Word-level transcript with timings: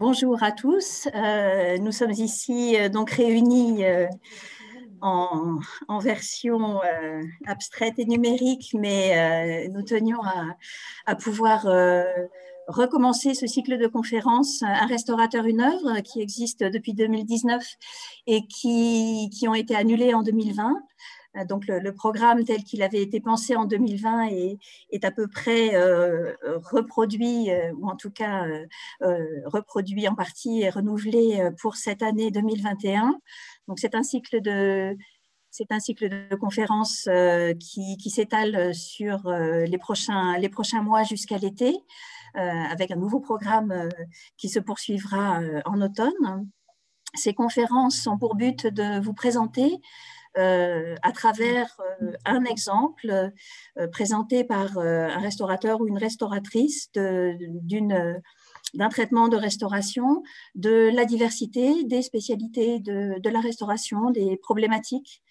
Bonjour 0.00 0.42
à 0.42 0.50
tous. 0.50 1.08
Euh, 1.14 1.76
nous 1.76 1.92
sommes 1.92 2.12
ici 2.12 2.74
euh, 2.74 2.88
donc 2.88 3.10
réunis 3.10 3.84
euh, 3.84 4.06
en, 5.02 5.58
version 5.98 6.80
abstraite 7.46 7.98
et 7.98 8.06
numérique, 8.06 8.70
mais 8.72 9.68
nous 9.68 9.82
tenions 9.82 10.20
à, 11.04 11.14
pouvoir 11.16 11.66
recommencer 12.66 13.34
ce 13.34 13.46
cycle 13.46 13.76
de 13.76 13.86
conférences 13.86 14.62
Un 14.62 14.86
restaurateur, 14.86 15.44
une 15.44 15.60
œuvre 15.60 16.00
qui 16.00 16.22
existe 16.22 16.64
depuis 16.64 16.94
2019 16.94 17.62
et 18.26 18.46
qui, 18.46 19.28
qui 19.30 19.48
ont 19.48 19.54
été 19.54 19.76
annulées 19.76 20.14
en 20.14 20.22
2020. 20.22 20.82
Euh, 21.36 21.44
donc 21.44 21.66
le, 21.66 21.92
programme 21.92 22.44
tel 22.44 22.64
qu'il 22.64 22.82
avait 22.82 23.02
été 23.02 23.20
pensé 23.20 23.56
en 23.56 23.64
2020 23.64 24.28
est, 24.90 25.04
à 25.04 25.10
peu 25.10 25.28
près 25.28 25.74
euh, 25.74 26.34
reproduit, 26.72 27.50
euh, 27.50 27.72
ou 27.74 27.88
en 27.88 27.96
tout 27.96 28.10
cas 28.10 28.46
reproduit 29.00 30.08
en 30.08 30.14
partie 30.14 30.62
et 30.62 30.70
renouvelé 30.70 31.50
pour 31.60 31.76
cette 31.76 32.02
année 32.02 32.30
2021. 32.30 33.18
Donc 33.68 33.78
c'est 33.78 33.94
un 33.94 34.02
cycle 34.02 34.40
de 34.40 34.96
c'est 35.52 35.72
un 35.72 35.80
cycle 35.80 36.08
de 36.08 36.36
conférences 36.36 37.08
qui, 37.58 37.96
qui 37.96 38.10
s'étale 38.10 38.72
sur 38.72 39.28
les, 39.32 39.78
prochains, 39.78 40.38
les 40.38 40.48
prochains 40.48 40.80
mois 40.80 41.02
jusqu'à 41.02 41.38
l'été, 41.38 41.76
avec 42.34 42.92
un 42.92 42.96
nouveau 42.96 43.18
programme 43.18 43.88
qui 44.36 44.48
se 44.48 44.60
poursuivra 44.60 45.40
en 45.64 45.80
automne. 45.80 46.48
Ces 47.14 47.34
conférences 47.34 48.06
ont 48.06 48.16
pour 48.16 48.36
but 48.36 48.68
de 48.68 49.00
vous 49.00 49.14
présenter 49.14 49.80
à 50.36 51.12
travers 51.12 51.76
euh, 52.02 52.12
un 52.24 52.44
exemple 52.44 53.10
euh, 53.10 53.88
présenté 53.88 54.44
par 54.44 54.78
un 54.78 55.18
restaurateur 55.18 55.80
ou 55.80 55.88
une 55.88 55.98
restauratrice 55.98 56.90
d'un 56.92 58.88
traitement 58.90 59.28
de 59.28 59.36
restauration, 59.36 60.22
de 60.54 60.90
la 60.94 61.04
diversité 61.04 61.84
des 61.84 62.02
spécialités 62.02 62.78
de, 62.80 63.28
la 63.28 63.40
restauration, 63.40 64.10
des 64.10 64.36
problématiques 64.36 65.22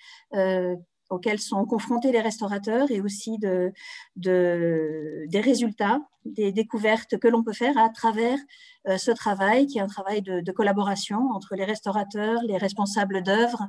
auxquelles 1.09 1.39
sont 1.39 1.65
confrontés 1.65 2.11
les 2.11 2.21
restaurateurs 2.21 2.91
et 2.91 3.01
aussi 3.01 3.39
de, 3.39 3.71
de, 4.15 5.25
des 5.27 5.41
résultats, 5.41 5.99
des 6.23 6.51
découvertes 6.51 7.17
que 7.17 7.27
l'on 7.27 7.43
peut 7.43 7.53
faire 7.53 7.77
à 7.79 7.89
travers 7.89 8.37
ce 8.85 9.09
travail, 9.11 9.65
qui 9.65 9.79
est 9.79 9.81
un 9.81 9.87
travail 9.87 10.21
de, 10.21 10.51
collaboration 10.51 11.29
entre 11.33 11.55
les 11.55 11.65
restaurateurs, 11.65 12.41
les 12.43 12.57
responsables 12.57 13.23
d'œuvres 13.23 13.67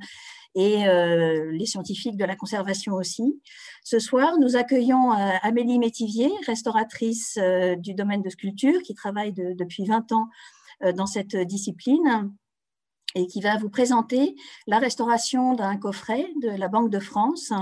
et 0.54 0.86
euh, 0.86 1.50
les 1.52 1.66
scientifiques 1.66 2.16
de 2.16 2.24
la 2.24 2.36
conservation 2.36 2.94
aussi. 2.94 3.40
Ce 3.84 3.98
soir, 3.98 4.38
nous 4.38 4.56
accueillons 4.56 5.12
euh, 5.12 5.30
Amélie 5.42 5.78
Métivier, 5.78 6.30
restauratrice 6.46 7.38
euh, 7.40 7.76
du 7.76 7.94
domaine 7.94 8.22
de 8.22 8.30
sculpture, 8.30 8.82
qui 8.82 8.94
travaille 8.94 9.32
depuis 9.32 9.84
20 9.84 10.12
ans 10.12 10.28
dans 10.96 11.04
cette 11.04 11.36
discipline 11.36 12.32
et 13.14 13.26
qui 13.26 13.42
va 13.42 13.58
vous 13.58 13.68
présenter 13.68 14.34
la 14.66 14.78
restauration 14.78 15.52
d'un 15.52 15.76
coffret 15.76 16.26
de 16.40 16.48
la 16.48 16.68
Banque 16.68 16.90
de 16.90 17.00
France. 17.00 17.52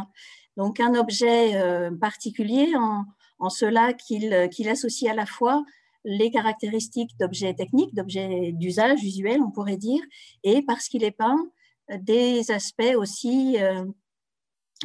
Donc 0.56 0.78
un 0.78 0.94
objet 0.94 1.60
particulier 2.00 2.74
en, 2.76 3.50
cela 3.50 3.92
qu'il 3.92 4.68
associe 4.68 5.10
à 5.10 5.16
la 5.16 5.26
fois 5.26 5.64
les 6.04 6.30
caractéristiques 6.30 7.10
d'objets 7.18 7.54
techniques, 7.54 7.92
d'objets 7.92 8.52
d'usage 8.52 9.02
usuel, 9.02 9.40
on 9.42 9.50
pourrait 9.50 9.76
dire, 9.76 10.00
et 10.44 10.62
parce 10.62 10.86
qu'il 10.86 11.02
est 11.02 11.10
peint 11.10 11.50
des 11.96 12.50
aspects 12.50 12.94
aussi, 12.96 13.56
euh, 13.60 13.84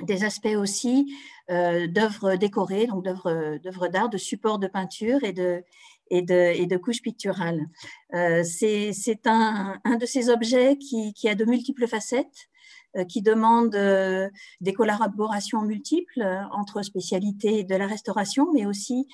des 0.02 0.24
aspects 0.24 0.56
aussi 0.58 1.14
euh, 1.50 1.88
d'œuvres 1.88 2.36
décorées, 2.36 2.88
donc 2.88 3.04
d'œuvres 3.04 3.88
d'art, 3.88 4.10
de 4.10 4.18
supports 4.18 4.60
de 4.60 4.68
peinture 4.68 5.24
et 5.24 5.34
de, 5.34 5.64
et 6.10 6.22
de, 6.22 6.54
et 6.56 6.66
de 6.66 6.78
couches 6.78 7.02
picturales. 7.02 7.68
Euh, 8.14 8.44
c'est 8.44 9.28
un, 9.28 9.80
un, 9.84 9.96
de 9.98 10.06
ces 10.06 10.30
objets 10.30 10.78
qui, 10.78 11.14
qui, 11.14 11.28
a 11.28 11.36
de 11.36 11.46
multiples 11.46 11.88
facettes, 11.88 12.50
qui 13.10 13.24
demande 13.24 13.72
des 14.62 14.74
collaborations 14.74 15.64
multiples 15.64 16.24
entre 16.52 16.84
spécialités 16.84 17.64
de 17.64 17.76
la 17.76 17.88
restauration, 17.88 18.54
mais 18.54 18.68
aussi 18.68 19.08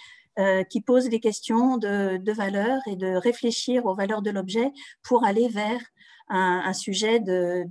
qui 0.69 0.81
pose 0.81 1.07
des 1.07 1.21
questions 1.21 1.77
de, 1.77 2.17
de 2.17 2.31
valeur 2.33 2.81
et 2.87 2.97
de 2.97 3.15
réfléchir 3.15 3.85
aux 3.85 3.95
valeurs 3.95 4.21
de 4.21 4.31
l'objet 4.31 4.73
pour 5.01 5.23
aller 5.23 5.47
vers 5.47 5.79
un, 6.29 6.73
sujet 6.73 7.19
de, 7.19 7.65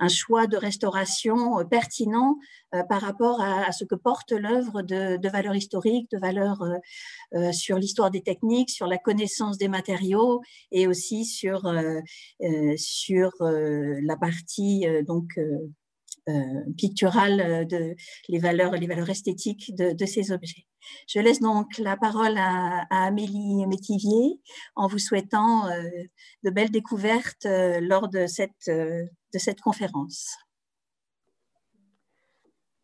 un 0.00 0.08
choix 0.08 0.46
de 0.46 0.56
restauration 0.56 1.58
euh, 1.58 1.64
pertinent 1.64 2.36
euh, 2.74 2.82
par 2.84 3.02
rapport 3.02 3.40
à, 3.40 3.70
ce 3.72 3.84
que 3.84 3.94
porte 3.94 4.32
l'œuvre 4.32 4.82
de, 4.82 5.16
de 5.16 5.28
valeurs 5.28 5.54
historiques, 5.54 6.10
de 6.10 6.18
valeurs 6.18 6.62
euh, 7.34 7.52
sur 7.52 7.78
l'histoire 7.78 8.10
des 8.10 8.22
techniques, 8.22 8.70
sur 8.70 8.86
la 8.86 8.98
connaissance 8.98 9.58
des 9.58 9.68
matériaux 9.68 10.42
et 10.70 10.86
aussi 10.86 11.24
sur, 11.24 11.62
sur 12.76 13.30
la 13.40 14.16
partie 14.16 14.86
donc 15.06 15.38
picturale 16.76 17.40
euh, 17.40 17.64
de 17.64 17.96
les 18.28 18.38
valeurs, 18.38 18.72
les 18.72 18.86
valeurs 18.86 19.10
esthétiques 19.10 19.74
de, 19.74 20.06
ces 20.06 20.32
objets. 20.32 20.66
Je 21.08 21.20
laisse 21.20 21.40
donc 21.40 21.78
la 21.78 21.96
parole 21.96 22.36
à, 22.38 22.84
Amélie 22.90 23.66
Métivier 23.66 24.40
en 24.76 24.86
vous 24.86 24.98
souhaitant 24.98 25.66
euh, 25.66 25.82
de 26.44 26.50
belles 26.50 26.70
découvertes 26.70 27.46
lors 27.46 28.08
de 28.08 28.26
cette, 28.26 28.68
de 28.68 29.38
cette 29.38 29.60
conférence. 29.60 30.36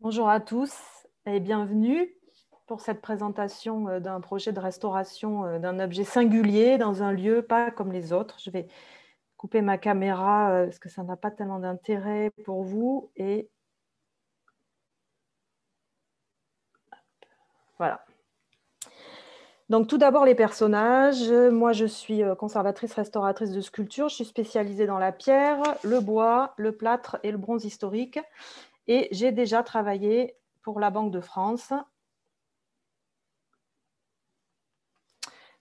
Bonjour 0.01 0.29
à 0.29 0.41
tous 0.41 0.73
et 1.27 1.41
bienvenue 1.41 2.15
pour 2.67 2.81
cette 2.81 3.01
présentation 3.01 3.99
d'un 4.01 4.21
projet 4.21 4.53
de 4.53 4.61
restauration 4.61 5.59
d'un 5.59 5.81
objet 5.81 6.05
singulier 6.05 6.79
dans 6.79 7.03
un 7.03 7.13
lieu 7.13 7.43
pas 7.43 7.71
comme 7.71 7.93
les 7.93 8.13
autres. 8.13 8.37
Je 8.39 8.51
vais 8.51 8.69
couper 9.39 9.63
ma 9.63 9.79
caméra 9.79 10.51
euh, 10.51 10.65
parce 10.67 10.79
que 10.79 10.91
ça 10.91 11.03
n'a 11.05 11.17
pas 11.17 11.31
tellement 11.31 11.61
d'intérêt 11.61 12.31
pour 12.45 12.63
vous. 12.65 13.11
Et 13.17 13.49
voilà. 17.79 18.05
Donc 19.71 19.87
tout 19.87 19.99
d'abord 19.99 20.25
les 20.25 20.35
personnages. 20.35 21.31
Moi 21.31 21.73
je 21.73 21.87
suis 21.87 22.23
euh, 22.23 22.35
conservatrice 22.35 22.93
restauratrice 22.95 23.53
de 23.53 23.61
sculpture. 23.61 24.09
Je 24.09 24.17
suis 24.17 24.25
spécialisée 24.25 24.87
dans 24.87 24.99
la 24.99 25.13
pierre, 25.13 25.63
le 25.85 26.01
bois, 26.01 26.53
le 26.57 26.73
plâtre 26.73 27.19
et 27.23 27.31
le 27.31 27.39
bronze 27.39 27.65
historique. 27.65 28.19
Et 28.89 29.09
j'ai 29.13 29.33
déjà 29.33 29.63
travaillé 29.63 30.37
pour 30.63 30.81
la 30.81 30.91
Banque 30.91 31.13
de 31.13 31.21
France 31.21 31.73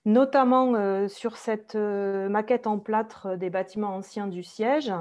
notamment 0.04 0.74
euh, 0.74 1.08
sur 1.08 1.36
cette 1.36 1.74
euh, 1.74 2.28
maquette 2.28 2.66
en 2.66 2.78
plâtre 2.78 3.36
des 3.36 3.50
bâtiments 3.50 3.94
anciens 3.94 4.26
du 4.26 4.42
siège, 4.42 4.92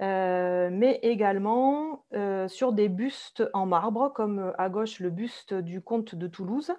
euh, 0.00 0.70
mais 0.72 0.98
également 1.02 2.04
sur 2.48 2.72
des 2.72 2.88
bustes 2.88 3.44
en 3.52 3.66
marbre, 3.66 4.12
comme 4.14 4.52
à 4.56 4.68
gauche 4.68 5.00
le 5.00 5.10
buste 5.10 5.54
du 5.54 5.80
comte 5.80 6.14
de 6.14 6.26
Toulouse, 6.26 6.72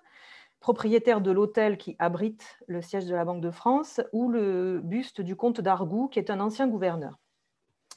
propriétaire 0.59 1.21
de 1.21 1.31
l'hôtel 1.31 1.77
qui 1.77 1.95
abrite 1.99 2.59
le 2.67 2.81
siège 2.81 3.05
de 3.05 3.15
la 3.15 3.25
Banque 3.25 3.41
de 3.41 3.51
France, 3.51 4.01
ou 4.11 4.29
le 4.29 4.81
buste 4.83 5.21
du 5.21 5.35
comte 5.35 5.61
d'Argout, 5.61 6.07
qui 6.07 6.19
est 6.19 6.31
un 6.31 6.39
ancien 6.39 6.67
gouverneur. 6.67 7.19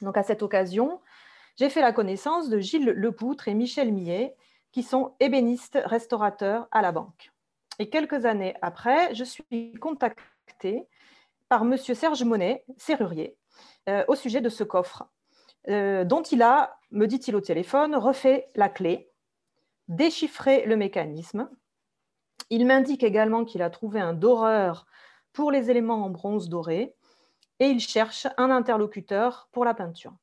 Donc 0.01 0.17
à 0.17 0.23
cette 0.23 0.43
occasion, 0.43 1.01
j'ai 1.55 1.69
fait 1.69 1.81
la 1.81 1.91
connaissance 1.91 2.49
de 2.49 2.59
Gilles 2.59 2.91
Lepoutre 2.91 3.47
et 3.47 3.53
Michel 3.53 3.91
Millet, 3.91 4.35
qui 4.71 4.83
sont 4.83 5.13
ébénistes 5.19 5.79
restaurateurs 5.85 6.67
à 6.71 6.81
la 6.81 6.91
banque. 6.91 7.34
Et 7.79 7.89
quelques 7.89 8.25
années 8.25 8.55
après, 8.61 9.13
je 9.13 9.23
suis 9.23 9.73
contactée 9.81 10.87
par 11.49 11.63
M. 11.63 11.77
Serge 11.77 12.23
Monet, 12.23 12.63
serrurier, 12.77 13.37
euh, 13.89 14.03
au 14.07 14.15
sujet 14.15 14.41
de 14.41 14.49
ce 14.49 14.63
coffre, 14.63 15.07
euh, 15.67 16.03
dont 16.03 16.23
il 16.23 16.41
a, 16.41 16.77
me 16.91 17.05
dit-il 17.05 17.35
au 17.35 17.41
téléphone, 17.41 17.95
refait 17.95 18.49
la 18.55 18.69
clé, 18.69 19.11
déchiffré 19.87 20.65
le 20.65 20.75
mécanisme. 20.75 21.49
Il 22.49 22.65
m'indique 22.65 23.03
également 23.03 23.45
qu'il 23.45 23.61
a 23.61 23.69
trouvé 23.69 23.99
un 23.99 24.13
doreur 24.13 24.85
pour 25.33 25.51
les 25.51 25.69
éléments 25.69 26.03
en 26.05 26.09
bronze 26.09 26.49
doré 26.49 26.95
et 27.59 27.67
il 27.67 27.79
cherche 27.79 28.27
un 28.37 28.51
interlocuteur 28.51 29.49
pour 29.51 29.65
la 29.65 29.73
peinture. 29.73 30.15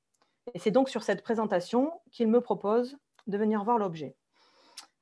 Et 0.55 0.59
c'est 0.59 0.71
donc 0.71 0.89
sur 0.89 1.03
cette 1.03 1.23
présentation 1.23 1.93
qu'il 2.11 2.29
me 2.29 2.41
propose 2.41 2.99
de 3.27 3.39
venir 3.39 3.63
voir 3.65 3.79
l'objet. 3.79 4.17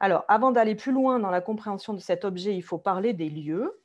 Alors, 0.01 0.25
avant 0.29 0.51
d'aller 0.51 0.75
plus 0.75 0.93
loin 0.93 1.19
dans 1.19 1.31
la 1.31 1.43
compréhension 1.43 1.93
de 1.93 2.01
cet 2.01 2.25
objet, 2.25 2.57
il 2.57 2.63
faut 2.63 2.79
parler 2.79 3.13
des 3.13 3.29
lieux. 3.29 3.81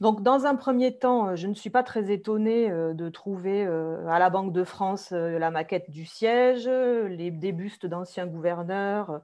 Donc, 0.00 0.22
dans 0.22 0.46
un 0.46 0.56
premier 0.56 0.96
temps, 0.98 1.28
euh, 1.28 1.36
je 1.36 1.46
ne 1.46 1.52
suis 1.54 1.68
pas 1.68 1.82
très 1.82 2.10
étonnée 2.10 2.70
euh, 2.70 2.94
de 2.94 3.10
trouver 3.10 3.66
euh, 3.66 4.06
à 4.08 4.18
la 4.18 4.30
Banque 4.30 4.52
de 4.52 4.64
France 4.64 5.10
la 5.12 5.50
maquette 5.50 5.90
du 5.90 6.06
siège, 6.06 6.66
les, 6.66 7.30
des 7.30 7.52
bustes 7.52 7.86
d'anciens 7.86 8.26
gouverneurs 8.26 9.20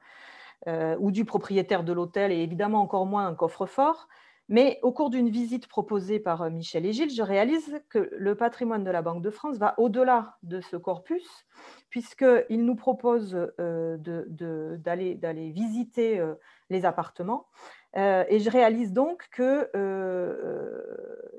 ou 0.99 1.13
du 1.13 1.25
propriétaire 1.25 1.85
de 1.85 1.93
l'hôtel 1.93 2.33
et 2.33 2.39
évidemment 2.39 2.81
encore 2.81 3.07
moins 3.07 3.27
un 3.27 3.35
coffre-fort. 3.35 4.09
Mais 4.49 4.79
au 4.83 4.93
cours 4.93 5.11
d'une 5.11 5.29
visite 5.29 5.67
proposée 5.67 6.21
par 6.21 6.43
euh, 6.43 6.51
Michel 6.51 6.87
et 6.87 6.93
Gilles, 6.93 7.11
je 7.11 7.23
réalise 7.23 7.81
que 7.89 8.11
le 8.13 8.35
patrimoine 8.37 8.85
de 8.85 8.91
la 8.91 9.03
Banque 9.03 9.23
de 9.23 9.31
France 9.31 9.57
va 9.57 9.75
au-delà 9.79 10.37
de 10.45 10.61
ce 10.61 10.77
corpus, 10.77 11.47
puisqu'il 11.91 12.65
nous 12.65 12.77
propose 12.77 13.37
euh, 13.59 13.97
d'aller 13.99 15.51
visiter 15.51 16.21
euh, 16.21 16.35
les 16.71 16.85
appartements. 16.85 17.47
et 17.95 18.39
je 18.39 18.51
réalise 18.51 18.93
donc 18.93 19.29
qu'il 19.35 19.69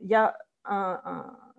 il 0.01 0.09
y 0.09 0.15
a 0.15 0.37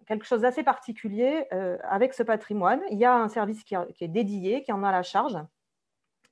quelque 0.07 0.25
chose 0.25 0.41
d'assez 0.41 0.63
particulier 0.63 1.47
avec 1.83 2.15
ce 2.15 2.23
patrimoine. 2.23 2.81
Il 2.91 2.99
y 2.99 3.05
a 3.05 3.15
un 3.15 3.29
service 3.29 3.63
qui, 3.63 3.75
est 3.75 4.09
dédié, 4.09 4.63
qui 4.63 4.73
en 4.73 4.83
a 4.83 4.91
la 4.91 5.03
charge. 5.03 5.39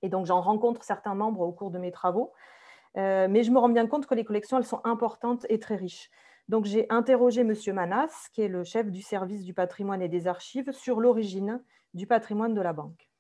Et 0.02 0.08
donc, 0.08 0.26
j'en 0.26 0.40
rencontre 0.40 0.82
certains 0.82 1.14
membres 1.14 1.42
au 1.42 1.52
cours 1.52 1.70
de 1.70 1.78
mes 1.78 1.92
travaux. 1.92 2.32
Mais 2.96 3.42
je 3.42 3.50
me 3.50 3.58
rends 3.58 3.68
bien 3.68 3.86
compte 3.86 4.06
que 4.06 4.14
les 4.14 4.24
collections, 4.24 4.58
elles 4.58 4.64
sont 4.64 4.80
importantes 4.84 5.46
et 5.48 5.58
très 5.58 5.76
riches. 5.76 6.10
Donc, 6.48 6.64
j'ai 6.64 6.86
interrogé 6.90 7.40
M. 7.40 7.54
Manas, 7.74 8.28
qui 8.32 8.42
est 8.42 8.48
le 8.48 8.62
chef 8.64 8.90
du 8.90 9.02
service 9.02 9.44
du 9.44 9.52
patrimoine 9.52 10.00
et 10.00 10.08
des 10.08 10.28
archives, 10.28 10.70
sur 10.72 11.00
l'origine 11.00 11.62
du 11.94 12.06
patrimoine 12.06 12.54
de 12.54 12.60
la 12.60 12.72
banque. 12.72 13.10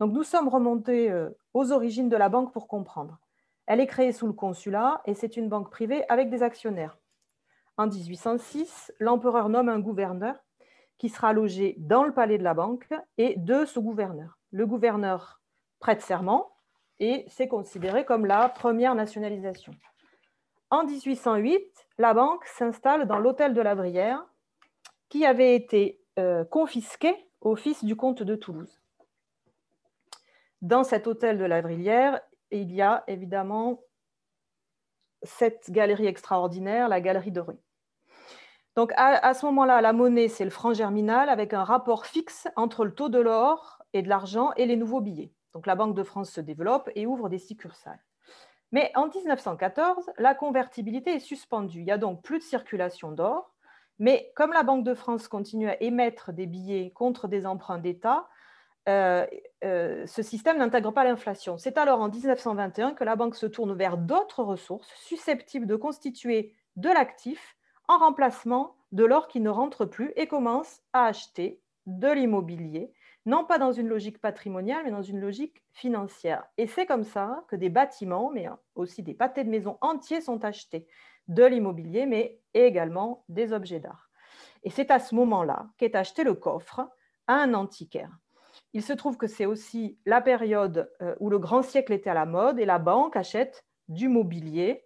Donc, 0.00 0.12
nous 0.12 0.22
sommes 0.22 0.48
remontés 0.48 1.10
euh, 1.10 1.30
aux 1.52 1.72
origines 1.72 2.08
de 2.08 2.16
la 2.16 2.28
banque 2.28 2.52
pour 2.52 2.68
comprendre. 2.68 3.18
Elle 3.66 3.80
est 3.80 3.86
créée 3.86 4.12
sous 4.12 4.26
le 4.26 4.32
consulat 4.32 5.00
et 5.06 5.14
c'est 5.14 5.36
une 5.36 5.48
banque 5.48 5.70
privée 5.70 6.04
avec 6.08 6.30
des 6.30 6.42
actionnaires. 6.42 6.98
En 7.76 7.86
1806, 7.86 8.92
l'empereur 9.00 9.48
nomme 9.48 9.68
un 9.68 9.80
gouverneur 9.80 10.36
qui 10.98 11.08
sera 11.08 11.32
logé 11.32 11.74
dans 11.78 12.04
le 12.04 12.12
palais 12.12 12.38
de 12.38 12.44
la 12.44 12.54
banque 12.54 12.88
et 13.18 13.34
deux 13.36 13.66
sous-gouverneurs. 13.66 14.38
Le 14.52 14.66
gouverneur 14.66 15.40
prête 15.80 16.02
serment 16.02 16.53
et 17.00 17.24
c'est 17.28 17.48
considéré 17.48 18.04
comme 18.04 18.26
la 18.26 18.48
première 18.48 18.94
nationalisation. 18.94 19.72
En 20.70 20.84
1808, 20.84 21.62
la 21.98 22.14
banque 22.14 22.44
s'installe 22.46 23.06
dans 23.06 23.18
l'hôtel 23.18 23.54
de 23.54 23.60
la 23.60 23.74
Brière, 23.74 24.24
qui 25.08 25.24
avait 25.24 25.54
été 25.54 26.00
euh, 26.18 26.44
confisqué 26.44 27.14
au 27.40 27.56
fils 27.56 27.84
du 27.84 27.96
comte 27.96 28.22
de 28.22 28.34
Toulouse. 28.34 28.80
Dans 30.62 30.82
cet 30.82 31.06
hôtel 31.06 31.38
de 31.38 31.44
la 31.44 31.62
Brière, 31.62 32.20
il 32.50 32.72
y 32.72 32.82
a 32.82 33.04
évidemment 33.06 33.80
cette 35.22 35.70
galerie 35.70 36.06
extraordinaire, 36.06 36.88
la 36.88 37.00
galerie 37.00 37.32
dorée. 37.32 37.58
Donc 38.76 38.92
à, 38.96 39.34
ce 39.34 39.46
moment-là, 39.46 39.80
la 39.80 39.92
monnaie, 39.92 40.28
c'est 40.28 40.44
le 40.44 40.50
franc 40.50 40.74
germinal 40.74 41.28
avec 41.28 41.54
un 41.54 41.62
rapport 41.62 42.06
fixe 42.06 42.48
entre 42.56 42.84
le 42.84 42.92
taux 42.92 43.08
de 43.08 43.20
l'or 43.20 43.82
et 43.92 44.02
de 44.02 44.08
l'argent 44.08 44.52
et 44.56 44.66
les 44.66 44.76
nouveaux 44.76 45.00
billets. 45.00 45.32
Donc 45.54 45.66
la 45.66 45.74
Banque 45.76 45.94
de 45.94 46.02
France 46.02 46.30
se 46.30 46.40
développe 46.40 46.90
et 46.94 47.06
ouvre 47.06 47.28
des 47.28 47.38
succursales. 47.38 48.02
Mais 48.72 48.90
en 48.96 49.06
1914, 49.08 50.10
la 50.18 50.34
convertibilité 50.34 51.14
est 51.14 51.20
suspendue. 51.20 51.80
Il 51.80 51.86
y 51.86 51.92
a 51.92 51.98
donc 51.98 52.22
plus 52.22 52.38
de 52.38 52.44
circulation 52.44 53.12
d'or. 53.12 53.54
Mais 54.00 54.32
comme 54.34 54.52
la 54.52 54.64
Banque 54.64 54.84
de 54.84 54.94
France 54.94 55.28
continue 55.28 55.68
à 55.68 55.80
émettre 55.80 56.32
des 56.32 56.46
billets 56.46 56.90
contre 56.90 57.28
des 57.28 57.46
emprunts 57.46 57.78
d'État, 57.78 58.28
euh, 58.88 59.26
euh, 59.64 60.04
ce 60.06 60.22
système 60.22 60.58
n'intègre 60.58 60.90
pas 60.90 61.04
l'inflation. 61.04 61.56
C'est 61.56 61.78
alors 61.78 62.00
en 62.00 62.08
1921 62.08 62.94
que 62.94 63.04
la 63.04 63.16
banque 63.16 63.36
se 63.36 63.46
tourne 63.46 63.74
vers 63.74 63.96
d'autres 63.96 64.42
ressources 64.42 64.92
susceptibles 64.96 65.66
de 65.66 65.76
constituer 65.76 66.54
de 66.76 66.88
l'actif 66.88 67.56
en 67.88 67.98
remplacement 67.98 68.74
de 68.92 69.04
l'or 69.04 69.28
qui 69.28 69.40
ne 69.40 69.50
rentre 69.50 69.84
plus 69.84 70.12
et 70.16 70.26
commence 70.26 70.82
à 70.92 71.06
acheter 71.06 71.60
de 71.86 72.08
l'immobilier 72.08 72.92
non 73.26 73.44
pas 73.44 73.58
dans 73.58 73.72
une 73.72 73.88
logique 73.88 74.20
patrimoniale, 74.20 74.82
mais 74.84 74.90
dans 74.90 75.02
une 75.02 75.20
logique 75.20 75.62
financière. 75.72 76.44
Et 76.58 76.66
c'est 76.66 76.86
comme 76.86 77.04
ça 77.04 77.44
que 77.48 77.56
des 77.56 77.70
bâtiments, 77.70 78.30
mais 78.30 78.46
aussi 78.74 79.02
des 79.02 79.14
pâtés 79.14 79.44
de 79.44 79.50
maison 79.50 79.78
entiers 79.80 80.20
sont 80.20 80.44
achetés, 80.44 80.86
de 81.28 81.44
l'immobilier, 81.44 82.06
mais 82.06 82.40
également 82.52 83.24
des 83.28 83.52
objets 83.52 83.80
d'art. 83.80 84.10
Et 84.62 84.70
c'est 84.70 84.90
à 84.90 84.98
ce 84.98 85.14
moment-là 85.14 85.68
qu'est 85.78 85.94
acheté 85.94 86.24
le 86.24 86.34
coffre 86.34 86.90
à 87.26 87.34
un 87.34 87.54
antiquaire. 87.54 88.10
Il 88.72 88.82
se 88.82 88.92
trouve 88.92 89.16
que 89.16 89.26
c'est 89.26 89.46
aussi 89.46 89.98
la 90.04 90.20
période 90.20 90.92
euh, 91.00 91.14
où 91.20 91.30
le 91.30 91.38
grand 91.38 91.62
siècle 91.62 91.92
était 91.92 92.10
à 92.10 92.14
la 92.14 92.26
mode 92.26 92.58
et 92.58 92.64
la 92.64 92.78
banque 92.78 93.16
achète 93.16 93.64
du 93.88 94.08
mobilier. 94.08 94.84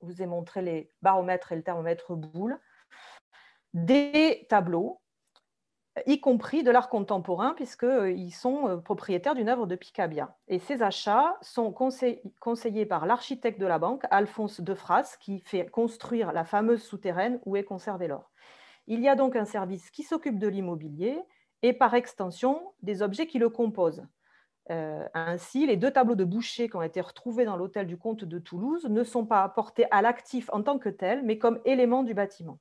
Je 0.00 0.06
vous 0.06 0.22
ai 0.22 0.26
montré 0.26 0.62
les 0.62 0.92
baromètres 1.02 1.52
et 1.52 1.56
le 1.56 1.62
thermomètre 1.62 2.14
boule, 2.14 2.58
des 3.74 4.46
tableaux 4.48 5.00
y 6.06 6.20
compris 6.20 6.62
de 6.62 6.70
l'art 6.70 6.88
contemporain, 6.88 7.54
puisqu'ils 7.54 7.88
euh, 7.88 8.30
sont 8.30 8.68
euh, 8.68 8.76
propriétaires 8.76 9.34
d'une 9.34 9.48
œuvre 9.48 9.66
de 9.66 9.76
Picabia. 9.76 10.36
Et 10.48 10.58
ces 10.58 10.82
achats 10.82 11.36
sont 11.40 11.72
conseillés 11.72 12.86
par 12.86 13.06
l'architecte 13.06 13.60
de 13.60 13.66
la 13.66 13.78
banque, 13.78 14.04
Alphonse 14.10 14.60
Defras, 14.60 15.16
qui 15.20 15.40
fait 15.40 15.66
construire 15.66 16.32
la 16.32 16.44
fameuse 16.44 16.82
souterraine 16.82 17.40
où 17.46 17.56
est 17.56 17.64
conservé 17.64 18.08
l'or. 18.08 18.30
Il 18.86 19.00
y 19.00 19.08
a 19.08 19.14
donc 19.14 19.36
un 19.36 19.44
service 19.44 19.90
qui 19.90 20.02
s'occupe 20.02 20.38
de 20.38 20.48
l'immobilier 20.48 21.18
et 21.62 21.72
par 21.72 21.94
extension 21.94 22.72
des 22.82 23.02
objets 23.02 23.26
qui 23.26 23.38
le 23.38 23.48
composent. 23.48 24.06
Euh, 24.70 25.06
ainsi, 25.14 25.66
les 25.66 25.76
deux 25.76 25.90
tableaux 25.90 26.14
de 26.14 26.24
Boucher 26.24 26.68
qui 26.68 26.76
ont 26.76 26.82
été 26.82 27.00
retrouvés 27.00 27.44
dans 27.44 27.56
l'hôtel 27.56 27.86
du 27.86 27.96
comte 27.96 28.24
de 28.24 28.38
Toulouse 28.38 28.86
ne 28.88 29.02
sont 29.02 29.24
pas 29.24 29.42
apportés 29.42 29.86
à 29.90 30.02
l'actif 30.02 30.50
en 30.52 30.62
tant 30.62 30.78
que 30.78 30.88
tel, 30.88 31.22
mais 31.24 31.38
comme 31.38 31.60
élément 31.64 32.02
du 32.02 32.14
bâtiment. 32.14 32.58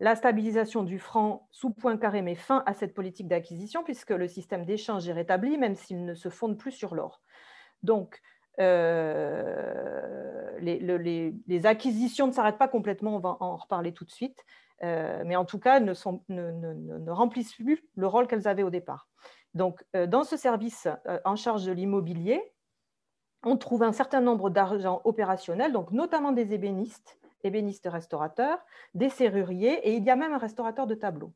La 0.00 0.16
stabilisation 0.16 0.82
du 0.82 0.98
franc 0.98 1.46
sous 1.50 1.70
point 1.70 1.98
carré 1.98 2.22
met 2.22 2.34
fin 2.34 2.62
à 2.64 2.72
cette 2.72 2.94
politique 2.94 3.28
d'acquisition 3.28 3.84
puisque 3.84 4.10
le 4.10 4.28
système 4.28 4.64
d'échange 4.64 5.06
est 5.06 5.12
rétabli, 5.12 5.58
même 5.58 5.76
s'il 5.76 6.06
ne 6.06 6.14
se 6.14 6.30
fonde 6.30 6.56
plus 6.56 6.72
sur 6.72 6.94
l'or. 6.94 7.20
Donc, 7.82 8.22
euh, 8.60 10.58
les, 10.60 11.66
acquisitions 11.66 12.26
ne 12.26 12.32
s'arrêtent 12.32 12.56
pas 12.58 12.68
complètement, 12.68 13.16
on 13.16 13.20
va 13.20 13.36
en 13.40 13.56
reparler 13.56 13.92
tout 13.92 14.06
de 14.06 14.10
suite, 14.10 14.42
euh, 14.82 15.22
mais 15.26 15.36
en 15.36 15.44
tout 15.44 15.58
cas 15.58 15.80
ne, 15.80 17.10
remplissent 17.10 17.54
plus 17.54 17.84
le 17.94 18.06
rôle 18.06 18.26
qu'elles 18.26 18.48
avaient 18.48 18.62
au 18.62 18.70
départ. 18.70 19.06
Donc, 19.52 19.84
euh, 19.94 20.06
dans 20.06 20.24
ce 20.24 20.38
service 20.38 20.88
en 21.26 21.36
charge 21.36 21.66
de 21.66 21.72
l'immobilier, 21.72 22.40
on 23.42 23.58
trouve 23.58 23.82
un 23.82 23.92
certain 23.92 24.22
nombre 24.22 24.48
d'argent 24.48 25.02
opérationnels, 25.04 25.72
donc 25.72 25.92
notamment 25.92 26.32
des 26.32 26.54
ébénistes, 26.54 27.19
ébénistes 27.44 27.88
restaurateurs, 27.90 28.58
des 28.94 29.08
serruriers 29.08 29.88
et 29.88 29.94
il 29.94 30.04
y 30.04 30.10
a 30.10 30.16
même 30.16 30.32
un 30.32 30.38
restaurateur 30.38 30.86
de 30.86 30.94
tableaux. 30.94 31.32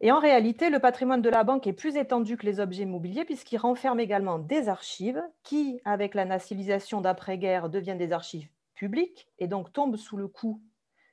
Et 0.00 0.10
en 0.10 0.18
réalité, 0.18 0.68
le 0.68 0.80
patrimoine 0.80 1.22
de 1.22 1.30
la 1.30 1.44
banque 1.44 1.68
est 1.68 1.72
plus 1.72 1.96
étendu 1.96 2.36
que 2.36 2.44
les 2.44 2.58
objets 2.58 2.82
immobiliers 2.82 3.24
puisqu'il 3.24 3.58
renferme 3.58 4.00
également 4.00 4.40
des 4.40 4.68
archives 4.68 5.22
qui, 5.44 5.80
avec 5.84 6.14
la 6.14 6.24
nationalisation 6.24 7.00
d'après-guerre, 7.00 7.68
deviennent 7.68 7.98
des 7.98 8.12
archives 8.12 8.48
publiques 8.74 9.28
et 9.38 9.46
donc 9.46 9.72
tombent 9.72 9.96
sous 9.96 10.16
le 10.16 10.26
coup 10.26 10.60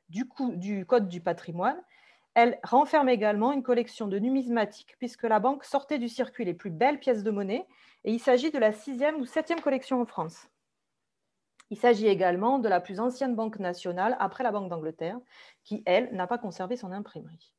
du 0.10 0.86
Code 0.88 1.07
du 1.07 1.22
patrimoine. 1.22 1.80
Elle 2.34 2.60
renferme 2.63 3.10
également 3.10 3.52
une 3.52 3.62
collection 3.62 4.07
de 4.07 4.18
numismatiques 4.18 4.95
puisque 4.98 5.24
la 5.24 5.40
banque 5.40 5.66
sortait 5.66 6.00
du 6.00 6.10
circuit 6.10 6.45
les 6.45 6.56
plus 6.56 6.72
belles 6.72 7.00
pièces 7.00 7.22
de 7.22 7.30
monnaie 7.30 7.68
et 8.06 8.12
il 8.12 8.19
s'agit 8.19 8.50
de 8.50 8.57
la 8.57 8.72
sixième 8.72 9.18
ou 9.18 9.25
septième 9.25 9.62
collection 9.62 10.02
en 10.02 10.06
France. 10.06 10.50
Il 11.69 11.77
s'agit 11.77 12.07
également 12.07 12.60
de 12.60 12.68
la 12.68 12.81
plus 12.81 13.00
ancienne 13.00 13.36
banque 13.36 13.60
nationale 13.60 14.18
après 14.19 14.44
la 14.44 14.51
Banque 14.51 14.69
d'Angleterre, 14.69 15.19
qui, 15.64 15.83
elle, 15.85 16.09
n'a 16.14 16.28
pas 16.28 16.38
conservé 16.38 16.76
son 16.76 16.92
imprimerie. 16.92 17.54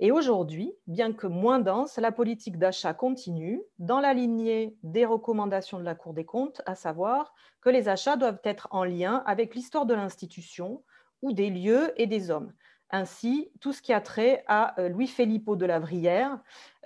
Et 0.00 0.12
aujourd'hui, 0.12 0.72
bien 0.86 1.12
que 1.12 1.26
moins 1.26 1.58
dense, 1.58 1.98
la 1.98 2.12
politique 2.12 2.58
d'achat 2.58 2.94
continue 2.94 3.60
dans 3.78 4.00
la 4.00 4.14
lignée 4.14 4.76
des 4.84 5.04
recommandations 5.04 5.78
de 5.78 5.84
la 5.84 5.96
Cour 5.96 6.14
des 6.14 6.24
comptes, 6.24 6.62
à 6.66 6.76
savoir 6.76 7.34
que 7.60 7.68
les 7.68 7.88
achats 7.88 8.16
doivent 8.16 8.40
être 8.44 8.68
en 8.70 8.84
lien 8.84 9.24
avec 9.26 9.54
l'histoire 9.56 9.86
de 9.86 9.94
l'institution 9.94 10.84
ou 11.20 11.32
des 11.32 11.50
lieux 11.50 11.92
et 12.00 12.06
des 12.06 12.30
hommes. 12.30 12.52
Ainsi, 12.90 13.50
tout 13.60 13.72
ce 13.72 13.82
qui 13.82 13.92
a 13.92 14.00
trait 14.00 14.44
à 14.46 14.78
euh, 14.80 14.88
Louis 14.88 15.06
Philippot 15.06 15.56
de 15.56 15.66
la 15.66 15.78
Vrière, 15.78 16.38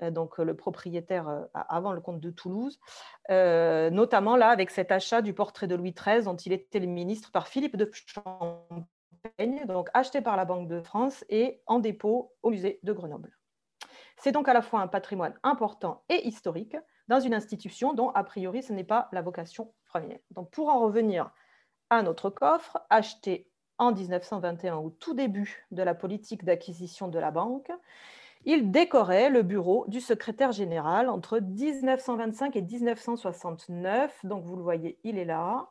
euh, 0.03 0.11
donc 0.11 0.41
euh, 0.41 0.45
le 0.45 0.57
propriétaire 0.57 1.47
avant 1.55 1.93
le 1.93 2.01
comte 2.01 2.21
de 2.21 2.31
Toulouse, 2.31 2.81
notamment 3.29 4.37
là 4.37 4.49
avec 4.49 4.71
cet 4.71 4.91
achat 4.91 5.23
du 5.23 5.33
portrait 5.33 5.69
de 5.69 5.75
Louis 5.75 5.93
XIII 5.93 6.25
dont 6.25 6.37
il 6.37 6.53
était 6.53 6.81
le 6.81 6.87
ministre 6.87 7.31
par 7.31 7.47
Philippe 7.47 7.77
de 7.77 7.89
Champagne, 7.93 9.65
donc 9.67 9.89
acheté 9.95 10.21
par 10.21 10.37
la 10.37 10.45
Banque 10.45 10.69
de 10.69 10.81
France 10.81 11.25
et 11.29 11.63
en 11.67 11.79
dépôt 11.79 12.33
au 12.43 12.51
musée 12.51 12.81
de 12.83 12.93
Grenoble. 12.93 13.37
C'est 14.17 14.33
donc 14.33 14.49
à 14.49 14.55
la 14.55 14.63
fois 14.63 14.81
un 14.81 14.89
patrimoine 14.89 15.35
important 15.43 16.03
et 16.09 16.27
historique 16.27 16.77
dans 17.09 17.21
une 17.21 17.35
institution 17.35 17.93
dont, 17.93 18.11
a 18.11 18.25
priori, 18.25 18.63
ce 18.63 18.73
n'est 18.73 18.85
pas 18.85 19.09
la 19.13 19.23
vocation 19.23 19.73
première. 19.85 20.19
Donc, 20.31 20.51
pour 20.51 20.69
en 20.69 20.81
revenir 20.81 21.31
à 21.91 22.03
notre 22.03 22.31
coffre, 22.31 22.79
acheté 22.89 23.52
en 23.79 23.93
1921, 23.93 24.77
au 24.77 24.91
tout 24.91 25.15
début 25.15 25.67
de 25.71 25.83
la 25.83 25.95
politique 25.95 26.45
d'acquisition 26.45 27.09
de 27.09 27.19
la 27.19 27.31
banque, 27.31 27.71
il 28.45 28.71
décorait 28.71 29.31
le 29.31 29.43
bureau 29.43 29.85
du 29.89 30.01
secrétaire 30.01 30.53
général 30.53 31.09
entre 31.09 31.39
1925 31.39 32.57
et 32.57 32.63
1969. 32.63 34.25
Donc, 34.25 34.45
vous 34.45 34.57
le 34.57 34.63
voyez, 34.63 34.99
il 35.05 35.19
est 35.19 35.25
là, 35.25 35.71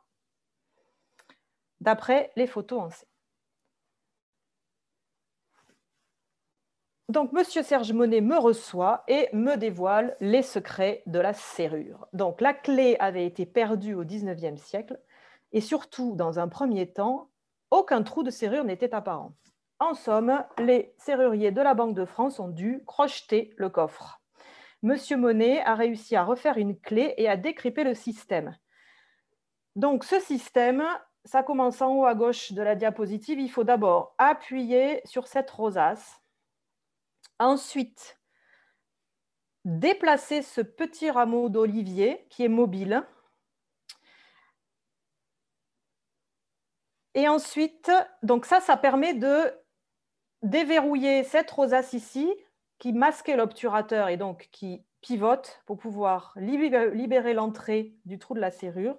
d'après 1.82 2.32
les 2.36 2.48
photos 2.48 2.82
en 2.82 2.90
C. 2.90 3.06
Donc, 7.10 7.32
M. 7.38 7.44
Serge 7.44 7.92
Monet 7.92 8.22
me 8.22 8.38
reçoit 8.38 9.04
et 9.10 9.28
me 9.34 9.58
dévoile 9.58 10.16
les 10.22 10.42
secrets 10.42 11.04
de 11.08 11.20
la 11.20 11.34
serrure. 11.34 12.08
Donc, 12.14 12.40
la 12.40 12.54
clé 12.54 12.96
avait 13.02 13.26
été 13.26 13.46
perdue 13.46 13.96
au 13.96 14.06
XIXe 14.06 14.62
siècle 14.62 14.98
et 15.52 15.60
surtout, 15.60 16.16
dans 16.16 16.40
un 16.40 16.48
premier 16.48 16.88
temps, 16.88 17.31
aucun 17.72 18.04
trou 18.04 18.24
de 18.24 18.30
serrure 18.30 18.64
n'était 18.64 18.94
apparent. 18.94 19.34
En 19.80 19.96
somme, 19.96 20.44
les 20.60 20.94
serruriers 21.00 21.52
de 21.52 21.62
la 21.62 21.74
Banque 21.74 21.96
de 21.96 22.06
France 22.06 22.40
ont 22.40 22.50
dû 22.50 22.84
crocheter 22.86 23.54
le 23.58 23.70
coffre. 23.70 24.22
Monsieur 24.84 25.18
Monet 25.18 25.62
a 25.62 25.76
réussi 25.76 26.16
à 26.16 26.24
refaire 26.24 26.58
une 26.58 26.80
clé 26.80 27.14
et 27.18 27.28
à 27.28 27.38
décryper 27.38 27.84
le 27.84 27.96
système. 27.96 28.56
Donc 29.76 30.04
ce 30.04 30.20
système 30.20 30.84
ça 31.26 31.44
commence 31.44 31.82
en 31.82 31.96
haut 31.96 32.06
à 32.06 32.16
gauche 32.16 32.52
de 32.52 32.62
la 32.62 32.76
diapositive. 32.76 33.40
Il 33.40 33.52
faut 33.52 33.64
d'abord 33.64 34.16
appuyer 34.18 35.02
sur 35.06 35.28
cette 35.28 35.50
rosace. 35.52 36.22
Ensuite, 37.40 38.20
déplacer 39.66 40.42
ce 40.42 40.62
petit 40.62 41.12
rameau 41.12 41.50
d'olivier 41.50 42.26
qui 42.30 42.44
est 42.44 42.50
mobile. 42.50 43.04
Et 47.14 47.28
ensuite, 47.28 47.92
donc 48.24 48.46
ça, 48.46 48.60
ça 48.60 48.78
permet 48.78 49.14
de 49.14 49.52
déverrouiller 50.44 51.24
cette 51.24 51.52
rosace 51.52 51.94
ici 51.94 52.32
qui 52.80 52.94
masquait 52.94 53.36
l'obturateur 53.36 54.08
et 54.08 54.18
donc 54.18 54.50
qui 54.52 54.84
pivote 55.02 55.62
pour 55.66 55.78
pouvoir 55.78 56.34
libérer 56.36 57.34
l'entrée 57.34 57.94
du 58.06 58.18
trou 58.18 58.34
de 58.34 58.40
la 58.40 58.52
serrure. 58.52 58.98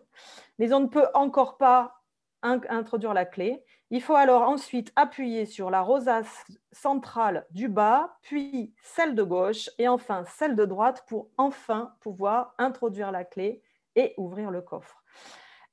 Mais 0.59 0.73
on 0.73 0.81
ne 0.81 0.87
peut 0.87 1.07
encore 1.15 1.57
pas 1.57 2.03
introduire 2.43 3.15
la 3.15 3.25
clé. 3.25 3.65
Il 3.91 4.03
faut 4.03 4.15
alors 4.15 4.43
ensuite 4.43 4.93
appuyer 4.97 5.47
sur 5.47 5.71
la 5.71 5.81
rosace 5.81 6.45
centrale 6.73 7.47
du 7.51 7.69
bas, 7.69 8.17
puis 8.23 8.75
celle 8.83 9.15
de 9.15 9.23
gauche 9.23 9.71
et 9.79 9.87
enfin 9.87 10.25
celle 10.25 10.57
de 10.57 10.65
droite 10.65 11.05
pour 11.09 11.29
enfin 11.37 11.95
pouvoir 12.01 12.55
introduire 12.59 13.13
la 13.13 13.25
clé 13.25 13.63
et 13.95 14.15
ouvrir 14.17 14.51
le 14.51 14.63
coffre. 14.63 15.03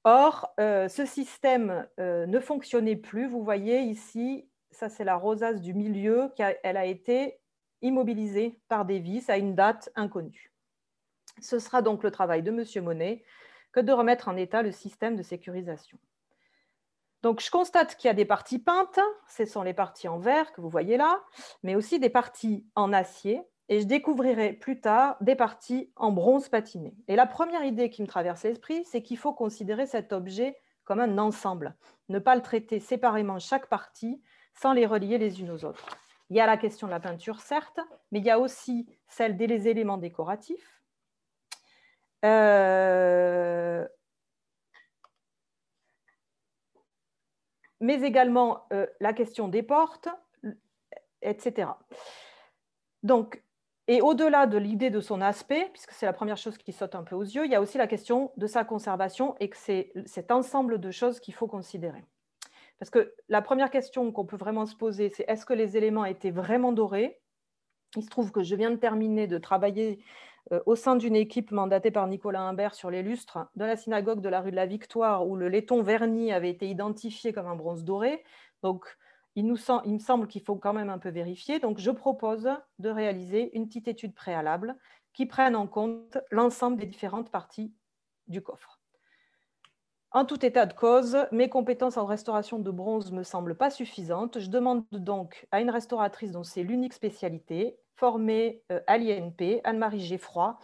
Or, 0.04 0.54
euh, 0.60 0.88
ce 0.88 1.06
système 1.06 1.88
euh, 2.00 2.26
ne 2.26 2.40
fonctionnait 2.40 2.96
plus. 2.96 3.28
Vous 3.28 3.44
voyez 3.44 3.82
ici, 3.82 4.50
ça 4.72 4.90
c'est 4.90 5.04
la 5.04 5.18
rosace 5.18 5.62
du 5.62 5.74
milieu, 5.74 6.32
qui 6.36 6.44
elle 6.64 6.78
a 6.78 6.86
été 6.86 7.40
immobilisée 7.82 8.60
par 8.68 8.86
des 8.86 9.00
vis 9.00 9.30
à 9.30 9.38
une 9.38 9.56
date 9.56 9.90
inconnue. 9.96 10.54
Ce 11.42 11.60
sera 11.60 11.82
donc 11.82 12.04
le 12.04 12.12
travail 12.12 12.44
de 12.44 12.52
M. 12.52 12.84
Monet 12.84 13.24
que 13.72 13.80
de 13.80 13.92
remettre 13.92 14.28
en 14.28 14.36
état 14.36 14.62
le 14.62 14.72
système 14.72 15.16
de 15.16 15.24
sécurisation. 15.24 15.98
Donc, 17.22 17.42
je 17.42 17.52
constate 17.52 17.98
qu'il 17.98 18.08
y 18.08 18.12
a 18.12 18.16
des 18.16 18.26
parties 18.26 18.60
peintes, 18.60 19.00
ce 19.28 19.46
sont 19.46 19.62
les 19.62 19.74
parties 19.74 20.08
en 20.08 20.20
verre 20.20 20.54
que 20.54 20.62
vous 20.62 20.70
voyez 20.70 20.96
là, 20.96 21.22
mais 21.64 21.76
aussi 21.76 22.00
des 22.00 22.10
parties 22.10 22.66
en 22.76 22.94
acier, 22.94 23.42
et 23.70 23.80
je 23.80 23.86
découvrirai 23.86 24.54
plus 24.54 24.82
tard 24.82 25.16
des 25.22 25.36
parties 25.36 25.92
en 25.96 26.12
bronze 26.12 26.50
patiné. 26.50 26.96
Et 27.08 27.16
la 27.16 27.28
première 27.28 27.64
idée 27.64 27.92
qui 27.92 28.02
me 28.02 28.08
traverse 28.08 28.44
l'esprit, 28.44 28.84
c'est 28.86 29.04
qu'il 29.04 29.18
faut 29.18 29.32
considérer 29.32 29.86
cet 29.86 30.12
objet 30.12 30.58
comme 30.84 31.00
un 31.00 31.20
ensemble, 31.20 31.76
ne 32.10 32.18
pas 32.18 32.36
le 32.36 32.42
traiter 32.42 32.80
séparément 32.80 33.38
chaque 33.38 33.68
partie 33.68 34.22
sans 34.56 34.74
les 34.74 34.88
relier 34.88 35.20
les 35.20 35.40
unes 35.40 35.52
aux 35.52 35.64
autres. 35.64 35.86
Il 36.32 36.36
y 36.36 36.40
a 36.40 36.48
la 36.48 36.58
question 36.58 36.88
de 36.88 36.92
la 36.92 37.00
peinture, 37.00 37.42
certes, 37.42 37.80
mais 38.12 38.20
il 38.20 38.26
y 38.26 38.32
a 38.32 38.40
aussi 38.40 38.90
celle 39.08 39.38
des 39.38 39.68
éléments 39.68 39.98
décoratifs. 39.98 40.82
Euh, 42.26 43.88
mais 47.80 48.02
également 48.02 48.66
euh, 48.74 48.88
la 49.00 49.14
question 49.14 49.48
des 49.48 49.64
portes, 49.64 50.10
etc. 51.22 51.70
Donc, 53.04 53.42
et 53.90 54.04
au-delà 54.04 54.46
de 54.46 54.60
l'idée 54.60 54.92
de 54.92 55.02
son 55.02 55.20
aspect, 55.20 55.68
puisque 55.74 55.94
c'est 55.94 56.06
la 56.06 56.14
première 56.14 56.38
chose 56.38 56.60
qui 56.60 56.72
saute 56.72 56.94
un 56.94 57.02
peu 57.02 57.16
aux 57.16 57.24
yeux, 57.24 57.46
il 57.46 57.52
y 57.52 57.56
a 57.56 57.62
aussi 57.62 57.80
la 57.80 57.88
question 57.88 58.32
de 58.38 58.46
sa 58.46 58.64
conservation 58.64 59.36
et 59.40 59.50
que 59.50 59.58
c'est 59.58 59.92
cet 60.06 60.30
ensemble 60.30 60.80
de 60.80 60.92
choses 60.92 61.20
qu'il 61.20 61.34
faut 61.34 61.48
considérer. 61.48 62.06
Parce 62.78 62.92
que 62.92 63.16
la 63.30 63.42
première 63.42 63.72
question 63.72 64.12
qu'on 64.12 64.28
peut 64.28 64.38
vraiment 64.38 64.68
se 64.68 64.76
poser, 64.76 65.10
c'est 65.10 65.26
est-ce 65.28 65.44
que 65.44 65.54
les 65.54 65.76
éléments 65.76 66.06
étaient 66.06 66.30
vraiment 66.30 66.72
dorés? 66.72 67.20
Il 67.96 68.04
se 68.04 68.10
trouve 68.10 68.32
que 68.32 68.44
je 68.44 68.56
viens 68.56 68.70
de 68.70 68.76
terminer 68.76 69.26
de 69.26 69.40
travailler 69.40 70.04
euh, 70.52 70.62
au 70.68 70.76
sein 70.76 70.96
d'une 70.96 71.16
équipe 71.16 71.50
mandatée 71.50 71.90
par 71.90 72.06
Nicolas 72.06 72.42
Imbert 72.42 72.76
sur 72.76 72.92
les 72.92 73.02
lustres 73.02 73.40
de 73.56 73.66
la 73.66 73.76
synagogue 73.76 74.22
de 74.22 74.30
la 74.30 74.42
rue 74.42 74.52
de 74.52 74.56
la 74.56 74.68
Victoire, 74.68 75.28
où 75.28 75.36
le 75.36 75.50
laiton 75.50 75.82
verni 75.82 76.32
avait 76.32 76.52
été 76.52 76.70
identifié 76.70 77.34
comme 77.34 77.48
un 77.48 77.56
bronze 77.56 77.84
doré. 77.84 78.24
Donc, 78.62 78.86
il, 79.40 79.94
me 79.94 80.00
semble 80.00 80.28
qu'il 80.28 80.42
faut 80.42 80.56
quand 80.56 80.74
même 80.74 80.90
un 80.90 80.98
peu 80.98 81.10
vérifier. 81.10 81.60
Donc, 81.60 81.80
je 81.80 81.92
propose 81.92 82.50
de 82.80 82.90
réaliser 82.90 83.56
une 83.56 83.68
petite 83.68 83.88
étude 83.88 84.14
préalable 84.14 84.76
qui 85.14 85.26
prenne 85.26 85.56
en 85.56 85.68
compte 85.68 86.18
l'ensemble 86.32 86.78
des 86.78 86.86
différentes 86.86 87.32
parties 87.32 87.74
du 88.28 88.42
coffre. 88.42 88.80
En 90.12 90.26
tout 90.26 90.44
état 90.44 90.66
de 90.66 90.74
cause, 90.74 91.18
mes 91.32 91.50
compétences 91.50 91.98
en 91.98 92.06
restauration 92.06 92.58
de 92.58 92.72
bronze 92.72 93.12
me 93.12 93.24
semblent 93.24 93.56
pas 93.56 93.70
suffisantes. 93.70 94.40
Je 94.40 94.50
demande 94.50 94.84
donc 94.92 95.48
à 95.52 95.62
une 95.62 95.70
restauratrice 95.70 96.32
dont 96.32 96.44
c'est 96.44 96.64
l'unique 96.64 96.94
spécialité, 96.94 97.78
formée 97.96 98.64
euh, 98.72 98.80
à 98.88 98.98
l'INP, 98.98 99.62
Anne-Marie 99.64 100.00
Geffroy, 100.00 100.58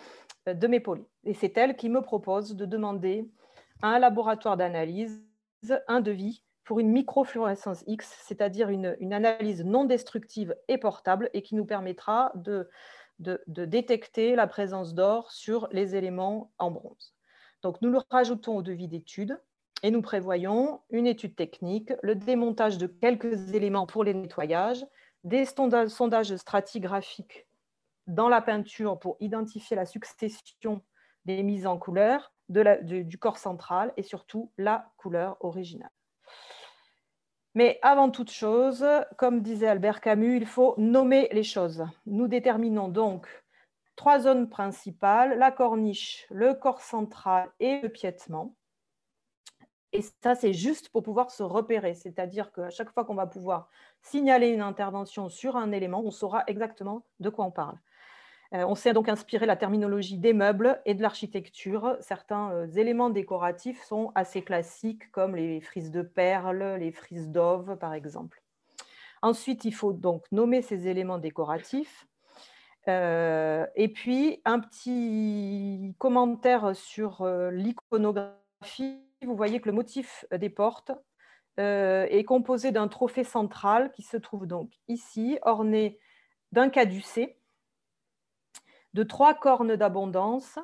euh, 0.47 0.53
de 0.53 0.67
m'épauler. 0.67 1.05
Et 1.25 1.33
c'est 1.33 1.55
elle 1.57 1.75
qui 1.75 1.89
me 1.89 2.01
propose 2.01 2.55
de 2.55 2.65
demander 2.65 3.29
à 3.81 3.89
un 3.89 3.99
laboratoire 3.99 4.57
d'analyse 4.57 5.23
un 5.87 6.01
devis 6.01 6.43
pour 6.65 6.79
une 6.79 6.91
microfluorescence 6.91 7.83
X, 7.87 8.17
c'est-à-dire 8.23 8.69
une, 8.69 9.13
analyse 9.13 9.63
non 9.63 9.85
destructive 9.85 10.55
et 10.67 10.77
portable 10.77 11.29
et 11.33 11.41
qui 11.43 11.55
nous 11.55 11.65
permettra 11.65 12.31
de, 12.35 12.67
détecter 13.19 14.35
la 14.35 14.47
présence 14.47 14.93
d'or 14.93 15.31
sur 15.31 15.69
les 15.71 15.95
éléments 15.95 16.51
en 16.57 16.71
bronze. 16.71 17.13
Donc 17.61 17.81
nous 17.81 17.89
le 17.89 17.99
rajoutons 18.09 18.57
au 18.57 18.61
devis 18.61 18.87
d'étude 18.87 19.39
et 19.83 19.91
nous 19.91 20.01
prévoyons 20.01 20.81
une 20.89 21.07
étude 21.07 21.35
technique, 21.35 21.93
le 22.01 22.15
démontage 22.15 22.77
de 22.77 22.87
quelques 22.87 23.53
éléments 23.53 23.85
pour 23.85 24.03
les 24.03 24.13
nettoyages, 24.13 24.85
des 25.23 25.45
sondages 25.45 26.35
stratigraphiques 26.35 27.47
dans 28.07 28.29
la 28.29 28.41
peinture 28.41 28.99
pour 28.99 29.17
identifier 29.19 29.75
la 29.75 29.85
succession 29.85 30.81
des 31.25 31.41
mises 31.43 31.67
en 31.67 31.77
couleur 31.77 32.33
du, 32.49 33.17
corps 33.19 33.37
central 33.37 33.93
et 33.97 34.03
surtout 34.03 34.51
la 34.57 34.91
couleur 34.97 35.37
originale. 35.39 35.89
Mais 37.55 37.79
avant 37.81 38.11
toute 38.11 38.31
chose, 38.31 38.85
comme 39.17 39.41
disait 39.41 39.67
Albert 39.67 40.01
Camus, 40.01 40.35
il 40.35 40.45
faut 40.45 40.75
nommer 40.77 41.29
les 41.31 41.43
choses. 41.43 41.85
Nous 42.05 42.27
déterminons 42.27 42.89
donc 42.89 43.27
trois 43.95 44.19
zones 44.19 44.49
principales, 44.49 45.37
la 45.39 45.51
corniche, 45.51 46.27
le 46.29 46.53
corps 46.53 46.81
central 46.81 47.49
et 47.61 47.79
le 47.81 47.87
piétement. 47.87 48.55
Et 49.93 50.01
ça, 50.21 50.35
c'est 50.35 50.51
juste 50.51 50.89
pour 50.89 51.03
pouvoir 51.03 51.31
se 51.31 51.43
repérer. 51.43 51.93
C'est-à-dire 51.93 52.51
qu'à 52.51 52.69
chaque 52.69 52.91
fois 52.91 53.05
qu'on 53.05 53.15
va 53.15 53.25
pouvoir 53.25 53.69
signaler 54.01 54.49
une 54.49 54.61
intervention 54.61 55.29
sur 55.29 55.55
un 55.55 55.71
élément, 55.71 56.01
on 56.03 56.11
saura 56.11 56.43
exactement 56.47 57.05
de 57.21 57.29
quoi 57.29 57.45
on 57.45 57.51
parle. 57.51 57.79
Euh, 58.53 58.63
on 58.67 58.75
s'est 58.75 58.93
donc 58.93 59.09
inspiré 59.09 59.45
la 59.45 59.55
terminologie 59.55 60.17
des 60.17 60.33
meubles 60.33 60.79
et 60.85 60.93
de 60.93 61.01
l'architecture. 61.01 61.97
Certains 61.99 62.51
euh, 62.51 62.67
éléments 62.67 63.09
décoratifs 63.09 63.83
sont 63.83 64.11
assez 64.15 64.43
classiques, 64.43 65.11
comme 65.11 65.35
les 65.35 65.61
frises 65.61 65.91
de 65.91 66.01
perles, 66.01 66.77
les 66.79 66.91
frises 66.91 67.29
d'ove, 67.29 67.77
par 67.77 67.93
exemple. 67.93 68.41
Ensuite, 69.21 69.65
il 69.65 69.73
faut 69.73 69.93
donc 69.93 70.23
nommer 70.31 70.61
ces 70.61 70.87
éléments 70.87 71.17
décoratifs. 71.17 72.05
Euh, 72.87 73.65
et 73.75 73.87
puis, 73.87 74.41
un 74.45 74.59
petit 74.59 75.95
commentaire 75.97 76.75
sur 76.75 77.25
l'iconographie 77.51 79.01
vous 79.25 79.35
voyez 79.35 79.59
que 79.59 79.69
le 79.69 79.75
motif 79.75 80.25
des 80.31 80.49
portes 80.49 80.91
est 81.57 82.25
composé 82.27 82.71
d'un 82.71 82.87
trophée 82.87 83.23
central 83.23 83.91
qui 83.93 84.03
se 84.03 84.17
trouve 84.17 84.45
donc 84.45 84.71
ici, 84.87 85.39
orné 85.41 85.97
d'un 86.51 86.69
caducé, 86.69 87.37
de 88.95 89.03
trois 89.03 89.35
cornes 89.35 89.75
d'abondance, 89.75 90.57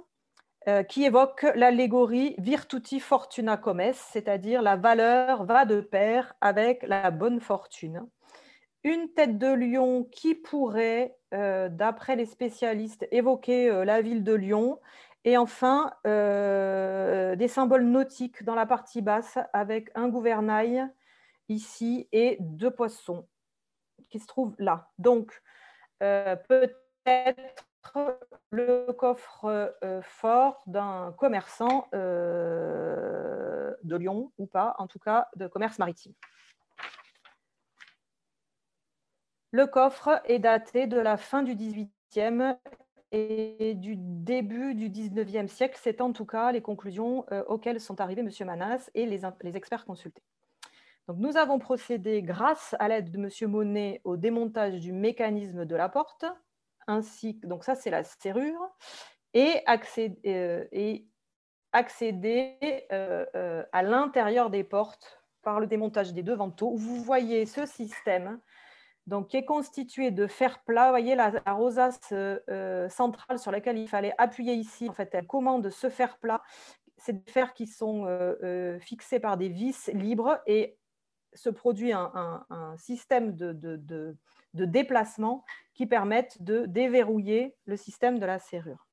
euh, 0.68 0.82
qui 0.82 1.04
évoquent 1.04 1.52
l'allégorie 1.54 2.34
virtuti 2.40 3.00
fortuna 3.00 3.58
comes, 3.58 3.94
c'est-à-dire 3.94 4.64
la 4.64 4.76
valeur 4.76 5.46
va 5.46 5.66
de 5.66 5.82
pair 5.82 6.34
avec 6.42 6.82
la 6.84 7.12
bonne 7.12 7.40
fortune. 7.40 8.08
Une 8.84 9.14
tête 9.14 9.38
de 9.38 9.54
lion 9.54 10.06
qui 10.06 10.34
pourrait, 10.34 11.16
euh, 11.36 11.70
d'après 11.70 12.16
les 12.16 12.26
spécialistes, 12.26 13.08
évoquer 13.12 13.86
la 13.86 14.02
ville 14.02 14.24
de 14.24 14.34
Lyon 14.34 14.80
et 15.24 15.38
enfin, 15.38 15.94
euh, 16.08 17.36
des 17.36 17.48
symboles 17.48 17.86
nautiques 17.86 18.44
dans 18.44 18.56
la 18.56 18.66
partie 18.66 19.02
basse 19.02 19.38
avec 19.54 19.92
un 19.94 20.08
gouvernail 20.08 20.88
ici 21.48 22.08
et 22.12 22.38
deux 22.40 22.72
poissons 22.72 23.28
qui 24.10 24.20
se 24.20 24.26
trouvent 24.26 24.56
là. 24.58 24.90
Donc, 24.98 25.42
euh, 26.02 26.36
peut-être 26.36 27.68
le 28.52 28.92
coffre 28.92 29.76
euh, 29.84 30.02
fort 30.02 30.62
d'un 30.68 31.14
commerçant 31.18 31.88
de 31.94 33.96
Lyon 33.96 34.32
ou 34.38 34.46
pas, 34.46 34.76
en 34.78 34.88
tout 34.88 35.00
cas 35.00 35.28
de 35.36 35.48
commerce 35.48 35.80
maritime. 35.80 36.14
Le 39.54 39.68
coffre 39.68 40.22
est 40.26 40.40
daté 40.40 40.88
de 40.88 40.98
la 40.98 41.18
fin 41.18 41.44
du 41.44 41.56
XVIIIe 41.56 42.56
et 43.12 43.74
du 43.76 43.96
début 43.98 44.74
du 44.74 44.90
19e 44.90 45.48
siècle. 45.48 45.78
C'est 45.82 46.00
en 46.00 46.14
tout 46.14 46.26
cas 46.26 46.54
les 46.54 46.62
conclusions 46.62 47.26
euh, 47.32 47.44
auxquelles 47.48 47.82
sont 47.82 48.00
arrivés 48.00 48.22
M. 48.22 48.30
Manas 48.46 48.90
et 48.94 49.06
les, 49.06 49.58
experts 49.58 49.86
consultés. 49.86 50.24
Donc, 51.08 51.18
nous 51.18 51.36
avons 51.36 51.60
procédé, 51.60 52.22
grâce 52.22 52.76
à 52.80 52.88
l'aide 52.88 53.12
de 53.12 53.18
M. 53.18 53.52
Monet, 53.52 54.00
au 54.06 54.16
démontage 54.16 54.80
du 54.80 54.94
mécanisme 54.94 55.66
de 55.66 55.76
la 55.76 55.90
porte, 55.90 56.24
ainsi 56.92 57.40
donc 57.44 57.64
ça 57.64 57.76
c'est 57.76 57.90
la 57.90 58.04
serrure, 58.04 58.70
et, 59.34 59.64
euh, 60.28 60.98
accéder 61.74 62.86
à 63.72 63.84
l'intérieur 63.84 64.50
des 64.50 64.64
portes 64.64 65.24
par 65.42 65.60
le 65.60 65.68
démontage 65.68 66.14
des 66.14 66.22
deux 66.22 66.36
vantaux. 66.36 66.76
Vous 66.76 67.02
voyez 67.02 67.46
ce 67.46 67.66
système 67.66 68.40
donc, 69.08 69.30
qui 69.30 69.38
est 69.38 69.46
constitué 69.46 70.12
de 70.12 70.28
fer 70.28 70.64
plat. 70.64 70.86
Vous 70.86 70.92
voyez 70.92 71.16
la, 71.16 71.32
rosace 71.48 72.14
centrale 72.90 73.40
sur 73.40 73.52
laquelle 73.52 73.78
il 73.78 73.88
fallait 73.88 74.14
appuyer 74.18 74.54
ici. 74.54 74.90
En 74.90 74.94
fait, 74.94 75.10
elle 75.14 75.26
commande 75.26 75.70
ce 75.70 75.90
fer 75.90 76.18
plat. 76.18 76.44
C'est 76.98 77.24
des 77.24 77.32
fers 77.32 77.54
qui 77.54 77.68
sont 77.68 78.06
fixés 78.82 79.20
par 79.20 79.38
des 79.38 79.50
vis 79.50 79.90
libres 79.94 80.40
et 80.46 80.78
se 81.34 81.50
produit 81.50 81.94
un, 81.94 82.46
système 82.78 83.36
de, 83.36 84.16
déplacement 84.54 85.44
qui 85.74 85.86
permettent 85.86 86.42
de 86.42 86.66
déverrouiller 86.66 87.56
le 87.66 87.78
système 87.78 88.20
de 88.20 88.26
la 88.26 88.40
serrure. 88.40 88.88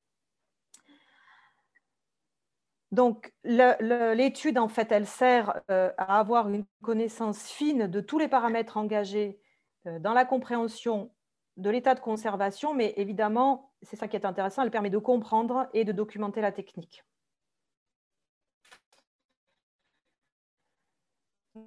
Donc, 2.91 3.31
l'étude, 3.43 4.57
en 4.57 4.67
fait, 4.67 4.91
elle 4.91 5.05
sert 5.05 5.61
euh, 5.69 5.91
à 5.97 6.19
avoir 6.19 6.49
une 6.49 6.65
connaissance 6.81 7.47
fine 7.47 7.85
de 7.87 8.01
tous 8.01 8.17
les 8.17 8.27
paramètres 8.27 8.77
engagés 8.77 9.39
euh, 9.85 9.99
dans 9.99 10.13
la 10.13 10.25
compréhension 10.25 11.11
de 11.57 11.69
l'état 11.69 11.93
de 11.93 11.99
conservation, 11.99 12.73
mais 12.73 12.93
évidemment, 12.97 13.71
c'est 13.83 13.95
ça 13.95 14.07
qui 14.07 14.15
est 14.15 14.25
intéressant, 14.25 14.63
elle 14.63 14.71
permet 14.71 14.89
de 14.89 14.97
comprendre 14.97 15.69
et 15.73 15.83
de 15.83 15.91
documenter 15.91 16.41
la 16.41 16.51
technique. 16.51 17.03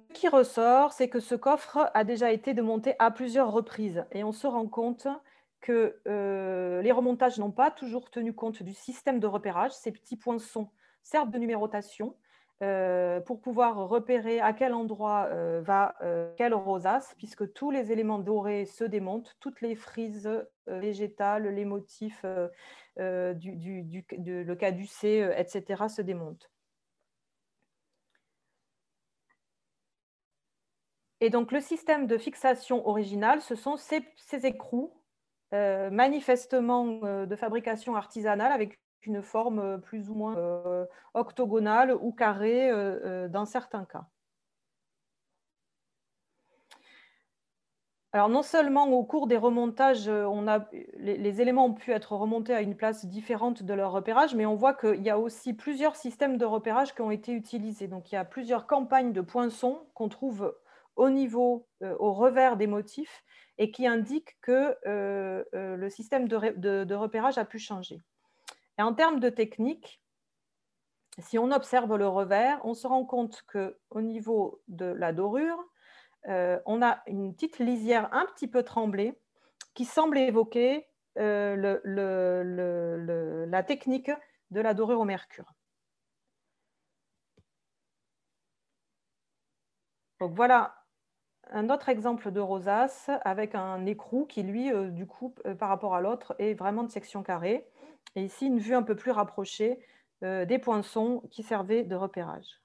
Ce 0.09 0.13
qui 0.13 0.27
ressort, 0.27 0.93
c'est 0.93 1.09
que 1.09 1.19
ce 1.19 1.35
coffre 1.35 1.91
a 1.93 2.03
déjà 2.03 2.31
été 2.31 2.53
démonté 2.53 2.95
à 2.99 3.11
plusieurs 3.11 3.51
reprises 3.51 4.05
et 4.11 4.23
on 4.23 4.31
se 4.31 4.47
rend 4.47 4.67
compte 4.67 5.07
que 5.61 5.99
euh, 6.07 6.81
les 6.81 6.91
remontages 6.91 7.39
n'ont 7.39 7.51
pas 7.51 7.71
toujours 7.71 8.11
tenu 8.11 8.33
compte 8.33 8.63
du 8.63 8.73
système 8.73 9.19
de 9.19 9.27
repérage. 9.27 9.71
Ces 9.71 9.91
petits 9.91 10.17
poinçons 10.17 10.69
servent 11.01 11.31
de 11.31 11.39
numérotation 11.39 12.15
euh, 12.61 13.21
pour 13.21 13.41
pouvoir 13.41 13.87
repérer 13.87 14.39
à 14.39 14.53
quel 14.53 14.73
endroit 14.73 15.27
euh, 15.31 15.61
va 15.61 15.95
quelle 16.37 16.53
rosace, 16.53 17.15
puisque 17.17 17.51
tous 17.53 17.71
les 17.71 17.91
éléments 17.91 18.19
dorés 18.19 18.65
se 18.65 18.83
démontent, 18.83 19.35
toutes 19.39 19.61
les 19.61 19.75
frises 19.75 20.29
végétales, 20.67 21.47
les 21.47 21.65
motifs, 21.65 22.25
du, 22.97 24.05
le 24.17 24.53
caducé, 24.53 25.29
etc., 25.37 25.87
se 25.87 26.01
démontent. 26.01 26.52
Et 31.23 31.29
donc, 31.29 31.53
le 31.53 31.61
système 31.61 32.05
de 32.05 32.17
fixation 32.17 32.85
original, 32.85 33.39
ce 33.39 33.55
sont 33.55 33.77
ces, 33.77 34.03
écrous, 34.45 34.93
euh, 35.53 35.89
manifestement 35.89 36.99
euh, 37.05 37.25
de 37.25 37.37
fabrication 37.37 37.95
artisanale, 37.95 38.51
avec 38.51 38.77
une 39.03 39.21
forme 39.21 39.59
euh, 39.59 39.77
plus 39.77 40.09
ou 40.09 40.15
moins 40.15 40.35
octogonale 41.13 41.95
ou 41.95 42.11
carrée 42.11 42.69
dans 43.29 43.45
certains 43.45 43.85
cas. 43.85 44.03
Alors 48.11 48.27
non 48.27 48.43
seulement 48.43 48.89
au 48.89 49.05
cours 49.05 49.27
des 49.27 49.37
remontages, 49.37 50.09
on 50.09 50.45
a, 50.49 50.67
les, 50.97 51.17
les, 51.17 51.41
éléments 51.41 51.67
ont 51.67 51.73
pu 51.73 51.91
être 51.91 52.17
remontés 52.17 52.53
à 52.53 52.61
une 52.61 52.75
place 52.75 53.05
différente 53.05 53.63
de 53.63 53.73
leur 53.73 53.93
repérage, 53.93 54.35
mais 54.35 54.45
on 54.45 54.55
voit 54.55 54.73
qu'il 54.73 55.01
y 55.01 55.09
a 55.09 55.17
aussi 55.17 55.53
plusieurs 55.53 55.95
systèmes 55.95 56.37
de 56.37 56.45
repérage 56.45 56.93
qui 56.93 57.01
ont 57.01 57.11
été 57.11 57.31
utilisés. 57.31 57.87
Donc 57.87 58.11
il 58.11 58.15
y 58.15 58.17
a 58.17 58.25
plusieurs 58.25 58.67
campagnes 58.67 59.13
de 59.13 59.21
poinçons 59.21 59.87
qu'on 59.93 60.09
trouve 60.09 60.53
au 60.95 61.09
niveau, 61.09 61.67
euh, 61.81 61.95
au 61.99 62.13
revers 62.13 62.57
des 62.57 62.67
motifs 62.67 63.23
et 63.57 63.71
qui 63.71 63.87
indique 63.87 64.37
que 64.41 64.77
euh, 64.87 65.43
euh, 65.53 65.75
le 65.75 65.89
système 65.89 66.27
de, 66.27 66.93
repérage 66.95 67.37
a 67.37 67.45
pu 67.45 67.59
changer. 67.59 67.99
Et 68.77 68.81
en 68.81 68.93
termes 68.93 69.19
de 69.19 69.29
technique, 69.29 70.01
si 71.19 71.37
on 71.37 71.51
observe 71.51 71.95
le 71.95 72.07
revers, 72.07 72.59
on 72.65 72.73
se 72.73 72.87
rend 72.87 73.05
compte 73.05 73.43
qu'au 73.43 74.01
niveau 74.01 74.61
de 74.67 74.85
la 74.85 75.13
dorure, 75.13 75.63
on 76.25 76.81
a 76.81 77.03
une 77.05 77.35
petite 77.35 77.59
lisière 77.59 78.11
un 78.13 78.25
petit 78.25 78.47
peu 78.47 78.63
tremblée 78.63 79.13
qui 79.75 79.85
semble 79.85 80.17
évoquer 80.17 80.87
la 81.15 81.83
technique 83.63 84.09
de 84.49 84.61
la 84.61 84.73
dorure 84.73 85.01
au 85.01 85.05
mercure. 85.05 85.53
Donc 90.19 90.33
voilà 90.33 90.82
un 91.51 91.69
autre 91.69 91.89
exemple 91.89 92.31
de 92.31 92.39
rosace 92.39 93.09
avec 93.25 93.55
un 93.55 93.85
écrou 93.85 94.25
qui, 94.25 94.43
lui, 94.43 94.71
euh, 94.71 94.89
du 94.89 95.05
coup, 95.05 95.35
euh, 95.45 95.55
par 95.55 95.69
rapport 95.69 95.95
à 95.95 96.01
l'autre, 96.01 96.35
est 96.39 96.53
vraiment 96.53 96.83
de 96.83 96.91
section 96.91 97.23
carrée. 97.23 97.67
Et 98.15 98.23
ici, 98.23 98.47
une 98.47 98.59
vue 98.59 98.75
un 98.75 98.83
peu 98.83 98.95
plus 98.95 99.11
rapprochée 99.11 99.79
euh, 100.23 100.45
des 100.45 100.59
poinçons 100.59 101.23
qui 101.31 101.43
servaient 101.43 101.83
de 101.83 101.95
repérage. 101.95 102.61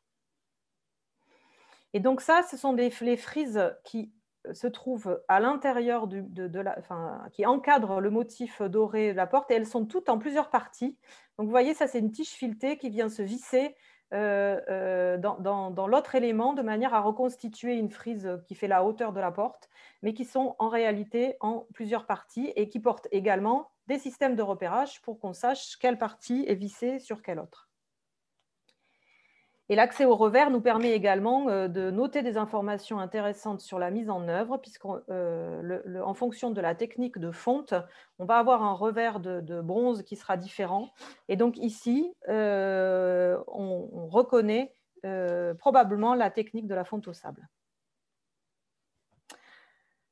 Et 1.94 2.00
donc 2.00 2.20
ça, 2.20 2.42
ce 2.42 2.56
sont 2.56 2.74
les 2.74 3.16
frises 3.16 3.74
qui 3.82 4.12
se 4.52 4.66
trouvent 4.66 5.22
à 5.28 5.40
l'intérieur 5.40 6.06
de, 6.06 6.62
enfin, 6.78 7.24
qui 7.32 7.46
encadrent 7.46 8.00
le 8.00 8.10
motif 8.10 8.62
doré 8.62 9.12
de 9.12 9.16
la 9.16 9.26
porte 9.26 9.50
et 9.50 9.54
elles 9.54 9.66
sont 9.66 9.86
toutes 9.86 10.08
en 10.08 10.18
plusieurs 10.18 10.50
parties. 10.50 10.96
Donc 11.38 11.46
vous 11.46 11.50
voyez, 11.50 11.74
ça 11.74 11.86
c'est 11.86 11.98
une 11.98 12.12
tige 12.12 12.30
filetée 12.30 12.76
qui 12.76 12.90
vient 12.90 13.08
se 13.08 13.22
visser 13.22 13.74
euh, 14.14 14.60
euh, 14.70 15.18
dans, 15.18 15.86
l'autre 15.86 16.14
élément 16.14 16.54
de 16.54 16.62
manière 16.62 16.94
à 16.94 17.00
reconstituer 17.00 17.74
une 17.74 17.90
frise 17.90 18.40
qui 18.46 18.54
fait 18.54 18.68
la 18.68 18.84
hauteur 18.84 19.12
de 19.12 19.20
la 19.20 19.30
porte, 19.30 19.68
mais 20.02 20.14
qui 20.14 20.24
sont 20.24 20.56
en 20.58 20.68
réalité 20.68 21.36
en 21.40 21.66
plusieurs 21.74 22.06
parties 22.06 22.52
et 22.56 22.68
qui 22.68 22.80
portent 22.80 23.08
également 23.10 23.70
des 23.86 23.98
systèmes 23.98 24.36
de 24.36 24.42
repérage 24.42 25.02
pour 25.02 25.18
qu'on 25.20 25.32
sache 25.32 25.76
quelle 25.78 25.98
partie 25.98 26.44
est 26.48 26.54
vissée 26.54 26.98
sur 26.98 27.22
quelle 27.22 27.38
autre. 27.38 27.67
Et 29.70 29.74
l'accès 29.74 30.07
au 30.07 30.16
revers 30.16 30.50
nous 30.50 30.62
permet 30.62 30.92
également 30.92 31.48
euh, 31.48 31.68
de 31.68 31.90
noter 31.90 32.22
des 32.22 32.38
informations 32.38 32.98
intéressantes 32.98 33.61
sur 33.61 33.78
la 33.78 33.90
mise 33.90 34.09
en 34.09 34.26
œuvre, 34.28 34.57
puisqu'en 34.57 35.00
euh, 35.11 36.14
fonction 36.14 36.50
de 36.50 36.61
la 36.61 36.74
technique 36.74 37.18
de 37.18 37.31
fonte, 37.31 37.74
on 38.18 38.24
va 38.24 38.38
avoir 38.38 38.62
un 38.62 38.72
revers 38.72 39.20
de, 39.20 39.61
bronze 39.61 40.02
qui 40.02 40.16
sera 40.16 40.37
différent. 40.37 40.88
Et 41.28 41.37
donc 41.37 41.59
ici, 41.59 42.12
euh, 42.28 43.38
on, 43.46 44.07
reconnaît 44.09 44.72
probablement 45.59 46.14
la 46.14 46.31
technique 46.31 46.66
de 46.66 46.74
la 46.74 46.85
fonte 46.85 47.07
au 47.09 47.12
sable. 47.12 47.46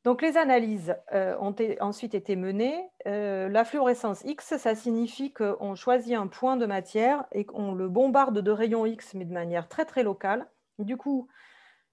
Donc, 0.07 0.23
les 0.23 0.37
analyses 0.37 0.95
euh, 1.13 1.37
ont 1.41 1.57
ensuite 1.81 2.15
été 2.15 2.37
menées. 2.37 2.81
Euh, 3.09 3.49
la 3.49 3.65
fluorescence 3.65 4.23
X, 4.23 4.57
ça 4.57 4.77
signifie 4.77 5.33
qu'on 5.33 5.75
choisit 5.75 6.15
un 6.15 6.29
point 6.29 6.57
de 6.57 6.65
matière 6.65 7.25
et 7.33 7.45
qu'on 7.45 7.75
le 7.75 7.89
bombarde 7.89 8.39
de 8.39 8.51
rayons 8.53 8.87
X, 8.87 9.15
mais 9.15 9.25
de 9.25 9.33
manière 9.33 9.67
très 9.67 9.85
très 9.85 10.05
locale. 10.05 10.47
Du 10.79 10.97
coup, 10.97 11.27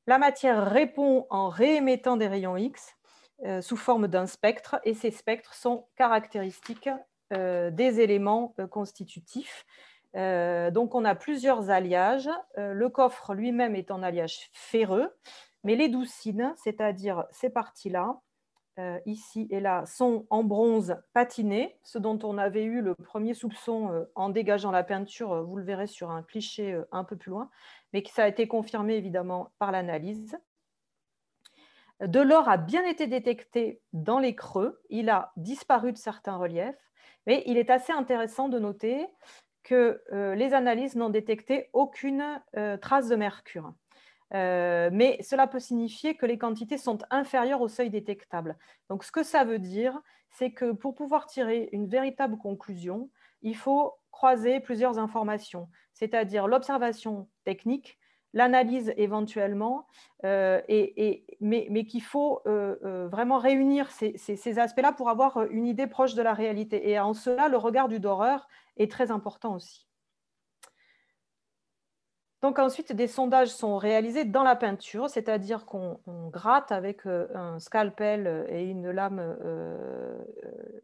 la 0.05 0.19
matière 0.19 0.63
répond 0.63 1.25
en 1.31 1.49
réémettant 1.49 2.15
des 2.15 2.27
rayons 2.27 2.55
X 2.55 2.95
euh, 3.45 3.61
sous 3.61 3.77
forme 3.77 4.07
d'un 4.07 4.27
spectre, 4.27 4.75
et 4.83 4.93
ces 4.93 5.09
spectres 5.09 5.55
sont 5.55 5.87
caractéristiques 5.95 6.89
des 7.31 7.99
éléments 7.99 8.53
constitutifs. 8.69 9.65
donc, 10.13 10.93
on 10.93 11.03
a 11.03 11.15
plusieurs 11.15 11.71
alliages. 11.71 12.29
le 12.57 12.89
coffre 12.89 13.33
lui-même 13.33 13.75
est 13.75 13.89
en 13.89 14.03
alliage 14.03 14.51
ferreux. 14.53 15.09
Mais 15.63 15.75
les 15.75 15.89
doucines, 15.89 16.53
c'est-à-dire 16.57 17.25
ces 17.31 17.49
parties-là, 17.49 18.19
euh, 18.79 18.99
ici 19.05 19.47
et 19.51 19.59
là, 19.59 19.85
sont 19.85 20.25
en 20.31 20.43
bronze 20.43 20.95
patiné, 21.13 21.77
ce 21.83 21.99
dont 21.99 22.17
on 22.23 22.39
avait 22.39 22.63
eu 22.63 22.81
le 22.81 22.95
premier 22.95 23.35
soupçon 23.35 23.91
euh, 23.91 24.05
en 24.15 24.29
dégageant 24.29 24.71
la 24.71 24.83
peinture, 24.83 25.31
euh, 25.31 25.41
vous 25.43 25.57
le 25.57 25.63
verrez 25.63 25.85
sur 25.85 26.09
un 26.09 26.23
cliché 26.23 26.81
un 26.91 27.03
peu 27.03 27.15
plus 27.15 27.29
loin, 27.29 27.51
mais 27.93 28.01
qui 28.01 28.11
ça 28.11 28.23
a 28.23 28.27
été 28.27 28.47
confirmé 28.47 28.95
évidemment 28.95 29.51
par 29.59 29.71
l'analyse. 29.71 30.39
De 32.01 32.19
l'or 32.19 32.49
a 32.49 32.57
bien 32.57 32.83
été 32.83 33.05
détecté 33.05 33.79
dans 33.93 34.17
les 34.17 34.35
creux, 34.35 34.81
il 34.89 35.11
a 35.11 35.31
disparu 35.37 35.93
de 35.93 35.97
certains 35.97 36.35
reliefs, 36.35 36.91
mais 37.27 37.43
il 37.45 37.57
est 37.57 37.69
assez 37.69 37.93
intéressant 37.93 38.49
de 38.49 38.57
noter 38.57 39.05
que 39.61 40.01
les 40.35 40.53
analyses 40.53 40.95
n'ont 40.95 41.09
détecté 41.09 41.69
aucune 41.71 42.41
trace 42.81 43.07
de 43.07 43.15
mercure. 43.15 43.73
Euh, 44.33 44.89
mais 44.91 45.21
cela 45.21 45.47
peut 45.47 45.59
signifier 45.59 46.15
que 46.15 46.25
les 46.25 46.37
quantités 46.37 46.77
sont 46.77 46.99
inférieures 47.09 47.61
au 47.61 47.67
seuil 47.67 47.89
détectable. 47.89 48.57
Donc, 48.89 49.03
ce 49.03 49.11
que 49.11 49.23
ça 49.23 49.43
veut 49.43 49.59
dire, 49.59 50.01
c'est 50.29 50.51
que 50.51 50.71
pour 50.71 50.95
pouvoir 50.95 51.27
tirer 51.27 51.69
une 51.71 51.87
véritable 51.87 52.37
conclusion, 52.37 53.09
il 53.41 53.55
faut 53.55 53.93
croiser 54.11 54.59
plusieurs 54.59 54.97
informations, 54.97 55.69
c'est-à-dire 55.93 56.47
l'observation 56.47 57.27
technique, 57.43 57.99
l'analyse 58.33 58.93
éventuellement, 58.97 59.85
euh, 60.25 60.61
mais, 61.39 61.85
qu'il 61.85 62.01
faut 62.01 62.41
euh, 62.47 63.07
vraiment 63.11 63.37
réunir 63.37 63.91
ces, 63.91 64.17
ces 64.17 64.59
aspects-là 64.59 64.91
pour 64.91 65.09
avoir 65.09 65.43
une 65.51 65.67
idée 65.67 65.87
proche 65.87 66.15
de 66.15 66.21
la 66.21 66.33
réalité. 66.33 66.89
Et 66.89 66.99
en 66.99 67.13
cela, 67.13 67.47
le 67.47 67.57
regard 67.57 67.89
du 67.89 67.99
doreur 67.99 68.47
est 68.77 68.89
très 68.89 69.11
important 69.11 69.55
aussi. 69.55 69.87
Ensuite, 72.43 72.91
des 72.91 73.07
sondages 73.07 73.51
sont 73.51 73.77
réalisés 73.77 74.25
dans 74.25 74.43
la 74.43 74.57
peinture, 74.57 75.09
c'est-à-dire 75.09 75.65
qu'on 75.65 75.97
gratte 76.29 76.73
avec 76.73 77.05
euh, 77.05 77.27
un 77.33 77.57
scalpel 77.59 78.45
et 78.49 78.63
une 78.63 78.91
lame 78.91 79.19
euh, 79.19 80.17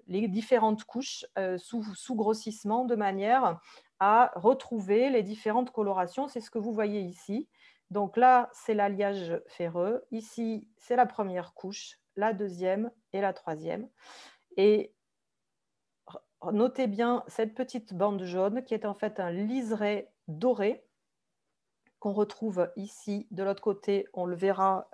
les 0.08 0.30
différentes 0.30 0.86
couches 0.86 1.26
euh, 1.38 1.58
sous, 1.58 1.84
sous, 1.96 2.16
grossissement 2.16 2.86
de 2.86 2.96
manière 2.96 3.60
à 4.00 4.32
retrouver 4.36 5.10
les 5.10 5.22
différentes 5.22 5.72
colorations. 5.72 6.30
C'est 6.30 6.40
ce 6.40 6.50
que 6.50 6.60
vous 6.60 6.72
voyez 6.72 7.02
ici. 7.02 7.50
Donc 7.92 8.16
là, 8.16 8.50
c'est 8.54 8.74
l'alliage 8.74 9.42
ferreux. 9.48 10.06
Ici, 10.12 10.66
c'est 10.78 10.96
la 10.96 11.06
première 11.06 11.54
couche, 11.54 12.00
la 12.16 12.32
deuxième 12.32 12.90
et 13.12 13.20
la 13.20 13.34
troisième. 13.34 13.90
Et 14.56 14.94
notez 16.54 16.88
bien 16.88 17.26
cette 17.28 17.54
petite 17.54 17.94
bande 17.94 18.24
jaune 18.24 18.64
qui 18.64 18.74
est 18.74 18.86
en 18.86 18.94
fait 18.94 19.20
un 19.20 19.32
liseré 19.32 20.08
doré 20.30 20.86
qu'on 22.00 22.14
retrouve 22.14 22.70
ici. 22.76 23.28
De 23.32 23.44
l'autre 23.44 23.62
côté, 23.62 24.08
on 24.14 24.26
le 24.26 24.36
verra, 24.36 24.90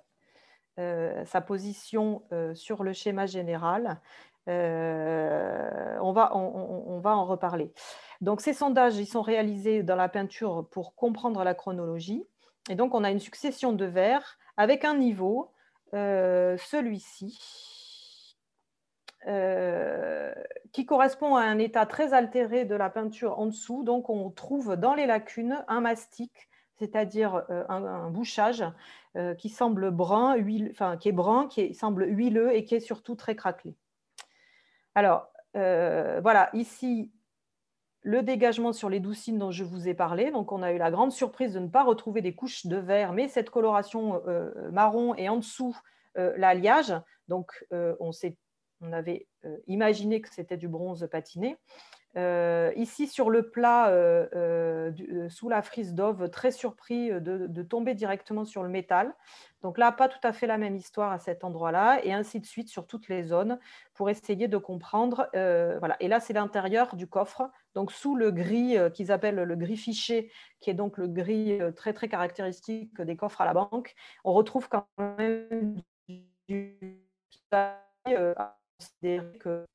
euh, 0.78 1.24
sa 1.24 1.40
position 1.40 2.24
euh, 2.34 2.54
sur 2.54 2.84
le 2.84 2.92
schéma 2.92 3.28
général. 3.28 4.02
Euh, 4.50 5.98
on, 6.02 6.12
va, 6.12 6.36
on, 6.36 7.00
va 7.00 7.16
en 7.16 7.24
reparler. 7.24 7.72
Donc, 8.20 8.42
ces 8.42 8.52
sondages, 8.52 8.98
ils 8.98 9.06
sont 9.06 9.22
réalisés 9.22 9.84
dans 9.84 9.96
la 9.96 10.10
peinture 10.10 10.68
pour 10.70 10.94
comprendre 10.96 11.42
la 11.46 11.54
chronologie. 11.54 12.26
Et 12.70 12.76
donc, 12.76 12.94
on 12.94 13.06
a 13.06 13.12
une 13.12 13.22
succession 13.22 13.72
de 13.72 13.86
verres 13.86 14.38
avec 14.58 14.84
un 14.84 14.96
niveau, 14.96 15.54
celui-ci, 15.94 17.40
qui 20.74 20.86
correspond 20.86 21.38
à 21.38 21.44
un 21.44 21.58
état 21.58 21.86
très 21.86 22.14
altéré 22.14 22.66
de 22.66 22.76
la 22.76 22.90
peinture 22.90 23.40
en 23.40 23.46
dessous. 23.46 23.84
Donc, 23.84 24.10
on 24.10 24.30
trouve 24.30 24.76
dans 24.76 24.94
les 24.94 25.06
lacunes 25.06 25.64
un 25.70 25.80
mastic 25.80 26.50
c'est-à-dire 26.78 27.44
euh, 27.50 27.64
un, 27.70 28.10
bouchage 28.10 28.64
euh, 29.16 29.34
qui 29.36 29.50
semble 29.50 29.92
brun, 29.92 30.36
qui 31.00 31.10
est 31.10 31.14
brun, 31.14 31.48
qui 31.48 31.74
semble 31.74 32.06
huileux 32.08 32.56
et 32.56 32.66
qui 32.66 32.76
est 32.76 32.80
surtout 32.80 33.16
très 33.16 33.36
craquelé. 33.36 33.76
Alors, 34.94 35.28
euh, 35.56 36.20
voilà, 36.22 36.50
ici, 36.54 37.12
le 38.02 38.22
dégagement 38.22 38.74
sur 38.74 38.90
les 38.90 39.00
doucines 39.00 39.40
dont 39.40 39.52
je 39.52 39.64
vous 39.64 39.88
ai 39.88 39.94
parlé. 39.94 40.32
Donc, 40.32 40.52
on 40.52 40.62
a 40.62 40.72
eu 40.72 40.78
la 40.78 40.92
grande 40.92 41.12
surprise 41.12 41.54
de 41.54 41.60
ne 41.60 41.68
pas 41.68 41.84
retrouver 41.84 42.22
des 42.22 42.36
couches 42.36 42.66
de 42.66 42.78
verre, 42.78 43.14
mais 43.14 43.28
cette 43.28 43.50
coloration 43.50 44.22
marron 44.72 45.16
et 45.16 45.28
en 45.28 45.38
dessous 45.38 45.76
l'alliage. 46.16 46.94
Donc, 47.28 47.66
on, 47.72 48.12
on, 48.82 48.94
avait 48.94 49.28
imaginé 49.66 50.22
que 50.22 50.30
c'était 50.30 50.58
du 50.58 50.68
bronze 50.68 51.08
patiné. 51.12 51.58
Euh, 52.18 52.72
ici, 52.78 53.08
sur 53.08 53.30
le 53.30 53.50
plat, 53.50 53.90
euh, 53.90 54.28
euh, 54.36 55.30
sous 55.30 55.50
la 55.50 55.62
frise 55.62 55.94
d'Ove, 55.94 56.30
très 56.30 56.52
surpris 56.52 57.10
de, 57.10 57.64
tomber 57.64 57.94
directement 57.94 58.46
sur 58.46 58.64
le 58.64 58.70
métal. 58.70 59.14
Donc 59.62 59.78
là, 59.78 59.92
pas 59.92 60.08
tout 60.08 60.20
à 60.24 60.32
fait 60.32 60.48
la 60.48 60.58
même 60.58 60.76
histoire 60.76 61.12
à 61.12 61.20
cet 61.20 61.44
endroit-là, 61.44 62.00
et 62.04 62.14
ainsi 62.14 62.40
de 62.40 62.46
suite 62.46 62.70
sur 62.70 62.88
toutes 62.88 63.10
les 63.10 63.24
zones 63.24 63.60
pour 63.94 64.10
essayer 64.10 64.48
de 64.48 64.58
comprendre. 64.58 65.28
voilà. 65.34 65.98
Et 66.00 66.08
là, 66.08 66.20
c'est 66.20 66.34
l'intérieur 66.34 66.96
du 66.96 67.08
coffre, 67.08 67.50
donc 67.74 67.92
sous 67.92 68.16
le 68.16 68.32
gris 68.32 68.78
qu'ils 68.94 69.12
appellent 69.12 69.36
le 69.44 69.56
gris 69.56 69.78
fiché, 69.78 70.32
qui 70.60 70.70
est 70.70 70.76
donc 70.76 70.98
le 70.98 71.08
gris 71.08 71.60
très 71.76 71.94
très 71.94 72.08
caractéristique 72.08 73.02
des 73.02 73.18
coffres 73.18 73.42
à 73.42 73.46
la 73.46 73.54
banque. 73.54 73.96
On 74.24 74.34
retrouve 74.34 74.70
quand 74.70 74.88
même 74.98 75.82
du 76.48 77.02
que 79.40 79.66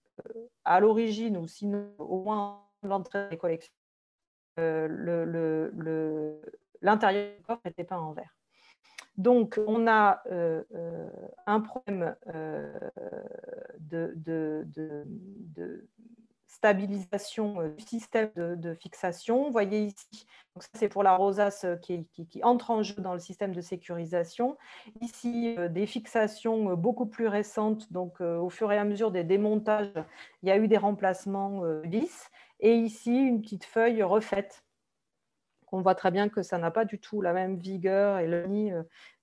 à 0.65 0.81
l'origine 0.81 1.37
ou 1.37 1.47
sinon 1.47 1.93
au 1.99 2.23
moins 2.23 2.63
l'entrée 2.83 3.29
des 3.29 3.37
collections, 3.37 3.73
euh, 4.59 6.51
l'intérieur 6.81 7.37
du 7.37 7.43
coffre 7.43 7.61
n'était 7.65 7.85
pas 7.85 7.99
en 7.99 8.13
verre. 8.13 8.35
Donc, 9.17 9.61
on 9.67 9.87
a 9.87 10.23
euh, 10.31 10.63
euh, 10.75 11.09
un 11.47 11.61
problème 11.61 12.17
de, 13.79 14.15
stabilisation 16.61 17.69
du 17.75 17.83
système 17.83 18.31
de, 18.37 18.75
fixation. 18.75 19.45
Vous 19.45 19.51
voyez 19.51 19.87
ici, 19.87 20.27
c'est 20.75 20.91
pour 20.91 21.03
la 21.03 21.17
rosace 21.17 21.65
qui, 21.81 22.07
entre 22.43 22.71
en 22.71 22.83
jeu 22.83 22.97
dans 22.99 23.15
le 23.15 23.19
système 23.19 23.55
de 23.55 23.63
sécurisation. 23.63 24.59
Ici, 25.01 25.57
des 25.71 25.87
fixations 25.87 26.75
beaucoup 26.75 27.07
plus 27.07 27.29
récentes, 27.29 27.91
donc 27.91 28.21
au 28.21 28.51
fur 28.51 28.71
et 28.73 28.77
à 28.77 28.85
mesure 28.85 29.11
des 29.11 29.25
démontages, 29.25 29.95
il 30.43 30.51
y 30.51 30.53
a 30.53 30.59
eu 30.59 30.69
des 30.69 30.77
remplacements 30.77 31.65
lisses. 31.83 32.29
Et 32.61 32.77
ici, 32.77 33.17
une 33.17 33.41
petite 33.41 33.65
feuille 33.65 34.03
refaite. 34.03 34.63
On 35.73 35.81
voit 35.81 35.95
très 35.95 36.11
bien 36.11 36.29
que 36.29 36.43
ça 36.43 36.59
n'a 36.59 36.71
pas 36.71 36.85
du 36.85 37.01
tout 37.01 37.23
la 37.23 37.33
même 37.33 37.57
vigueur 37.57 38.19
et 38.19 38.27
le 38.27 38.47
nid 38.47 38.71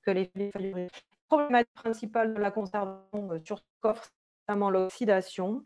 que 0.01 0.09
les 0.09 0.31
feuilles. 0.51 0.73
Le 0.73 0.87
problème 1.29 1.65
principal 1.75 2.33
de 2.33 2.39
la 2.39 2.49
conservation 2.49 3.29
sur 3.45 3.61
coffre, 3.79 4.05
c'est 4.05 4.51
notamment 4.51 4.71
l'oxydation 4.71 5.63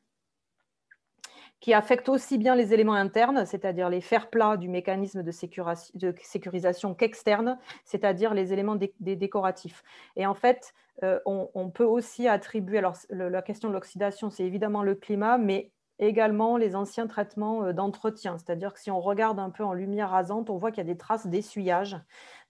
qui 1.62 1.74
affecte 1.76 2.10
aussi 2.10 2.38
bien 2.39 2.56
les 2.56 2.74
éléments 2.74 2.95
internes, 2.95 3.45
c'est-à-dire 3.45 3.88
les 3.89 4.02
fers 4.02 4.30
plats 4.30 4.58
du 4.58 4.67
mécanisme 4.67 5.24
de, 5.24 5.32
sécurisation 5.32 6.95
qu'externes, 6.95 7.58
c'est-à-dire 7.86 8.34
les 8.34 8.52
éléments 8.52 8.78
décoratifs. 9.00 9.84
Et 10.15 10.26
en 10.26 10.34
fait, 10.34 10.74
euh, 11.04 11.19
on, 11.26 11.69
peut 11.69 11.86
aussi 11.86 12.28
attribuer, 12.28 12.80
alors 12.80 12.97
la 13.10 13.41
question 13.43 13.69
de 13.69 13.74
l'oxydation, 13.74 14.32
c'est 14.32 14.43
évidemment 14.43 14.82
le 14.82 14.95
climat, 14.95 15.38
mais 15.38 15.71
également 16.02 16.58
les 16.58 16.76
anciens 16.76 17.08
traitements 17.08 17.64
euh, 17.64 17.74
d'entretien. 17.74 18.38
C'est-à-dire 18.38 18.74
que 18.74 18.80
si 18.80 18.92
on 18.92 19.00
regarde 19.00 19.40
un 19.40 19.50
peu 19.50 19.64
en 19.64 19.74
lumière 19.74 20.10
rasante, 20.10 20.50
on 20.50 20.58
voit 20.58 20.72
qu'il 20.72 20.80
y 20.80 20.90
a 20.90 20.92
des 20.92 20.98
traces 20.98 21.28
d'essuyage. 21.28 21.98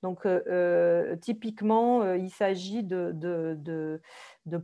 Donc, 0.01 0.25
euh, 0.25 0.41
euh, 0.47 1.15
typiquement, 1.17 2.13
il 2.13 2.31
s'agit 2.31 2.81
de, 2.83 4.01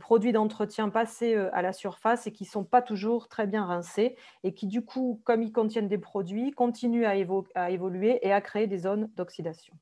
produits 0.00 0.32
d'entretien 0.32 0.88
passés 0.88 1.36
à 1.36 1.62
la 1.62 1.72
surface 1.72 2.26
et 2.26 2.32
qui 2.32 2.44
ne 2.44 2.48
sont 2.48 2.64
pas 2.64 2.82
toujours 2.82 3.28
très 3.28 3.46
bien 3.46 3.64
rincés 3.64 4.16
et 4.42 4.52
qui, 4.52 4.66
du 4.66 4.84
coup, 4.84 5.20
comme 5.24 5.42
ils 5.42 5.52
contiennent 5.52 5.88
des 5.88 5.98
produits, 5.98 6.50
continuent 6.50 7.06
à 7.06 7.70
évoluer 7.70 8.18
et 8.26 8.32
à 8.32 8.40
créer 8.40 8.66
des 8.66 8.78
zones 8.78 9.10
d'oxydation. 9.14 9.74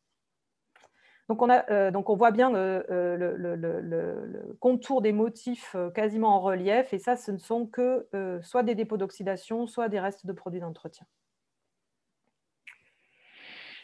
Donc 1.28 1.42
on, 1.42 1.50
a, 1.50 1.68
euh, 1.70 1.90
donc 1.90 2.08
on, 2.08 2.14
voit 2.14 2.30
bien 2.30 2.54
euh, 2.54 2.82
euh, 2.90 3.16
le, 3.36 4.56
contour 4.60 5.02
des 5.02 5.12
motifs 5.12 5.74
quasiment 5.94 6.36
en 6.36 6.40
relief, 6.40 6.92
et 6.92 6.98
ça, 6.98 7.16
ce 7.16 7.32
ne 7.32 7.38
sont 7.38 7.66
que 7.66 8.06
soit 8.42 8.62
des 8.62 8.74
dépôts 8.74 8.96
d'oxydation, 8.96 9.66
soit 9.66 9.88
des 9.88 9.98
restes 9.98 10.26
de 10.26 10.32
produits 10.32 10.60
d'entretien. 10.60 11.06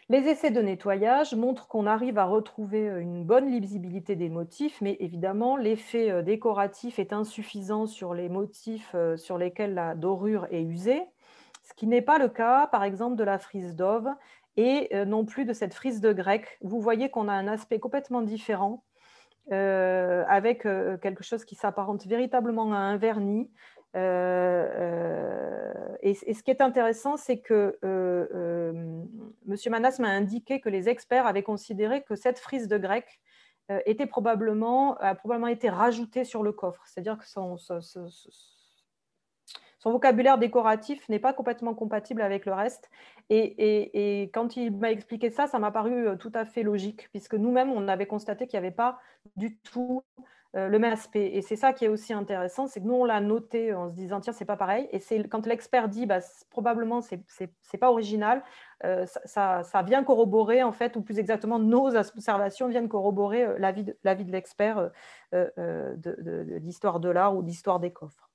Les 0.08 0.28
essais 0.28 0.50
de 0.50 0.60
nettoyage 0.60 1.34
montrent 1.34 1.68
qu'on 1.68 1.86
arrive 1.86 2.18
à 2.18 2.24
retrouver 2.24 2.84
une 2.86 3.24
bonne 3.24 3.48
lisibilité 3.50 4.14
des 4.14 4.28
motifs, 4.28 4.80
mais 4.80 4.96
évidemment, 5.00 5.56
l'effet 5.56 6.22
décoratif 6.22 6.98
est 6.98 7.12
insuffisant 7.12 7.86
sur 7.86 8.12
les 8.12 8.28
motifs 8.28 8.94
sur 9.16 9.38
lesquels 9.38 9.74
la 9.74 9.94
dorure 9.94 10.46
est 10.50 10.62
usée, 10.62 11.02
ce 11.62 11.74
qui 11.74 11.86
n'est 11.86 12.02
pas 12.02 12.18
le 12.18 12.28
cas, 12.28 12.66
par 12.66 12.84
exemple, 12.84 13.16
de 13.16 13.24
la 13.24 13.38
frise 13.38 13.74
d'Ove, 13.74 14.08
et 14.56 14.88
euh, 14.94 15.04
non 15.04 15.24
plus 15.24 15.44
de 15.44 15.52
cette 15.52 15.74
frise 15.74 16.00
de 16.00 16.12
grec. 16.12 16.58
Vous 16.60 16.80
voyez 16.80 17.10
qu'on 17.10 17.28
a 17.28 17.32
un 17.32 17.48
aspect 17.48 17.78
complètement 17.78 18.22
différent 18.22 18.84
euh, 19.50 20.24
avec 20.28 20.66
euh, 20.66 20.96
quelque 20.98 21.24
chose 21.24 21.44
qui 21.44 21.54
s'apparente 21.54 22.06
véritablement 22.06 22.72
à 22.72 22.76
un 22.76 22.96
vernis. 22.96 23.50
et, 23.94 23.98
ce 26.14 26.42
qui 26.42 26.50
est 26.50 26.60
intéressant, 26.60 27.16
c'est 27.16 27.40
que 27.40 27.78
M. 27.82 29.06
Manas 29.70 29.96
m'a 29.98 30.08
indiqué 30.08 30.60
que 30.60 30.68
les 30.68 30.88
experts 30.88 31.26
avaient 31.26 31.42
considéré 31.42 32.02
que 32.02 32.14
cette 32.14 32.38
frise 32.38 32.68
de 32.68 32.78
grec 32.78 33.20
était 33.86 34.06
probablement, 34.06 34.96
a 34.96 35.14
probablement 35.14 35.48
été 35.48 35.68
rajoutée 35.68 36.24
sur 36.24 36.42
le 36.42 36.52
coffre. 36.52 36.82
C'est-à-dire 36.86 37.18
que 37.18 37.26
son, 37.26 37.56
vocabulaire 39.90 40.38
décoratif 40.38 41.08
n'est 41.08 41.18
pas 41.18 41.32
complètement 41.32 41.74
compatible 41.74 42.22
avec 42.22 42.46
le 42.46 42.52
reste. 42.52 42.90
Et, 43.30 44.30
quand 44.32 44.56
il 44.56 44.76
m'a 44.76 44.90
expliqué 44.90 45.30
ça, 45.30 45.46
ça 45.46 45.58
m'a 45.58 45.70
paru 45.70 46.06
euh, 46.06 46.16
tout 46.16 46.32
à 46.34 46.44
fait 46.44 46.62
logique, 46.62 47.08
puisque 47.10 47.34
nous-mêmes, 47.34 47.70
on 47.70 47.88
avait 47.88 48.06
constaté 48.06 48.46
qu'il 48.46 48.60
n'y 48.60 48.66
avait 48.66 48.74
pas 48.74 49.00
du 49.36 49.58
tout 49.58 50.02
euh, 50.54 50.68
le 50.68 50.78
même 50.78 50.92
aspect. 50.92 51.34
Et 51.34 51.42
c'est 51.42 51.56
ça 51.56 51.72
qui 51.72 51.84
est 51.86 51.88
aussi 51.88 52.12
intéressant, 52.12 52.66
c'est 52.66 52.80
que 52.80 52.86
nous, 52.86 52.94
on 52.94 53.04
l'a 53.04 53.20
noté 53.20 53.74
en 53.74 53.88
se 53.88 53.94
disant, 53.94 54.20
tiens, 54.20 54.32
c'est 54.32 54.44
pas 54.44 54.56
pareil. 54.56 54.88
Et 54.92 55.00
c'est 55.00 55.26
quand 55.28 55.46
l'expert 55.46 55.88
dit, 55.88 56.06
bah, 56.06 56.20
probablement, 56.50 57.00
c'est 57.00 57.78
pas 57.80 57.90
original, 57.90 58.44
euh, 58.84 59.06
ça, 59.24 59.62
vient 59.84 60.04
corroborer, 60.04 60.62
en 60.62 60.72
fait, 60.72 60.96
ou 60.96 61.02
plus 61.02 61.18
exactement, 61.18 61.58
nos 61.58 61.96
observations 61.96 62.68
viennent 62.68 62.88
corroborer 62.88 63.58
l'avis 63.58 63.84
de, 63.84 63.96
de 64.04 64.32
l'expert 64.32 64.90
de, 65.32 66.58
l'histoire 66.58 67.00
de 67.00 67.08
l'art 67.08 67.36
ou 67.36 67.42
d'histoire 67.42 67.80
des 67.80 67.92
coffres. 67.92 68.28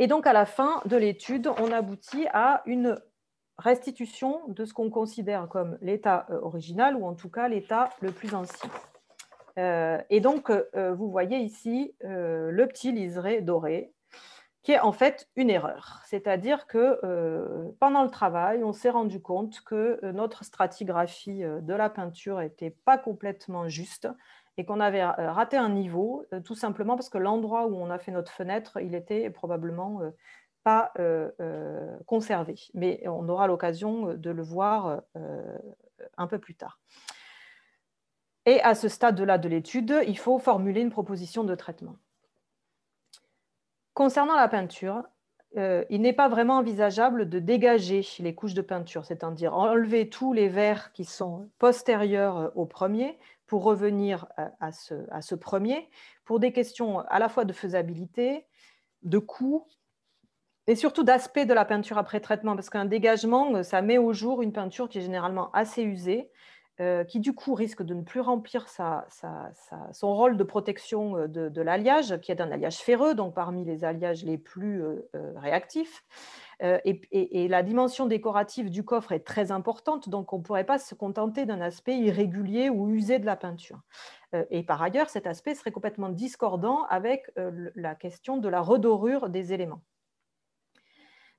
Et 0.00 0.06
donc, 0.06 0.26
à 0.26 0.32
la 0.32 0.46
fin 0.46 0.80
de 0.86 0.96
l'étude, 0.96 1.50
on 1.58 1.70
aboutit 1.70 2.26
à 2.32 2.62
une 2.64 2.98
restitution 3.58 4.40
de 4.48 4.64
ce 4.64 4.72
qu'on 4.72 4.88
considère 4.88 5.46
comme 5.46 5.76
l'état 5.82 6.26
euh, 6.30 6.40
original, 6.40 6.96
ou 6.96 7.04
en 7.04 7.12
tout 7.12 7.28
cas 7.28 7.48
l'état 7.48 7.90
le 8.00 8.10
plus 8.10 8.34
ancien. 8.34 8.70
Euh, 9.58 9.98
et 10.08 10.20
donc, 10.20 10.48
euh, 10.48 10.94
vous 10.94 11.10
voyez 11.10 11.36
ici 11.40 11.94
le 12.00 12.64
petit 12.64 12.92
liseré 12.92 13.42
doré, 13.42 13.92
qui 14.62 14.72
est 14.72 14.80
en 14.80 14.92
fait 14.92 15.28
une 15.36 15.50
erreur. 15.50 16.00
C'est-à-dire 16.06 16.66
que 16.66 16.98
pendant 17.78 18.02
le 18.02 18.10
travail, 18.10 18.64
on 18.64 18.72
s'est 18.72 18.88
rendu 18.88 19.20
compte 19.20 19.60
que 19.60 20.00
notre 20.12 20.44
stratigraphie 20.44 21.42
de 21.42 21.74
la 21.74 21.90
peinture 21.90 22.38
n'était 22.38 22.70
pas 22.70 22.96
complètement 22.96 23.68
juste 23.68 24.08
et 24.60 24.64
qu'on 24.66 24.78
avait 24.78 25.02
raté 25.02 25.56
un 25.56 25.70
niveau, 25.70 26.26
tout 26.44 26.54
simplement 26.54 26.94
parce 26.94 27.08
que 27.08 27.16
l'endroit 27.16 27.66
où 27.66 27.76
on 27.76 27.88
a 27.88 27.98
fait 27.98 28.12
notre 28.12 28.30
fenêtre, 28.30 28.78
il 28.78 28.94
était 28.94 29.30
probablement 29.30 30.02
pas 30.64 30.92
conservé. 32.04 32.56
Mais 32.74 33.02
on 33.08 33.26
aura 33.30 33.46
l'occasion 33.46 34.12
de 34.12 34.30
le 34.30 34.42
voir 34.42 35.00
un 36.18 36.26
peu 36.26 36.38
plus 36.38 36.54
tard. 36.54 36.78
Et 38.44 38.60
à 38.60 38.74
ce 38.74 38.88
stade-là 38.88 39.38
de 39.38 39.48
l'étude, 39.48 40.02
il 40.06 40.18
faut 40.18 40.38
formuler 40.38 40.82
une 40.82 40.90
proposition 40.90 41.42
de 41.42 41.54
traitement. 41.54 41.96
Concernant 43.94 44.36
la 44.36 44.48
peinture, 44.48 45.04
euh, 45.56 45.84
il 45.90 46.00
n'est 46.00 46.12
pas 46.12 46.28
vraiment 46.28 46.58
envisageable 46.58 47.28
de 47.28 47.40
dégager 47.40 48.06
les 48.20 48.34
couches 48.34 48.54
de 48.54 48.62
peinture, 48.62 49.04
c'est-à-dire 49.04 49.56
enlever 49.56 50.08
tous 50.08 50.32
les 50.32 50.48
verres 50.48 50.92
qui 50.92 51.04
sont 51.04 51.48
postérieurs 51.58 52.38
euh, 52.38 52.48
au 52.54 52.66
premier 52.66 53.18
pour 53.48 53.64
revenir 53.64 54.26
à, 54.60 54.70
ce, 54.70 55.34
premier, 55.34 55.88
pour 56.24 56.38
des 56.38 56.52
questions 56.52 57.00
à 57.00 57.18
la 57.18 57.28
fois 57.28 57.44
de 57.44 57.52
faisabilité, 57.52 58.46
de 59.02 59.18
coût 59.18 59.66
et 60.68 60.76
surtout 60.76 61.02
d'aspect 61.02 61.46
de 61.46 61.54
la 61.54 61.64
peinture 61.64 61.98
après 61.98 62.20
traitement, 62.20 62.54
parce 62.54 62.70
qu'un 62.70 62.84
dégagement, 62.84 63.64
ça 63.64 63.82
met 63.82 63.98
au 63.98 64.12
jour 64.12 64.42
une 64.42 64.52
peinture 64.52 64.88
qui 64.88 64.98
est 64.98 65.00
généralement 65.00 65.50
assez 65.50 65.82
usée, 65.82 66.30
euh, 66.80 67.04
qui 67.04 67.20
du 67.20 67.34
coup 67.34 67.52
risque 67.52 67.82
de 67.82 67.92
ne 67.92 68.00
plus 68.00 68.20
remplir 68.20 68.66
son 69.92 70.14
rôle 70.14 70.38
de 70.38 70.44
protection 70.44 71.18
euh, 71.18 71.28
de, 71.28 71.60
l'alliage, 71.60 72.18
qui 72.22 72.32
est 72.32 72.40
un 72.40 72.50
alliage 72.50 72.78
ferreux, 72.78 73.14
donc 73.14 73.34
parmi 73.34 73.66
les 73.66 73.84
alliages 73.84 74.24
les 74.24 74.38
plus 74.38 74.82
euh, 74.82 75.02
réactifs. 75.36 76.04
Et, 76.62 77.48
la 77.48 77.62
dimension 77.62 78.06
décorative 78.06 78.70
du 78.70 78.84
coffre 78.84 79.12
est 79.12 79.26
très 79.26 79.50
importante, 79.50 80.08
donc 80.10 80.32
on 80.34 80.38
ne 80.38 80.42
pourrait 80.42 80.64
pas 80.64 80.78
se 80.78 80.94
contenter 80.94 81.46
d'un 81.46 81.60
aspect 81.62 81.96
irrégulier 81.96 82.68
ou 82.68 82.90
usé 82.90 83.18
de 83.18 83.24
la 83.24 83.36
peinture. 83.36 83.80
et 84.50 84.62
par 84.62 84.82
ailleurs, 84.82 85.08
cet 85.08 85.26
aspect 85.26 85.54
serait 85.54 85.70
complètement 85.70 86.10
discordant 86.10 86.84
avec 86.90 87.30
la 87.76 87.94
question 87.94 88.36
de 88.36 88.48
la 88.50 88.60
redorure 88.60 89.30
des 89.30 89.54
éléments. 89.54 89.80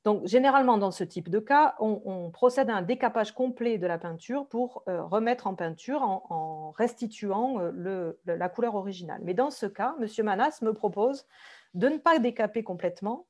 Donc, 0.04 0.26
généralement, 0.26 0.78
dans 0.80 0.90
ce 0.90 1.04
type 1.04 1.30
de 1.30 1.40
cas, 1.40 1.76
on, 1.80 2.32
procède 2.32 2.70
à 2.70 2.76
un 2.76 2.82
décapage 2.82 3.34
complet 3.34 3.78
de 3.78 3.86
la 3.86 4.00
peinture 4.00 4.48
pour 4.48 4.84
euh, 4.88 5.04
remettre 5.04 5.46
en 5.46 5.54
peinture 5.54 6.02
en, 6.02 6.72
restituant 6.72 7.60
euh, 7.60 8.14
la 8.26 8.50
couleur 8.50 8.76
originale. 8.76 9.22
Mais 9.24 9.36
dans 9.36 9.52
ce 9.52 9.68
cas, 9.68 9.96
M. 10.00 10.08
Manas 10.26 10.60
me 10.64 10.74
propose 10.74 11.28
de 11.76 11.88
ne 11.88 11.98
pas 11.98 12.18
décaper 12.18 12.64
complètement 12.64 13.28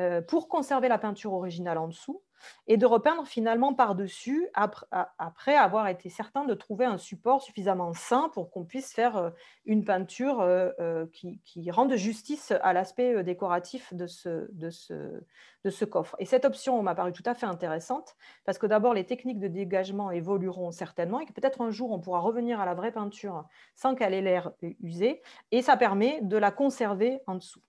euh, 0.00 0.20
pour 0.20 0.48
conserver 0.48 0.88
la 0.88 0.98
peinture 0.98 1.32
originale 1.34 1.78
en 1.78 1.86
dessous 1.86 2.20
et 2.66 2.76
de 2.76 2.84
repeindre 2.84 3.28
finalement 3.28 3.74
par-dessus 3.74 4.48
après 4.52 5.54
avoir 5.54 5.86
été 5.86 6.10
certain 6.10 6.44
de 6.44 6.52
trouver 6.54 6.84
un 6.84 6.98
support 6.98 7.40
suffisamment 7.42 7.92
sain 7.94 8.28
pour 8.34 8.50
qu'on 8.50 8.64
puisse 8.64 8.92
faire 8.92 9.16
euh, 9.16 9.30
une 9.66 9.84
peinture 9.84 10.40
euh, 10.40 11.06
qui, 11.12 11.70
rende 11.70 11.94
justice 11.94 12.52
à 12.62 12.72
l'aspect 12.72 13.22
décoratif 13.22 13.94
de 13.94 14.08
ce, 14.08 14.50
de 14.52 15.70
ce 15.70 15.84
coffre. 15.84 16.16
Et 16.18 16.24
cette 16.24 16.44
option 16.44 16.82
m'a 16.82 16.96
paru 16.96 17.12
tout 17.12 17.22
à 17.24 17.34
fait 17.34 17.46
intéressante 17.46 18.16
parce 18.44 18.58
que 18.58 18.66
d'abord 18.66 18.94
les 18.94 19.04
techniques 19.04 19.38
de 19.38 19.48
dégagement 19.48 20.10
évolueront 20.10 20.72
certainement 20.72 21.20
et 21.20 21.26
que 21.26 21.32
peut-être 21.32 21.60
un 21.60 21.70
jour 21.70 21.92
on 21.92 22.00
pourra 22.00 22.18
revenir 22.18 22.60
à 22.60 22.66
la 22.66 22.74
vraie 22.74 22.92
peinture 22.92 23.44
sans 23.76 23.94
qu'elle 23.94 24.12
ait 24.12 24.22
l'air 24.22 24.50
usée 24.80 25.22
et 25.52 25.62
ça 25.62 25.76
permet 25.76 26.20
de 26.22 26.36
la 26.36 26.50
conserver 26.50 27.20
en 27.28 27.36
dessous. 27.36 27.62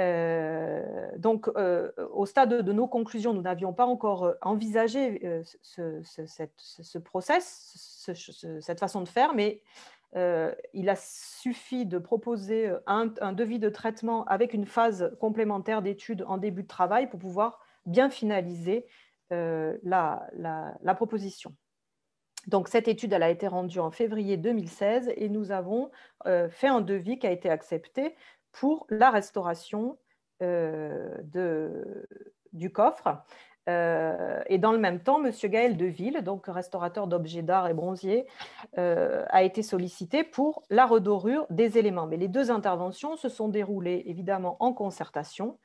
Euh, 0.00 1.10
donc, 1.18 1.48
euh, 1.56 1.90
au 2.12 2.24
stade 2.24 2.62
de, 2.62 2.72
nos 2.72 2.86
conclusions, 2.86 3.34
nous 3.34 3.42
n'avions 3.42 3.72
pas 3.72 3.84
encore 3.84 4.24
euh, 4.24 4.34
envisagé 4.40 5.42
ce, 5.62 6.02
ce, 6.02 6.98
process, 6.98 8.08
cette 8.60 8.80
façon 8.80 9.02
de 9.02 9.08
faire, 9.08 9.34
mais 9.34 9.62
il 10.14 10.88
a 10.90 10.96
suffi 10.96 11.86
de 11.86 11.98
proposer 11.98 12.70
un, 12.86 13.06
devis 13.06 13.58
de 13.58 13.70
traitement 13.70 14.24
avec 14.26 14.52
une 14.52 14.66
phase 14.66 15.16
complémentaire 15.20 15.80
d'étude 15.80 16.24
en 16.26 16.36
début 16.36 16.62
de 16.62 16.68
travail 16.68 17.08
pour 17.08 17.18
pouvoir 17.18 17.60
bien 17.86 18.10
finaliser 18.10 18.86
la, 19.30 20.26
la, 20.34 20.94
proposition. 20.94 21.54
Donc, 22.46 22.68
cette 22.68 22.88
étude 22.88 23.14
elle 23.14 23.22
a 23.22 23.30
été 23.30 23.46
rendue 23.46 23.78
en 23.78 23.90
février 23.90 24.36
2016 24.36 25.14
et 25.16 25.30
nous 25.30 25.50
avons 25.50 25.90
fait 26.50 26.68
un 26.68 26.82
devis 26.82 27.18
qui 27.18 27.26
a 27.26 27.30
été 27.30 27.48
accepté 27.48 28.14
pour 28.52 28.86
la 28.90 29.10
restauration 29.10 29.96
euh, 30.42 31.08
du 32.52 32.70
coffre. 32.70 33.24
Euh, 33.68 34.42
et 34.46 34.58
dans 34.58 34.72
le 34.72 34.78
même 34.78 35.00
temps, 35.00 35.24
M. 35.24 35.32
Gaël 35.44 35.76
Deville, 35.76 36.22
donc 36.22 36.46
restaurateur 36.48 37.06
d'objets 37.06 37.42
d'art 37.42 37.68
et 37.68 37.74
bronzier, 37.74 38.26
euh, 38.76 39.24
a 39.30 39.42
été 39.42 39.62
sollicité 39.62 40.24
pour 40.24 40.64
la 40.68 40.84
redorure 40.84 41.46
des 41.48 41.78
éléments. 41.78 42.06
Mais 42.06 42.16
les 42.16 42.28
deux 42.28 42.50
interventions 42.50 43.16
se 43.16 43.28
sont 43.28 43.48
déroulées 43.48 44.02
évidemment 44.06 44.56
en 44.60 44.72
concertation, 44.72 45.58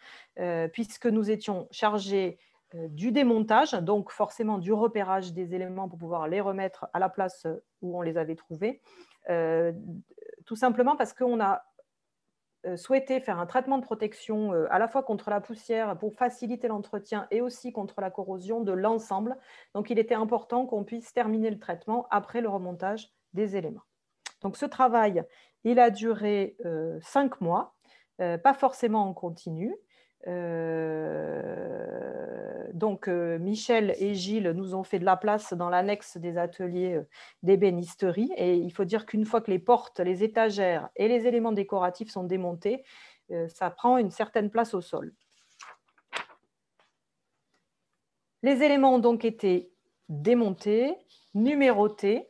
puisque 0.72 1.08
nous 1.08 1.30
étions 1.30 1.68
chargés 1.72 2.38
du 2.74 3.12
démontage, 3.12 3.74
donc 3.74 4.12
forcément 4.12 4.60
du 4.60 4.72
repérage 4.72 5.34
des 5.34 5.56
éléments 5.56 5.90
pour 5.90 5.98
pouvoir 5.98 6.28
les 6.28 6.40
remettre 6.40 6.88
à 6.94 7.00
la 7.00 7.10
place 7.10 7.48
où 7.82 7.98
on 7.98 8.02
les 8.02 8.18
avait 8.18 8.36
trouvés, 8.36 8.82
tout 10.46 10.56
simplement 10.56 10.96
parce 10.96 11.14
qu'on 11.14 11.42
a 11.42 11.64
souhaité 12.76 13.20
faire 13.20 13.40
un 13.40 13.46
traitement 13.46 13.78
de 13.78 13.84
protection 13.84 14.54
euh, 14.54 14.66
à 14.70 14.80
la 14.80 14.88
fois 14.88 15.04
contre 15.04 15.30
la 15.30 15.40
poussière 15.40 15.98
pour 15.98 16.16
faciliter 16.16 16.68
l'entretien 16.68 17.28
et 17.32 17.42
aussi 17.42 17.72
contre 17.72 18.02
la 18.02 18.10
corrosion 18.10 18.62
de 18.62 18.72
l'ensemble. 18.72 19.38
Donc, 19.74 19.90
il 19.90 20.00
était 20.00 20.16
important 20.16 20.66
qu'on 20.66 20.84
puisse 20.84 21.14
terminer 21.14 21.50
le 21.50 21.60
traitement 21.60 22.08
après 22.10 22.42
le 22.42 22.50
remontage 22.50 23.10
des 23.34 23.56
éléments. 23.56 23.86
Donc, 24.42 24.58
ce 24.58 24.66
travail, 24.66 25.24
il 25.64 25.80
a 25.80 25.90
duré 25.90 26.58
euh, 26.66 27.00
cinq 27.02 27.42
mois, 27.42 27.74
pas 28.18 28.56
forcément 28.56 29.08
en 29.08 29.14
continu. 29.14 29.76
Euh, 30.26 31.88
donc, 32.74 33.08
euh, 33.08 33.38
Michel 33.40 33.96
et 34.00 34.14
Gilles 34.14 34.52
nous 34.56 34.76
ont 34.76 34.84
fait 34.84 35.00
de 35.00 35.06
la 35.06 35.18
place 35.18 35.54
dans 35.54 35.70
l'annexe 35.70 36.18
des 36.18 36.38
ateliers 36.38 36.96
euh, 36.96 37.08
d'ébénisterie. 37.44 38.32
Et 38.38 38.56
il 38.56 38.72
faut 38.72 38.86
dire 38.86 39.06
qu'une 39.06 39.26
fois 39.26 39.42
que 39.42 39.52
les 39.52 39.60
portes, 39.60 40.00
les 40.00 40.24
étagères 40.24 40.90
et 40.96 41.08
les 41.08 41.28
éléments 41.28 41.52
décoratifs 41.52 42.10
sont 42.10 42.24
démontés, 42.24 42.84
ça 43.50 43.70
prend 43.70 43.98
une 43.98 44.10
certaine 44.10 44.50
place 44.50 44.74
au 44.74 44.80
sol. 44.80 45.14
Les 48.42 48.64
éléments 48.64 48.96
ont 48.96 49.00
donc 49.00 49.26
été 49.26 49.70
démontés, 50.08 50.96
numérotés, 51.34 52.30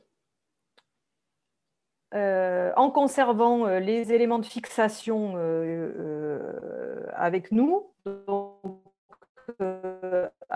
euh, 2.13 2.71
en 2.77 2.89
conservant 2.89 3.67
euh, 3.67 3.79
les 3.79 4.13
éléments 4.13 4.39
de 4.39 4.45
fixation 4.45 5.33
euh, 5.35 7.03
avec 7.13 7.51
nous, 7.51 7.91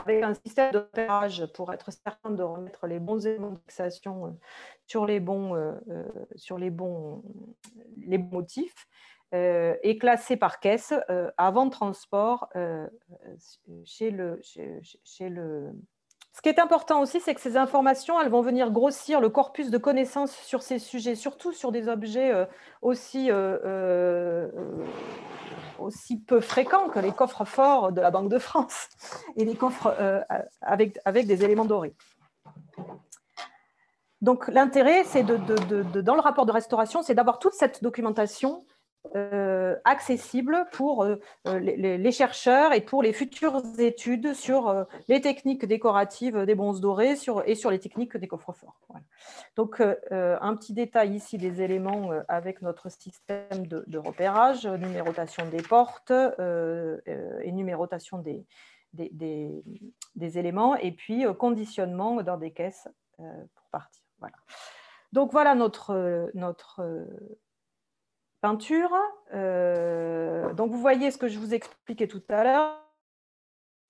avec 0.05 0.23
un 0.23 0.33
système 0.33 0.71
d'opérage 0.71 1.45
pour 1.53 1.73
être 1.73 1.91
certain 1.91 2.31
de 2.31 2.43
remettre 2.43 2.87
les 2.87 2.99
bons 2.99 3.25
éléments 3.25 3.55
fixation 3.55 4.37
sur 4.85 5.05
les 5.05 5.19
bons, 5.19 5.55
sur 6.35 6.57
les 6.57 6.69
bons, 6.69 7.23
les 7.97 8.17
motifs, 8.17 8.87
et 9.33 9.97
classés 9.99 10.37
par 10.37 10.59
caisse 10.59 10.93
avant 11.37 11.69
transport 11.69 12.49
chez 13.85 14.11
le 14.11 14.41
ce 16.33 16.41
qui 16.41 16.49
est 16.49 16.59
important 16.59 17.01
aussi, 17.01 17.19
c'est 17.19 17.35
que 17.35 17.41
ces 17.41 17.57
informations, 17.57 18.19
elles 18.21 18.29
vont 18.29 18.41
venir 18.41 18.71
grossir 18.71 19.19
le 19.19 19.29
corpus 19.29 19.69
de 19.69 19.77
connaissances 19.77 20.31
sur 20.31 20.61
ces 20.61 20.79
sujets, 20.79 21.15
surtout 21.15 21.51
sur 21.51 21.73
des 21.73 21.89
objets 21.89 22.31
euh, 22.31 22.45
aussi, 22.81 23.29
euh, 23.29 23.57
euh, 23.65 24.47
aussi 25.77 26.17
peu 26.21 26.39
fréquents 26.39 26.87
que 26.87 26.99
les 26.99 27.11
coffres 27.11 27.43
forts 27.43 27.91
de 27.91 27.99
la 27.99 28.11
Banque 28.11 28.29
de 28.29 28.39
France 28.39 28.87
et 29.35 29.43
les 29.43 29.55
coffres 29.55 29.93
avec, 30.61 30.99
avec 31.03 31.27
des 31.27 31.43
éléments 31.43 31.65
dorés. 31.65 31.93
Donc 34.21 34.47
l'intérêt, 34.47 35.03
c'est 35.03 35.23
de, 35.23 36.01
dans 36.01 36.15
le 36.15 36.21
rapport 36.21 36.45
de 36.45 36.51
restauration, 36.51 37.01
c'est 37.01 37.15
d'avoir 37.15 37.39
toute 37.39 37.53
cette 37.53 37.83
documentation 37.83 38.63
euh, 39.15 39.75
accessible 39.83 40.67
pour 40.71 41.03
euh, 41.03 41.15
euh, 41.47 41.59
les, 41.59 42.11
chercheurs 42.11 42.71
et 42.71 42.81
pour 42.81 43.01
les 43.01 43.13
futures 43.13 43.61
études 43.79 44.35
sur 44.35 44.85
les 45.07 45.19
techniques 45.19 45.65
décoratives 45.65 46.45
des 46.45 46.53
bronzes 46.53 46.81
dorés 46.81 47.15
et 47.45 47.55
sur 47.55 47.71
les 47.71 47.79
techniques 47.79 48.15
des 48.15 48.27
coffres 48.27 48.53
forts. 48.53 48.79
Donc, 49.55 49.81
un 49.81 50.55
petit 50.55 50.73
détail 50.73 51.15
ici 51.15 51.37
des 51.37 51.61
éléments 51.61 52.11
avec 52.27 52.61
notre 52.61 52.89
système 52.89 53.65
de, 53.67 53.97
repérage, 53.97 54.67
numérotation 54.67 55.45
des 55.49 55.63
portes 55.63 56.11
et 56.11 57.51
numérotation 57.51 58.19
des, 58.19 58.45
des, 58.93 59.63
des, 60.15 60.37
éléments, 60.37 60.75
et 60.75 60.91
puis 60.91 61.25
conditionnement 61.39 62.21
dans 62.21 62.37
des 62.37 62.51
caisses 62.51 62.87
pour 63.17 63.69
partir. 63.71 64.03
Voilà. 64.19 64.35
Donc, 65.11 65.31
voilà 65.31 65.55
notre, 65.55 66.29
notre 66.33 66.81
peinture. 68.41 68.91
donc, 69.31 70.71
vous 70.71 70.81
voyez 70.81 71.11
ce 71.11 71.17
que 71.17 71.27
je 71.27 71.39
vous 71.39 71.53
expliquais 71.53 72.07
tout 72.07 72.23
à 72.29 72.43
l'heure 72.43 72.81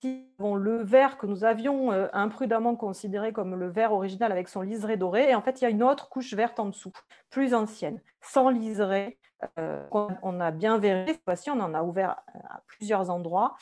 le 0.04 0.82
verre 0.82 1.18
que 1.18 1.26
nous 1.26 1.44
avions 1.44 1.92
euh, 1.92 2.08
imprudemment 2.12 2.76
considéré 2.76 3.32
comme 3.32 3.54
le 3.54 3.68
verre 3.68 3.92
original 3.92 4.32
avec 4.32 4.48
son 4.48 4.62
liseré 4.62 4.96
doré. 4.96 5.30
Et 5.30 5.34
en 5.34 5.42
fait, 5.42 5.60
il 5.60 5.64
y 5.64 5.66
a 5.66 5.70
une 5.70 5.82
autre 5.82 6.08
couche 6.08 6.34
verte 6.34 6.58
en 6.58 6.66
dessous, 6.66 6.92
plus 7.30 7.54
ancienne, 7.54 8.00
sans 8.20 8.48
liseré. 8.48 9.18
Euh, 9.58 9.84
on 9.90 10.38
a 10.38 10.52
bien 10.52 10.78
vérifié, 10.78 11.14
cette 11.14 11.24
fois-ci, 11.24 11.50
on 11.50 11.58
en 11.58 11.74
a 11.74 11.82
ouvert 11.82 12.16
euh, 12.34 12.38
à 12.48 12.62
plusieurs 12.66 13.10
endroits 13.10 13.56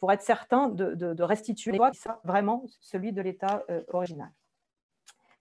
pour 0.00 0.10
être 0.10 0.22
certain 0.22 0.68
de, 0.68 0.94
de, 0.94 1.22
restituer 1.22 1.78
vraiment 2.24 2.64
celui 2.80 3.12
de 3.12 3.20
l'état 3.20 3.62
original. 3.88 4.30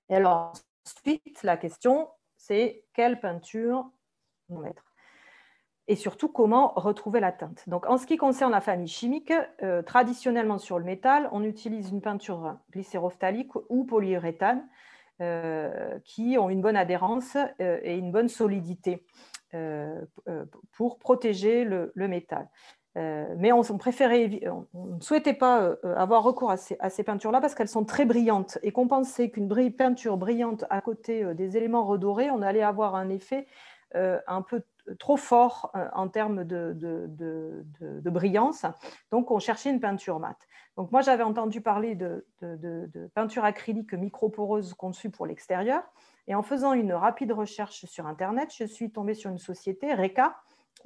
Et 0.10 0.15
alors, 0.15 0.52
ensuite, 0.86 1.41
la 1.44 1.56
question, 1.56 2.10
c'est 2.36 2.84
quelle 2.94 3.20
peinture 3.20 3.89
et 5.92 5.96
surtout 5.96 6.30
comment 6.30 6.74
retrouver 6.76 7.20
la 7.20 7.34
teinte. 7.34 7.68
Donc, 7.68 7.86
en 7.86 7.98
ce 7.98 8.06
qui 8.06 8.16
concerne 8.16 8.54
la 8.54 8.62
famille 8.62 8.88
chimique, 8.88 9.34
euh, 9.62 9.82
traditionnellement 9.82 10.58
sur 10.58 10.80
le 10.80 10.86
métal, 10.86 11.28
on 11.34 11.44
utilise 11.44 11.90
une 11.90 12.00
peinture 12.00 12.56
glycérophthalique 12.72 13.52
ou 13.70 13.84
polyuréthane 13.84 14.66
euh, 15.22 16.00
qui 16.06 16.38
ont 16.40 16.50
une 16.50 16.62
bonne 16.62 16.78
adhérence 16.78 17.36
euh, 17.60 17.80
et 17.84 17.98
une 17.98 18.12
bonne 18.12 18.30
solidité 18.30 19.06
pour 20.72 20.98
protéger 20.98 21.66
le, 21.66 21.92
métal. 22.08 22.48
mais 22.96 23.52
on, 23.52 23.62
préférait, 23.78 24.40
on, 24.48 24.96
ne 24.96 25.02
souhaitait 25.02 25.34
pas 25.34 25.76
avoir 25.98 26.24
recours 26.24 26.52
à 26.52 26.56
ces, 26.56 26.78
ces 26.88 27.04
peintures-là 27.04 27.42
parce 27.42 27.54
qu'elles 27.54 27.68
sont 27.68 27.84
très 27.84 28.06
brillantes 28.06 28.60
et 28.64 28.72
qu'on 28.72 28.88
pensait 28.88 29.30
qu'une 29.30 29.50
peinture 29.74 30.16
brillante 30.16 30.64
à 30.70 30.80
côté 30.80 31.36
des 31.36 31.58
éléments 31.58 31.84
redorés, 31.84 32.32
on 32.32 32.42
allait 32.42 32.64
avoir 32.64 32.96
un 32.96 33.10
effet 33.10 33.46
un 33.94 34.42
peu 34.42 34.64
trop 35.00 35.18
fort 35.18 35.72
euh, 35.76 35.88
en 35.94 36.08
termes 36.08 36.44
de, 36.44 37.66
brillance. 38.06 38.66
Donc, 39.12 39.32
on 39.32 39.40
cherchait 39.40 39.70
une 39.70 39.80
peinture 39.80 40.20
mate. 40.20 40.48
Donc, 40.78 40.92
moi, 40.92 41.02
j'avais 41.02 41.24
entendu 41.24 41.62
parler 41.62 41.96
de, 41.96 42.26
peinture 43.14 43.44
acrylique 43.46 43.94
microporeuse 43.94 44.74
conçue 44.74 45.10
pour 45.10 45.26
l'extérieur. 45.26 45.84
Et 46.28 46.36
en 46.36 46.44
faisant 46.44 46.74
une 46.74 46.94
rapide 46.94 47.32
recherche 47.32 47.86
sur 47.86 48.08
Internet, 48.08 48.54
je 48.56 48.66
suis 48.66 48.92
tombée 48.92 49.14
sur 49.14 49.30
une 49.30 49.40
société, 49.40 49.94
Reka, 49.94 50.38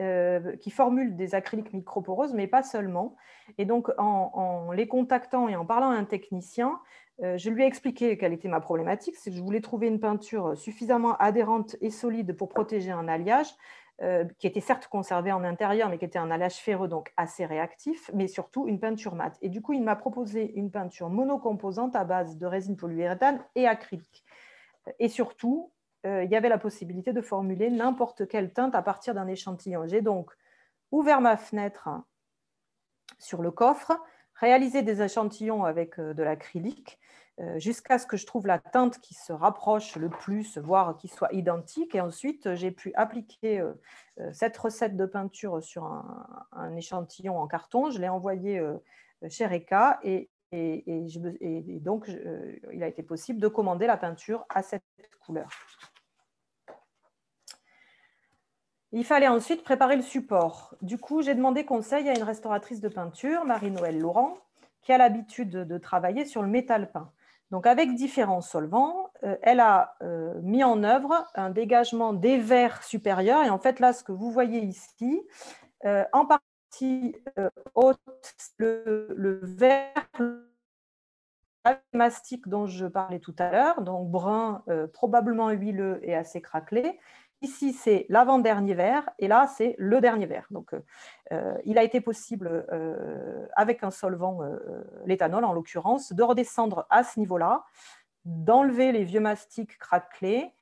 euh, 0.02 0.56
qui 0.58 0.72
formule 0.72 1.16
des 1.16 1.36
acryliques 1.36 1.74
microporeuses, 1.74 2.34
mais 2.34 2.48
pas 2.48 2.64
seulement. 2.64 3.16
Et 3.58 3.66
donc, 3.66 3.90
en, 3.98 4.72
les 4.72 4.88
contactant 4.88 5.48
et 5.48 5.56
en 5.56 5.66
parlant 5.66 5.92
à 5.92 5.96
un 5.96 6.06
technicien, 6.06 6.72
euh, 6.72 6.80
je 7.20 7.50
lui 7.50 7.64
ai 7.64 7.66
expliqué 7.66 8.18
quelle 8.18 8.34
était 8.34 8.50
ma 8.50 8.60
problématique, 8.60 9.16
c'est 9.16 9.30
que 9.30 9.38
je 9.38 9.42
voulais 9.42 9.62
trouver 9.62 9.88
une 9.88 10.00
peinture 10.00 10.58
suffisamment 10.58 11.16
adhérente 11.18 11.76
et 11.82 11.90
solide 11.90 12.36
pour 12.36 12.50
protéger 12.50 12.92
un 12.92 13.08
alliage, 13.08 13.56
euh, 14.02 14.26
qui 14.40 14.48
était 14.48 14.60
certes 14.60 14.90
conservé 14.90 15.32
en 15.32 15.46
intérieur, 15.46 15.88
mais 15.88 15.98
qui 15.98 16.04
était 16.04 16.20
un 16.20 16.30
alliage 16.30 16.58
ferreux, 16.58 16.90
donc 16.90 17.14
assez 17.16 17.46
réactif, 17.46 18.12
mais 18.14 18.28
surtout 18.28 18.68
une 18.68 18.78
peinture 18.78 19.16
mate. 19.16 19.38
Et 19.42 19.48
du 19.48 19.62
coup, 19.62 19.72
il 19.72 19.82
m'a 19.82 19.96
proposé 19.96 20.52
une 20.58 20.70
peinture 20.70 21.10
monocomposante 21.10 21.96
à 21.96 22.04
base 22.04 22.38
de 22.38 22.46
résine 22.46 22.76
polyuréthane 22.76 23.42
et 23.56 23.66
acrylique. 23.66 24.26
Et 25.00 25.08
surtout, 25.08 25.72
euh, 26.06 26.26
il 26.26 26.30
y 26.30 26.36
avait 26.36 26.50
la 26.50 26.58
possibilité 26.58 27.14
de 27.14 27.22
formuler 27.22 27.70
n'importe 27.70 28.28
quelle 28.28 28.52
teinte 28.52 28.76
à 28.76 28.82
partir 28.82 29.14
d'un 29.14 29.28
échantillon. 29.28 29.88
J'ai 29.88 30.02
donc 30.02 30.30
ouvert 30.92 31.22
ma 31.22 31.38
fenêtre 31.38 31.88
sur 33.18 33.42
le 33.42 33.52
coffre, 33.52 33.98
réalisé 34.36 34.82
des 34.82 35.02
échantillons 35.02 35.64
avec 35.64 36.00
euh, 36.00 36.14
de 36.14 36.24
l'acrylique, 36.24 37.00
euh, 37.42 37.60
jusqu'à 37.60 38.00
ce 38.00 38.06
que 38.06 38.16
je 38.16 38.26
trouve 38.26 38.48
la 38.48 38.60
teinte 38.60 39.00
qui 39.00 39.14
se 39.14 39.34
rapproche 39.34 39.96
le 39.98 40.10
plus, 40.10 40.58
voire 40.58 40.98
qui 40.98 41.08
soit 41.08 41.34
identique. 41.34 41.96
Et 41.96 42.02
ensuite, 42.02 42.54
j'ai 42.56 42.72
pu 42.72 42.94
appliquer 42.96 43.60
euh, 43.60 43.74
cette 44.32 44.56
recette 44.58 44.96
de 44.96 45.06
peinture 45.06 45.62
sur 45.62 45.84
un, 45.84 46.76
échantillon 46.76 47.38
en 47.38 47.48
carton. 47.48 47.90
Je 47.90 48.00
l'ai 48.00 48.08
envoyé 48.08 48.62
chez 49.28 49.46
Reka 49.46 50.00
et, 50.04 50.30
donc 51.82 52.10
il 52.72 52.82
a 52.82 52.88
été 52.88 53.04
possible 53.04 53.42
de 53.42 53.50
commander 53.50 53.88
la 53.88 53.98
peinture 53.98 54.46
à 54.48 54.64
cette 54.64 54.84
couleur. 55.20 55.50
Il 58.96 59.04
fallait 59.04 59.28
ensuite 59.28 59.62
préparer 59.62 59.98
le 59.98 60.02
support. 60.02 60.74
Du 60.82 60.98
coup, 60.98 61.22
j'ai 61.22 61.36
demandé 61.36 61.66
conseil 61.66 62.08
à 62.08 62.16
une 62.16 62.24
restauratrice 62.24 62.80
de 62.80 62.88
peinture, 62.88 63.44
Marie-Noël 63.44 64.00
Laurent, 64.00 64.38
qui 64.82 64.94
a 64.94 64.98
l'habitude 64.98 65.50
de 65.50 65.78
travailler 65.78 66.24
sur 66.24 66.42
le 66.42 66.48
métal 66.48 66.90
peint. 66.90 67.12
Donc, 67.52 67.68
avec 67.68 67.94
différents 67.94 68.40
solvants, 68.40 69.12
euh, 69.26 69.36
elle 69.42 69.60
a 69.60 69.98
euh, 70.02 70.40
mis 70.44 70.64
en 70.64 70.82
œuvre 70.86 71.26
un 71.36 71.50
dégagement 71.50 72.14
des 72.14 72.38
verres 72.38 72.84
supérieurs. 72.84 73.44
Et 73.44 73.50
en 73.50 73.60
fait, 73.60 73.82
là, 73.82 73.92
ce 73.92 74.02
que 74.02 74.14
vous 74.14 74.32
voyez 74.32 74.62
ici, 74.62 75.22
euh, 75.84 76.06
en 76.14 76.26
partie 76.26 77.18
haute, 77.74 78.00
le, 78.58 79.08
le 79.14 79.42
verre 79.44 79.92
mastic 81.92 82.48
dont 82.48 82.66
je 82.66 82.86
parlais 82.86 83.20
tout 83.20 83.36
à 83.40 83.52
l'heure, 83.52 83.82
donc 83.82 84.10
brun, 84.10 84.64
probablement 84.94 85.50
huileux 85.50 86.00
et 86.04 86.16
assez 86.16 86.40
craquelé, 86.40 87.00
Ici, 87.42 87.74
c'est 87.74 88.06
l'avant-dernier 88.10 88.74
verre 88.74 89.10
et 89.20 89.28
là, 89.28 89.48
c'est 89.48 89.76
le 89.78 90.00
dernier 90.00 90.26
verre. 90.26 90.48
Donc, 90.52 90.74
euh, 90.74 90.80
euh, 91.34 91.58
il 91.66 91.78
a 91.78 91.84
été 91.84 92.00
possible, 92.02 92.66
euh, 92.72 93.46
avec 93.56 93.84
un 93.84 93.92
solvant, 93.92 94.40
l'éthanol 95.06 95.44
en 95.44 95.54
l'occurrence, 95.54 96.14
de 96.14 96.24
redescendre 96.24 96.88
à 96.90 97.04
ce 97.04 97.20
niveau-là, 97.20 97.66
d'enlever 98.24 98.92
les 98.92 99.04
vieux 99.04 99.20
mastiques 99.20 99.78
craquelés, 99.78 100.54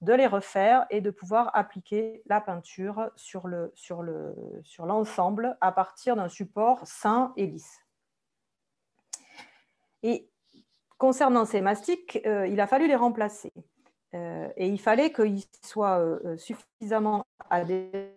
de 0.00 0.14
les 0.14 0.26
refaire 0.26 0.86
et 0.88 1.00
de 1.02 1.10
pouvoir 1.10 1.50
appliquer 1.52 2.22
la 2.26 2.40
peinture 2.40 3.10
sur 3.16 3.46
l'ensemble 4.78 5.58
à 5.60 5.72
partir 5.72 6.16
d'un 6.16 6.28
support 6.28 6.86
sain 6.86 7.34
et 7.36 7.46
lisse. 7.46 7.84
Et 10.02 10.30
concernant 10.96 11.44
ces 11.44 11.60
mastiques, 11.60 12.18
il 12.24 12.58
a 12.60 12.66
fallu 12.66 12.88
les 12.88 12.96
remplacer. 12.96 13.52
Euh, 14.14 14.48
et 14.56 14.68
il 14.68 14.80
fallait 14.80 15.12
qu'il 15.12 15.40
soit 15.62 16.00
euh, 16.00 16.18
euh, 16.24 16.36
suffisamment 16.36 17.26
adhérent 17.48 18.10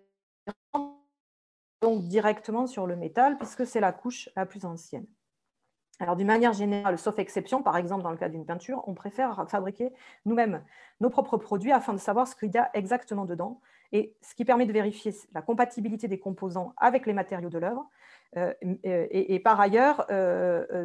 donc 1.82 2.04
directement 2.08 2.66
sur 2.66 2.88
le 2.88 2.96
métal, 2.96 3.38
puisque 3.38 3.68
c'est 3.68 3.82
la 3.82 3.92
couche 3.92 4.30
la 4.36 4.46
plus 4.46 4.66
ancienne. 4.66 5.06
Alors, 6.00 6.16
d'une 6.16 6.28
manière 6.28 6.54
générale, 6.54 6.98
sauf 6.98 7.20
exception, 7.20 7.62
par 7.62 7.78
exemple 7.78 8.04
dans 8.04 8.12
le 8.12 8.18
cas 8.18 8.30
d'une 8.30 8.46
peinture, 8.46 8.84
on 8.88 8.94
préfère 8.94 9.46
fabriquer 9.50 9.92
nous-mêmes 10.26 10.64
nos 11.02 11.10
propres 11.10 11.38
produits 11.38 11.72
afin 11.72 11.94
de 11.94 12.00
savoir 12.00 12.28
ce 12.28 12.36
qu'il 12.36 12.52
y 12.52 12.58
a 12.58 12.70
exactement 12.74 13.26
dedans, 13.26 13.62
et 13.92 14.16
ce 14.22 14.34
qui 14.34 14.44
permet 14.46 14.66
de 14.66 14.74
vérifier 14.74 15.14
la 15.34 15.42
compatibilité 15.42 16.08
des 16.08 16.20
composants 16.20 16.74
avec 16.78 17.06
les 17.06 17.14
matériaux 17.14 17.50
de 17.50 17.60
l'œuvre, 17.60 17.88
et, 18.64 19.40
par 19.40 19.60
ailleurs 19.60 20.08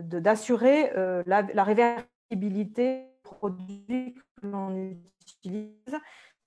d'assurer 0.03 0.92
la, 1.25 1.42
la 1.42 1.64
réversibilité 1.64 3.07
produits 3.23 4.14
l'on 4.42 4.74
utilise, 4.74 5.98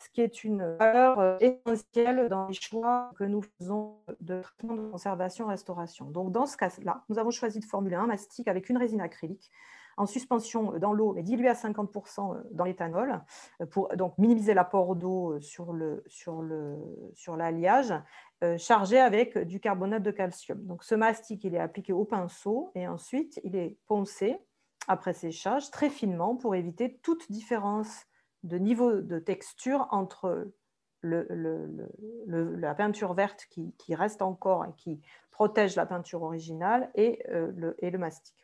ce 0.01 0.09
qui 0.09 0.21
est 0.21 0.43
une 0.43 0.75
valeur 0.77 1.19
euh, 1.19 1.37
essentielle 1.39 2.27
dans 2.29 2.47
les 2.47 2.53
choix 2.53 3.11
que 3.17 3.23
nous 3.23 3.41
faisons 3.59 3.97
de 4.19 4.41
traitement 4.41 4.75
de 4.75 4.89
conservation-restauration. 4.89 6.09
Donc, 6.09 6.31
dans 6.31 6.45
ce 6.45 6.57
cas-là, 6.57 7.03
nous 7.09 7.19
avons 7.19 7.31
choisi 7.31 7.59
de 7.59 7.65
formuler 7.65 7.95
un 7.95 8.07
mastic 8.07 8.47
avec 8.47 8.69
une 8.69 8.77
résine 8.77 9.01
acrylique 9.01 9.51
en 9.97 10.05
suspension 10.05 10.79
dans 10.79 10.93
l'eau, 10.93 11.13
mais 11.13 11.21
diluée 11.21 11.49
à 11.49 11.53
50% 11.53 12.35
euh, 12.35 12.41
dans 12.51 12.63
l'éthanol, 12.63 13.21
euh, 13.61 13.65
pour 13.65 13.89
donc 13.89 14.17
minimiser 14.17 14.53
l'apport 14.53 14.95
d'eau 14.95 15.39
sur 15.39 15.73
l'alliage, 15.73 16.01
sur 16.07 16.41
le, 16.41 16.77
sur 17.13 18.57
chargé 18.57 18.97
avec 18.97 19.37
du 19.37 19.59
carbonate 19.59 20.01
de 20.01 20.11
calcium. 20.11 20.65
Donc, 20.65 20.83
ce 20.83 20.95
mastic, 20.95 21.43
il 21.43 21.53
est 21.53 21.59
appliqué 21.59 21.93
au 21.93 22.05
pinceau 22.05 22.71
et 22.73 22.87
ensuite, 22.87 23.39
il 23.43 23.55
est 23.55 23.77
poncé 23.87 24.39
après 24.87 25.13
séchage 25.13 25.71
très 25.71 25.89
finement 25.89 26.35
pour 26.35 26.55
éviter 26.55 26.97
toute 27.03 27.31
différence 27.31 28.05
de 28.43 28.57
niveau 28.57 29.01
de 29.01 29.19
texture 29.19 29.87
entre 29.91 30.51
la 31.03 32.75
peinture 32.75 33.13
verte 33.13 33.47
qui, 33.49 33.95
reste 33.95 34.21
encore 34.21 34.65
et 34.65 34.73
qui 34.77 35.01
protège 35.31 35.75
la 35.75 35.85
peinture 35.85 36.23
originale 36.23 36.91
et, 36.95 37.23
euh, 37.29 37.73
et 37.79 37.89
le 37.89 37.97
mastic. 37.97 38.35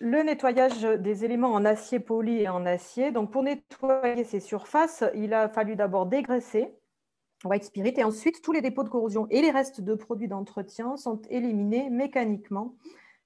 Le 0.00 0.22
nettoyage 0.22 0.82
des 0.82 1.24
éléments 1.24 1.52
en 1.52 1.64
acier 1.64 1.98
poli 1.98 2.42
et 2.42 2.48
en 2.48 2.64
acier. 2.66 3.10
Donc 3.10 3.32
pour 3.32 3.42
nettoyer 3.42 4.22
ces 4.22 4.38
surfaces, 4.38 5.02
il 5.14 5.34
a 5.34 5.48
fallu 5.48 5.74
d'abord 5.74 6.06
dégraisser 6.06 6.72
White 7.44 7.64
Spirit. 7.64 7.94
Et 7.96 8.04
ensuite, 8.04 8.42
tous 8.42 8.52
les 8.52 8.60
dépôts 8.60 8.84
de 8.84 8.88
corrosion 8.88 9.26
et 9.30 9.42
les 9.42 9.50
restes 9.50 9.80
de 9.80 9.94
produits 9.94 10.28
d'entretien 10.28 10.96
sont 10.96 11.20
éliminés 11.30 11.90
mécaniquement 11.90 12.74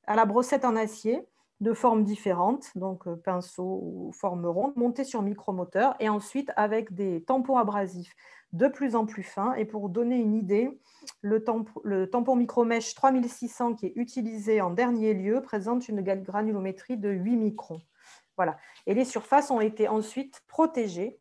à 0.06 0.16
la 0.16 0.24
brossette 0.24 0.64
en 0.64 0.76
acier. 0.76 1.22
de 1.60 1.74
formes 1.74 2.02
différentes, 2.02 2.66
donc 2.74 3.08
pinceau 3.22 3.78
ou 3.84 4.10
forme 4.12 4.46
ronde, 4.46 4.72
montés 4.74 5.04
sur 5.04 5.22
micromoteur 5.22 5.94
et 6.00 6.08
ensuite 6.08 6.50
avec 6.56 6.92
des 6.92 7.22
tampons 7.22 7.56
abrasifs 7.56 8.16
de 8.52 8.66
plus 8.66 8.96
en 8.96 9.06
plus 9.06 9.22
fins. 9.22 9.54
Et 9.54 9.64
pour 9.64 9.88
donner 9.88 10.16
une 10.16 10.34
idée, 10.34 10.76
le, 11.20 11.44
tampon, 11.44 11.80
le 11.84 12.10
tampon 12.10 12.34
micromèche 12.34 12.96
3600 12.96 13.74
qui 13.74 13.86
est 13.86 13.92
utilisé 13.94 14.60
en 14.60 14.70
dernier 14.70 15.14
lieu 15.14 15.40
présente 15.40 15.88
une 15.88 16.02
granulométrie 16.02 16.96
de 16.96 17.10
8 17.10 17.36
microns. 17.36 17.80
Voilà. 18.36 18.58
Et 18.86 18.94
les 18.94 19.04
surfaces 19.04 19.52
ont 19.52 19.60
été 19.60 19.86
ensuite 19.86 20.42
protégées 20.48 21.20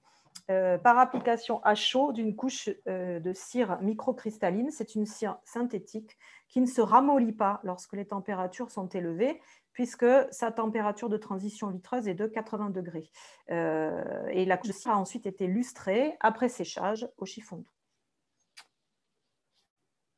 euh, 0.50 0.78
par 0.78 0.98
application 0.98 1.64
à 1.64 1.76
chaud 1.76 2.12
d'une 2.12 2.36
couche 2.36 2.70
euh, 2.88 3.20
de 3.20 3.32
cire 3.32 3.80
microcristalline. 3.82 4.70
C'est 4.72 4.96
une 4.96 5.06
cire 5.06 5.38
synthétique 5.46 6.18
qui 6.50 6.60
ne 6.60 6.66
se 6.66 6.82
ramollit 6.82 7.32
pas 7.32 7.62
lorsque 7.64 7.94
les 7.94 8.06
températures 8.06 8.72
sont 8.72 8.88
élevées, 8.88 9.40
puisque 9.72 10.06
sa 10.32 10.52
température 10.52 11.10
de 11.10 11.18
transition 11.18 11.70
vitreuse 11.70 12.08
est 12.08 12.16
de 12.16 12.28
80 12.28 12.72
degrés. 12.72 13.10
Euh, 13.52 14.26
et 14.32 14.46
la 14.46 14.58
couche 14.58 14.70
de 14.70 14.74
cire 14.74 14.92
a 14.92 14.98
ensuite 14.98 15.26
été 15.26 15.48
lustrée 15.48 16.18
après 16.20 16.50
séchage 16.50 17.08
au 17.18 17.26
chiffon 17.26 17.58
doux. 17.58 17.72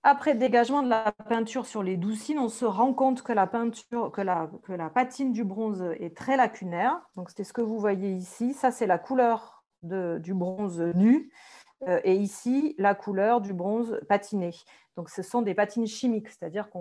Après 0.06 0.36
dégagement 0.36 0.84
de 0.84 0.90
la 0.90 1.14
peinture 1.30 1.66
sur 1.66 1.82
les 1.82 1.96
doucines, 1.96 2.40
on 2.40 2.50
se 2.50 2.66
rend 2.66 2.94
compte 2.94 3.22
que 3.22 3.32
la, 3.32 3.48
peinture, 3.48 4.12
que 4.12 4.22
la, 4.22 4.90
patine 4.90 5.32
du 5.32 5.46
bronze 5.46 5.82
est 6.00 6.16
très 6.16 6.36
lacunaire. 6.36 7.00
Donc, 7.16 7.30
c'était 7.30 7.46
ce 7.46 7.54
que 7.54 7.62
vous 7.62 7.80
voyez 7.80 8.12
ici. 8.12 8.54
Ça, 8.54 8.72
c'est 8.72 8.88
la 8.88 8.98
couleur 8.98 9.53
du 9.84 10.34
bronze 10.34 10.82
nu. 10.96 11.32
Euh, 11.88 12.00
et 12.04 12.16
ici, 12.16 12.76
la 12.78 12.96
couleur 12.96 13.42
du 13.42 13.54
bronze 13.54 14.00
patiné. 14.08 14.52
Donc, 14.96 15.10
ce 15.10 15.22
sont 15.22 15.42
des 15.42 15.54
patines 15.54 15.88
chimiques, 15.88 16.30
c'est-à-dire 16.30 16.70
que 16.70 16.78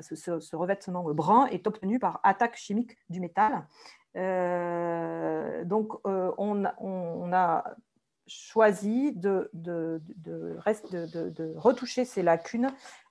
ce, 0.00 0.56
revêtement 0.56 1.04
brun 1.14 1.46
est 1.46 1.66
obtenu 1.66 1.98
par 1.98 2.20
attaque 2.24 2.56
chimique 2.56 2.96
du 3.08 3.20
métal. 3.20 3.66
Euh, 4.16 5.64
donc, 5.64 5.92
euh, 6.06 6.32
on, 6.36 6.64
a 7.32 7.64
choisi 8.26 9.12
de, 9.12 9.50
de, 9.52 10.00
retoucher 11.56 12.04
ces 12.04 12.22
lacunes 12.22 12.68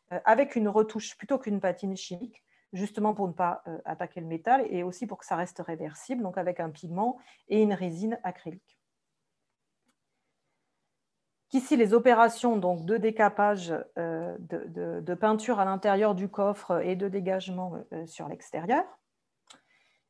avec 0.10 0.56
une 0.56 0.68
retouche 0.68 1.18
plutôt 1.18 1.40
qu'une 1.40 1.60
patine 1.60 1.96
chimique, 1.96 2.44
justement 2.74 3.14
pour 3.14 3.28
ne 3.28 3.34
pas 3.34 3.64
attaquer 3.86 4.22
le 4.22 4.28
métal 4.28 4.66
et 4.70 4.84
aussi 4.84 5.08
pour 5.08 5.18
que 5.20 5.26
ça 5.26 5.36
reste 5.36 5.60
réversible, 5.66 6.22
donc 6.22 6.38
avec 6.38 6.60
un 6.60 6.70
pigment 6.70 7.18
et 7.48 7.62
une 7.62 7.74
résine 7.74 8.20
acrylique. 8.24 8.78
Ici, 11.54 11.78
les 11.78 11.94
opérations 11.94 12.58
donc, 12.58 12.86
de 12.86 12.98
décapage 12.98 13.74
euh, 13.98 14.36
de, 14.40 15.14
peinture 15.14 15.60
à 15.60 15.66
l'intérieur 15.66 16.16
du 16.16 16.28
coffre 16.28 16.82
et 16.84 16.96
de 16.96 17.08
dégagement 17.08 17.74
sur 18.06 18.28
l'extérieur. 18.28 18.84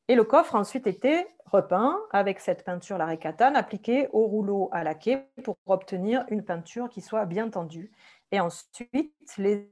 Et 0.08 0.16
le 0.16 0.24
coffre 0.24 0.56
a 0.56 0.60
ensuite 0.60 0.88
été 0.88 1.28
repeint 1.46 2.00
avec 2.12 2.39
cette 2.39 2.66
peinture 2.66 2.98
Larécatane 2.98 3.56
appliquée 3.56 4.10
au 4.12 4.26
rouleau 4.26 4.70
à 4.72 4.84
laquais 4.84 5.30
pour 5.44 5.56
obtenir 5.66 6.26
une 6.30 6.44
peinture 6.44 6.89
qui 6.89 7.02
soit 7.02 7.26
bien 7.26 7.50
tendue. 7.50 7.91
Et 8.32 8.39
ensuite, 8.39 9.14
les 9.38 9.70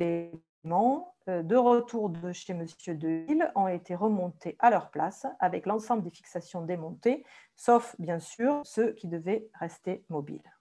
éléments 0.00 1.14
euh, 1.28 1.42
de 1.42 1.56
retour 1.56 2.10
de 2.10 2.32
chez 2.32 2.54
Monsieur 2.54 2.94
Deville 2.94 3.52
ont 3.54 3.68
été 3.68 3.94
remontés 3.94 4.56
à 4.58 4.70
leur 4.70 4.90
place 4.90 5.26
avec 5.38 5.66
l'ensemble 5.66 6.02
des 6.02 6.10
fixations 6.10 6.62
démontées, 6.62 7.24
sauf 7.54 7.94
bien 7.98 8.18
sûr 8.18 8.62
ceux 8.64 8.92
qui 8.92 9.06
devaient 9.06 9.48
rester 9.60 10.04
mobiles. 10.08 10.57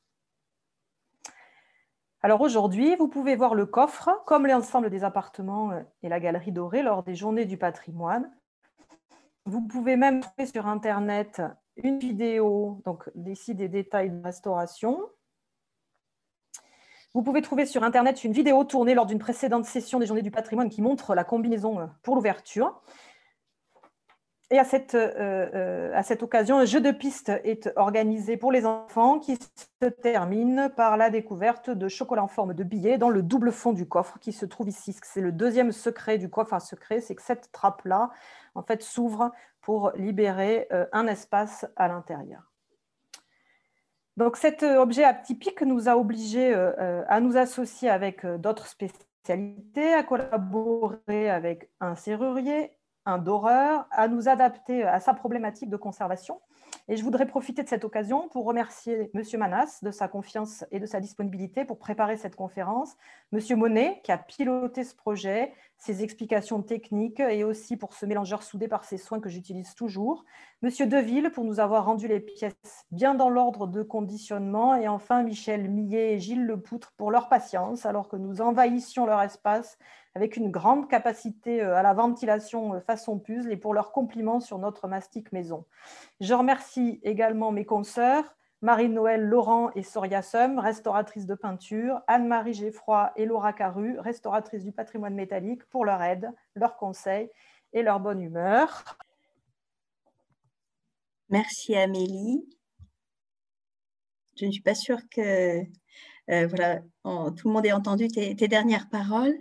Alors 2.21 2.41
aujourd'hui, 2.41 2.95
vous 2.95 3.07
pouvez 3.07 3.35
voir 3.35 3.53
le 3.53 3.65
coffre, 3.67 4.09
comme 4.25 4.47
l'ensemble 4.47 4.89
des 4.89 5.03
appartements 5.03 5.71
euh, 5.71 5.81
et 6.01 6.09
la 6.09 6.19
galerie 6.19 6.51
dorée 6.51 6.81
lors 6.81 7.03
des 7.03 7.15
journées 7.15 7.45
du 7.45 7.57
patrimoine, 7.57 8.31
vous 9.45 9.61
pouvez 9.61 9.95
même 9.95 10.19
trouver 10.19 10.45
sur 10.45 10.67
Internet 10.67 11.41
une 11.77 11.99
vidéo, 11.99 12.81
donc 12.85 13.09
ici 13.27 13.55
des 13.55 13.69
détails 13.69 14.09
de 14.09 14.21
restauration. 14.21 14.99
Vous 17.13 17.23
pouvez 17.23 17.41
trouver 17.41 17.65
sur 17.65 17.83
Internet 17.83 18.23
une 18.23 18.33
vidéo 18.33 18.63
tournée 18.63 18.93
lors 18.93 19.05
d'une 19.05 19.19
précédente 19.19 19.65
session 19.65 19.99
des 19.99 20.05
Journées 20.05 20.21
du 20.21 20.31
patrimoine 20.31 20.69
qui 20.69 20.81
montre 20.81 21.15
la 21.15 21.23
combinaison 21.23 21.79
euh, 21.79 21.85
pour 22.01 22.15
l'ouverture. 22.15 22.81
Et 24.49 24.59
à 24.59 24.63
cette, 24.63 24.95
euh, 24.95 25.49
euh, 25.53 25.91
à 25.93 26.03
cette 26.03 26.23
occasion, 26.23 26.57
un 26.57 26.63
jeu 26.63 26.79
de 26.79 26.91
piste 26.91 27.29
est 27.43 27.69
organisé 27.75 28.37
pour 28.37 28.53
les 28.53 28.65
enfants 28.65 29.19
qui 29.19 29.37
se 29.81 29.87
termine 29.87 30.71
par 30.77 30.95
la 30.95 31.09
découverte 31.09 31.69
de 31.69 31.89
chocolat 31.89 32.23
en 32.23 32.29
forme 32.29 32.53
de 32.53 32.63
billet 32.63 32.97
dans 32.97 33.09
le 33.09 33.21
double 33.23 33.51
fond 33.51 33.73
du 33.73 33.85
coffre 33.85 34.19
qui 34.19 34.31
se 34.31 34.45
trouve 34.45 34.69
ici. 34.69 34.95
C'est 35.03 35.19
le 35.19 35.33
deuxième 35.33 35.73
secret 35.73 36.17
du 36.17 36.29
coffre 36.29 36.53
à 36.53 36.61
secret, 36.61 37.01
c'est 37.01 37.15
que 37.15 37.21
cette 37.21 37.51
trappe-là 37.51 38.09
en 38.55 38.63
fait, 38.63 38.81
s'ouvre 38.81 39.33
pour 39.59 39.91
libérer 39.95 40.67
euh, 40.71 40.85
un 40.93 41.07
espace 41.07 41.65
à 41.75 41.89
l'intérieur. 41.89 42.53
Donc 44.15 44.37
cet 44.37 44.63
objet 44.63 45.03
atypique 45.03 45.61
nous 45.61 45.89
a 45.89 45.97
obligés 45.97 46.51
à 46.55 47.19
nous 47.19 47.37
associer 47.37 47.87
avec 47.87 48.25
d'autres 48.25 48.65
spécialités, 48.65 49.93
à 49.93 50.01
collaborer 50.01 51.29
avec 51.29 51.69
un 51.79 51.93
serrurier, 51.93 52.76
un 53.07 53.17
doreur, 53.17 53.87
à 53.91 54.07
nous 54.07 54.27
adapter 54.27 54.83
à 54.83 54.99
sa 54.99 55.13
problématique 55.13 55.69
de 55.69 55.77
conservation. 55.77 56.41
Et 56.89 56.97
je 56.97 57.03
voudrais 57.03 57.25
profiter 57.25 57.63
de 57.63 57.69
cette 57.69 57.85
occasion 57.85 58.27
pour 58.29 58.45
remercier 58.45 59.09
M. 59.13 59.23
Manas 59.39 59.79
de 59.81 59.91
sa 59.91 60.09
confiance 60.09 60.65
et 60.71 60.79
de 60.79 60.85
sa 60.85 60.99
disponibilité 60.99 61.63
pour 61.63 61.79
préparer 61.79 62.17
cette 62.17 62.35
conférence, 62.35 62.97
M. 63.31 63.39
Monet 63.57 64.01
qui 64.03 64.11
a 64.11 64.17
piloté 64.17 64.83
ce 64.83 64.93
projet, 64.93 65.53
ses 65.77 66.03
explications 66.03 66.61
techniques 66.61 67.19
et 67.19 67.43
aussi 67.43 67.77
pour 67.77 67.93
ce 67.93 68.05
mélangeur 68.05 68.43
soudé 68.43 68.67
par 68.67 68.83
ses 68.83 68.97
soins 68.97 69.19
que 69.19 69.29
j'utilise 69.29 69.75
toujours, 69.75 70.25
M. 70.63 70.69
Deville 70.89 71.31
pour 71.31 71.43
nous 71.43 71.59
avoir 71.59 71.85
rendu 71.85 72.07
les 72.07 72.19
pièces 72.19 72.85
bien 72.91 73.13
dans 73.13 73.29
l'ordre 73.29 73.67
de 73.67 73.83
conditionnement 73.83 74.75
et 74.75 74.87
enfin 74.87 75.23
Michel 75.23 75.69
Millet 75.69 76.13
et 76.13 76.19
Gilles 76.19 76.45
Lepoutre 76.45 76.93
pour 76.97 77.11
leur 77.11 77.29
patience 77.29 77.85
alors 77.85 78.07
que 78.09 78.15
nous 78.15 78.41
envahissions 78.41 79.05
leur 79.05 79.21
espace 79.21 79.77
avec 80.15 80.35
une 80.35 80.49
grande 80.49 80.89
capacité 80.89 81.61
euh, 81.61 81.75
à 81.75 81.83
la 81.83 81.93
ventilation 81.93 82.73
euh, 82.73 82.79
façon 82.79 83.19
puzzle 83.19 83.51
et 83.51 83.57
pour 83.57 83.75
leurs 83.75 83.91
compliments 83.91 84.39
sur 84.39 84.57
notre 84.57 84.87
mastic 84.87 85.31
maison. 85.31 85.65
Je 86.19 86.33
remercie 86.33 86.99
également 87.03 87.51
mes 87.51 87.65
consoeurs, 87.65 88.35
Marie-Noël 88.61 89.23
Laurent 89.23 89.71
et 89.75 89.83
Soria 89.83 90.21
Sum, 90.21 90.57
restauratrices 90.57 91.27
de 91.27 91.35
peinture, 91.35 92.01
Anne-Marie 92.07 92.53
Geffroy 92.53 93.11
et 93.15 93.25
Laura 93.25 93.53
Caru, 93.53 93.99
restauratrices 93.99 94.63
du 94.63 94.71
patrimoine 94.71 95.13
métallique, 95.13 95.63
pour 95.65 95.85
leur 95.85 96.01
aide, 96.01 96.31
leurs 96.55 96.75
conseils 96.75 97.29
et 97.73 97.83
leur 97.83 97.99
bonne 97.99 98.21
humeur. 98.21 98.97
Merci 101.29 101.75
Amélie. 101.75 102.49
Je 104.39 104.45
ne 104.45 104.51
suis 104.51 104.61
pas 104.61 104.75
sûre 104.75 105.01
que 105.09 105.61
euh, 106.29 106.47
voilà, 106.47 106.81
tout 107.03 107.47
le 107.47 107.53
monde 107.53 107.65
ait 107.65 107.71
entendu 107.71 108.09
tes, 108.09 108.35
dernières 108.47 108.89
paroles. 108.89 109.37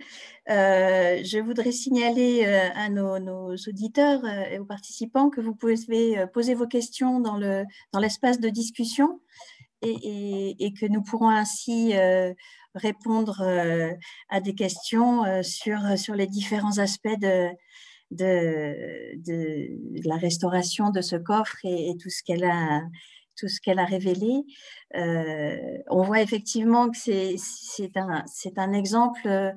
Euh, 0.48 1.20
je 1.24 1.38
voudrais 1.38 1.72
signaler 1.72 2.44
euh, 2.46 2.68
à 2.74 2.88
nos, 2.88 3.56
auditeurs 3.66 4.24
et 4.24 4.58
aux 4.58 4.64
participants 4.64 5.28
que 5.28 5.40
vous 5.40 5.54
pouvez 5.54 5.76
poser 6.32 6.54
vos 6.54 6.68
questions 6.68 7.20
dans 7.20 7.36
l'espace 7.98 8.38
dans 8.38 8.48
de 8.48 8.52
discussion 8.52 9.20
et, 9.82 10.72
que 10.80 10.86
nous 10.86 11.02
pourrons 11.02 11.28
ainsi 11.28 11.94
répondre 12.74 13.42
à 14.28 14.40
des 14.40 14.54
questions 14.54 15.42
sur, 15.42 15.98
sur 15.98 16.14
les 16.14 16.26
différents 16.26 16.78
aspects 16.78 17.18
de, 17.18 17.50
de, 18.10 20.08
la 20.08 20.16
restauration 20.16 20.90
de 20.90 21.00
ce 21.00 21.16
coffre 21.16 21.58
et 21.64 21.96
tout 22.00 22.10
ce 22.10 22.22
qu'elle 22.22 22.44
a 22.44 22.82
tout 23.36 23.48
ce 23.48 23.60
qu'elle 23.60 23.78
a 23.78 23.84
révélé, 23.84 24.44
euh, 24.96 25.78
on 25.88 26.02
voit 26.02 26.20
effectivement 26.20 26.88
que 26.90 26.96
c'est 26.96 27.96
un, 27.96 28.72
exemple 28.72 29.28
euh, 29.28 29.52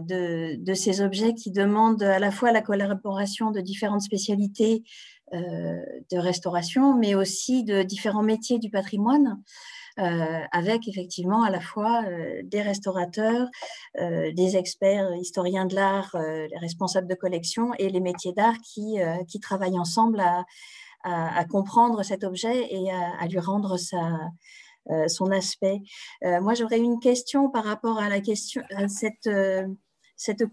de, 0.00 0.56
de, 0.56 0.74
ces 0.74 1.00
objets 1.00 1.34
qui 1.34 1.50
demandent 1.50 2.02
à 2.02 2.18
la 2.18 2.30
fois 2.30 2.52
la 2.52 2.62
collaboration 2.62 3.50
de 3.50 3.60
différentes 3.60 4.02
spécialités 4.02 4.84
euh, 5.32 5.82
de 6.12 6.18
restauration, 6.18 6.96
mais 6.96 7.14
aussi 7.14 7.64
de 7.64 7.82
différents 7.82 8.22
métiers 8.22 8.58
du 8.58 8.70
patrimoine. 8.70 9.42
avec 9.96 10.88
effectivement 10.88 11.44
à 11.44 11.50
la 11.50 11.60
fois 11.60 12.02
des 12.42 12.62
restaurateurs, 12.62 13.46
des 14.40 14.56
experts 14.56 15.14
historiens 15.14 15.66
de 15.66 15.76
l'art, 15.76 16.10
les 16.52 16.58
responsables 16.58 17.06
de 17.06 17.14
collection 17.14 17.70
et 17.78 17.88
les 17.88 18.00
métiers 18.00 18.32
d'art 18.32 18.58
qui, 18.60 18.96
qui 19.28 19.38
travaillent 19.38 19.78
ensemble 19.78 20.18
à, 20.18 20.44
à, 21.04 21.44
comprendre 21.44 22.02
cet 22.02 22.24
objet 22.24 22.66
et 22.74 22.90
à, 22.90 23.26
lui 23.26 23.38
rendre 23.38 23.76
euh, 24.90 25.08
son 25.08 25.30
aspect. 25.30 25.80
Euh, 26.24 26.40
moi, 26.40 26.54
j'aurais 26.54 26.78
une 26.78 27.00
question 27.00 27.48
par 27.48 27.64
rapport 27.64 27.98
à 27.98 28.08
la 28.08 28.20
question, 28.20 28.62
à 28.74 28.88
cette, 28.88 29.26
euh, 29.26 29.66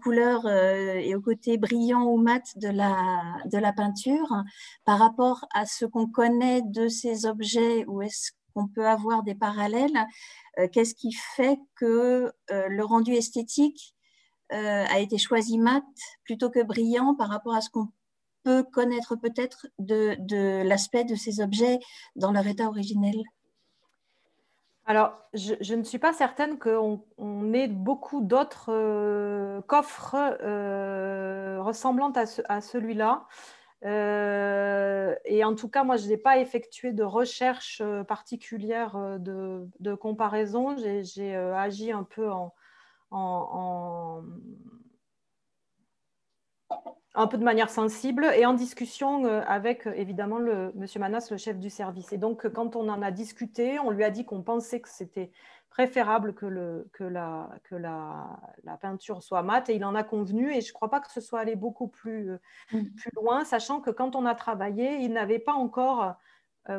couleur 0.02 0.46
et 0.48 1.14
au 1.14 1.20
côté 1.20 1.56
brillant 1.56 2.04
ou 2.04 2.16
mat 2.16 2.42
de 2.56 2.68
la, 2.68 3.22
de 3.46 3.58
la 3.58 3.72
peinture, 3.72 4.42
par 4.84 4.98
rapport 4.98 5.46
à 5.54 5.66
ce 5.66 5.84
qu'on 5.86 6.06
connaît 6.06 6.62
de 6.62 6.88
ces 6.88 7.26
objets, 7.26 7.84
ou 7.86 8.02
est-ce 8.02 8.32
qu'on 8.54 8.68
peut 8.68 8.86
avoir 8.86 9.22
des 9.22 9.34
parallèles 9.34 10.06
Qu'est-ce 10.72 10.94
qui 10.94 11.12
fait 11.36 11.58
que 11.76 12.32
le 12.50 12.82
rendu 12.82 13.12
esthétique 13.14 13.94
a 14.50 14.98
été 14.98 15.16
choisi 15.16 15.58
mat 15.58 15.84
plutôt 16.24 16.50
que 16.50 16.62
brillant 16.62 17.14
par 17.14 17.28
rapport 17.28 17.54
à 17.54 17.62
ce 17.62 17.70
qu'on 17.70 17.88
peut 18.44 18.62
connaître 18.62 19.16
peut-être 19.16 19.66
de, 19.78 20.16
de 20.18 20.62
l'aspect 20.66 21.04
de 21.04 21.14
ces 21.14 21.40
objets 21.40 21.78
dans 22.16 22.32
leur 22.32 22.46
état 22.46 22.66
originel? 22.68 23.16
Alors, 24.84 25.16
je, 25.32 25.74
ne 25.74 25.84
suis 25.84 25.98
pas 25.98 26.12
certaine 26.12 26.58
qu'on 26.58 27.04
on 27.16 27.52
ait 27.52 27.68
beaucoup 27.68 28.20
d'autres 28.20 28.72
euh, 28.72 29.60
coffres 29.62 30.16
euh, 30.42 31.62
ressemblant 31.62 32.12
à, 32.48 32.60
celui-là. 32.60 33.26
Euh, 33.84 35.14
et 35.24 35.44
en 35.44 35.54
tout 35.54 35.68
cas, 35.68 35.84
moi, 35.84 35.96
je 35.96 36.08
n'ai 36.08 36.16
pas 36.16 36.38
effectué 36.38 36.92
de 36.92 37.04
recherche 37.04 37.80
particulière 38.08 39.18
de, 39.20 39.68
de 39.78 39.94
comparaison. 39.94 40.76
J'ai 40.76 41.36
agi 41.36 41.92
un 41.92 42.04
peu 42.04 42.30
en, 42.30 42.52
en, 43.12 44.24
un 47.14 47.26
peu 47.26 47.36
de 47.36 47.44
manière 47.44 47.70
sensible 47.70 48.24
et 48.34 48.46
en 48.46 48.54
discussion 48.54 49.26
euh, 49.26 49.42
avec 49.46 49.86
euh, 49.86 49.92
évidemment 49.96 50.38
le 50.38 50.72
monsieur 50.74 50.98
Manas, 50.98 51.28
le 51.30 51.36
chef 51.36 51.58
du 51.58 51.68
service. 51.68 52.12
Et 52.12 52.18
donc, 52.18 52.48
quand 52.48 52.74
on 52.74 52.88
en 52.88 53.02
a 53.02 53.10
discuté, 53.10 53.78
on 53.80 53.90
lui 53.90 54.04
a 54.04 54.10
dit 54.10 54.24
qu'on 54.24 54.42
pensait 54.42 54.80
que 54.80 54.88
c'était 54.88 55.30
préférable 55.68 56.34
que, 56.34 56.46
le, 56.46 56.88
que, 56.92 57.04
la, 57.04 57.48
que 57.64 57.74
la, 57.74 58.38
la, 58.64 58.76
peinture 58.76 59.22
soit 59.22 59.42
mate 59.42 59.70
et 59.70 59.74
il 59.74 59.84
en 59.86 59.94
a 59.94 60.04
convenu 60.04 60.52
et 60.54 60.60
je 60.60 60.68
ne 60.68 60.72
crois 60.74 60.90
pas 60.90 61.00
que 61.00 61.10
ce 61.10 61.20
soit 61.20 61.40
allé 61.40 61.56
beaucoup 61.56 61.88
plus, 61.88 62.32
euh, 62.32 62.38
mm. 62.72 62.94
plus 62.94 63.10
loin, 63.16 63.44
sachant 63.44 63.80
que 63.80 63.90
quand 63.90 64.14
on 64.14 64.26
a 64.26 64.34
travaillé, 64.34 64.96
il 64.96 65.12
n'avait 65.12 65.38
pas 65.38 65.54
encore 65.54 66.14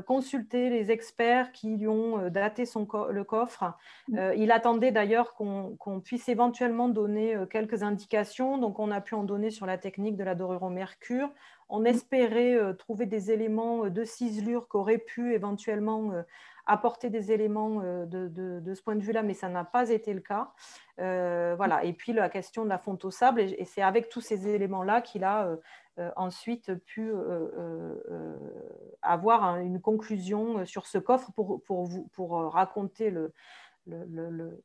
consulter 0.05 0.69
les 0.69 0.91
experts 0.91 1.51
qui 1.51 1.67
lui 1.67 1.87
ont 1.87 2.19
euh, 2.19 2.29
daté 2.29 2.65
son 2.65 2.87
le 3.09 3.23
coffre. 3.23 3.73
Mm. 4.07 4.17
Euh, 4.17 4.35
il 4.35 4.51
attendait 4.51 4.91
d'ailleurs 4.91 5.33
qu'on 5.35 6.01
puisse 6.03 6.29
éventuellement 6.29 6.89
donner 6.89 7.35
quelques 7.49 7.83
indications. 7.83 8.57
Donc, 8.57 8.79
on 8.79 8.91
a 8.91 9.01
pu 9.01 9.15
en 9.15 9.23
donner 9.23 9.49
sur 9.49 9.65
la 9.65 9.77
technique 9.77 10.15
de 10.15 10.23
la 10.23 10.35
dorure 10.35 10.63
au 10.63 10.69
mercure. 10.69 11.29
On 11.69 11.81
mm. 11.81 11.87
espérait 11.87 12.75
trouver 12.77 13.05
des 13.05 13.31
éléments 13.31 13.89
de 13.89 14.03
ciselure 14.03 14.69
qui 14.69 14.77
auraient 14.77 14.97
pu 14.97 15.33
éventuellement 15.33 16.11
apporter 16.65 17.09
des 17.09 17.31
éléments 17.31 17.81
de, 18.05 18.73
ce 18.73 18.81
point 18.81 18.95
de 18.95 19.01
vue-là, 19.01 19.23
mais 19.23 19.33
ça 19.33 19.49
n'a 19.49 19.63
pas 19.63 19.89
été 19.89 20.13
le 20.13 20.21
cas. 20.21 20.51
voilà. 20.97 21.83
Et 21.83 21.93
puis 21.93 22.13
la 22.13 22.29
question 22.29 22.63
de 22.63 22.69
la 22.69 22.77
fonte 22.77 23.05
au 23.05 23.11
sable, 23.11 23.41
et 23.41 23.65
c'est 23.65 23.81
avec 23.81 24.09
tous 24.09 24.21
ces 24.21 24.47
éléments-là 24.47 25.01
qu'il 25.01 25.23
a 25.23 25.57
euh, 25.99 26.09
ensuite 26.15 26.73
pu 26.85 27.11
euh, 27.11 27.47
euh, 27.59 28.35
avoir 29.03 29.57
une 29.57 29.79
conclusion 29.79 30.65
sur 30.65 30.87
ce 30.87 30.97
coffre 30.97 31.31
pour, 31.33 31.61
pour, 31.61 31.85
vous, 31.85 32.09
pour 32.13 32.31
raconter 32.51 33.11
le, 33.11 33.31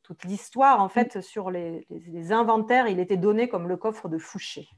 toute 0.03 0.23
l'histoire 0.23 0.81
en 0.81 0.89
fait 0.89 1.21
sur 1.21 1.51
les, 1.51 1.85
inventaires, 2.31 2.87
il 2.87 2.99
était 2.99 3.17
donné 3.17 3.49
comme 3.49 3.67
le 3.67 3.77
coffre 3.77 4.09
de 4.09 4.17
Fouché. 4.17 4.69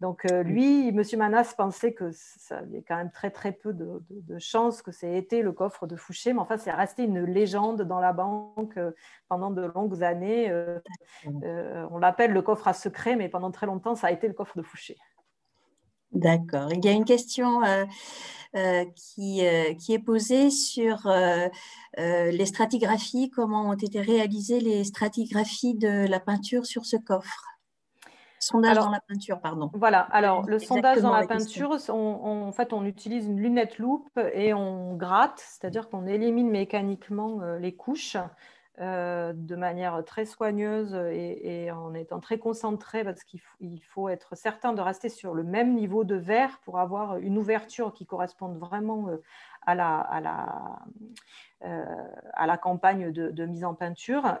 Donc 0.00 0.24
mm. 0.24 0.40
lui, 0.40 0.88
M. 0.88 1.02
Manas 1.16 1.54
pensait 1.56 1.92
que 1.92 2.10
ça 2.12 2.58
avait 2.58 2.82
quand 2.82 2.96
même 2.96 3.10
très 3.10 3.30
très 3.30 3.52
peu 3.52 3.72
de, 3.72 4.38
chances 4.38 4.82
que 4.82 4.92
c'était 4.92 5.18
été 5.18 5.42
le 5.42 5.52
coffre 5.52 5.86
de 5.86 5.96
Fouché, 5.96 6.32
mais 6.32 6.40
enfin 6.40 6.56
c'est 6.56 6.70
resté 6.70 7.04
une 7.04 7.24
légende 7.24 7.82
dans 7.82 8.00
la 8.00 8.12
banque 8.12 8.78
pendant 9.28 9.50
de 9.50 9.62
longues 9.62 10.02
années. 10.02 10.52
on 11.24 11.98
l'appelle 11.98 12.32
le 12.32 12.42
coffre 12.42 12.68
à 12.68 12.72
secret, 12.72 13.16
mais 13.16 13.28
pendant 13.28 13.50
très 13.50 13.66
longtemps 13.66 13.94
ça 13.94 14.08
a 14.08 14.10
été 14.12 14.28
le 14.28 14.34
coffre 14.34 14.56
de 14.56 14.62
Fouché. 14.62 14.96
D'accord. 16.12 16.72
Il 16.72 16.84
y 16.84 16.88
a 16.88 16.92
une 16.92 17.04
question 17.04 17.62
euh, 17.64 17.84
euh, 18.56 18.84
qui, 18.96 19.46
euh, 19.46 19.74
qui, 19.74 19.92
est 19.92 19.98
posée 19.98 20.50
sur 20.50 21.08
les 21.96 22.46
stratigraphies, 22.46 23.30
comment 23.30 23.68
ont 23.68 23.74
été 23.74 24.00
réalisées 24.00 24.60
les 24.60 24.84
stratigraphies 24.84 25.74
de 25.74 26.06
la 26.08 26.20
peinture 26.20 26.66
sur 26.66 26.86
ce 26.86 26.96
coffre? 26.96 27.44
Sondage 28.40 28.76
dans 28.76 28.90
la 28.90 29.00
peinture, 29.00 29.40
pardon. 29.40 29.68
Voilà, 29.74 30.00
alors 30.00 30.42
le 30.46 30.60
sondage 30.60 31.00
dans 31.00 31.12
la, 31.12 31.26
peinture, 31.26 31.76
en 31.88 32.52
fait, 32.52 32.72
on 32.72 32.84
utilise 32.84 33.26
une 33.26 33.40
lunette 33.40 33.78
loupe 33.78 34.18
et 34.32 34.54
on 34.54 34.94
gratte, 34.94 35.44
c'est-à-dire 35.44 35.88
qu'on 35.88 36.06
élimine 36.06 36.48
mécaniquement 36.48 37.40
les 37.58 37.74
couches. 37.74 38.16
Euh, 38.80 39.32
de 39.34 39.56
manière 39.56 40.04
très 40.04 40.24
soigneuse 40.24 40.94
et, 40.94 41.68
en 41.72 41.94
étant 41.94 42.20
très 42.20 42.38
concentré 42.38 43.02
parce 43.02 43.24
qu'il 43.24 43.40
faut 43.82 44.08
être 44.08 44.36
certain 44.36 44.72
de 44.72 44.80
rester 44.80 45.08
sur 45.08 45.34
le 45.34 45.42
même 45.42 45.74
niveau 45.74 46.04
de 46.04 46.14
verre 46.14 46.60
pour 46.64 46.78
avoir 46.78 47.18
une 47.18 47.38
ouverture 47.38 47.92
qui 47.92 48.06
corresponde 48.06 48.56
vraiment 48.56 49.08
euh, 49.08 49.16
euh, 51.64 52.04
à 52.34 52.46
la 52.46 52.56
campagne 52.56 53.10
de, 53.10 53.46
mise 53.46 53.64
en 53.64 53.74
peinture. 53.74 54.38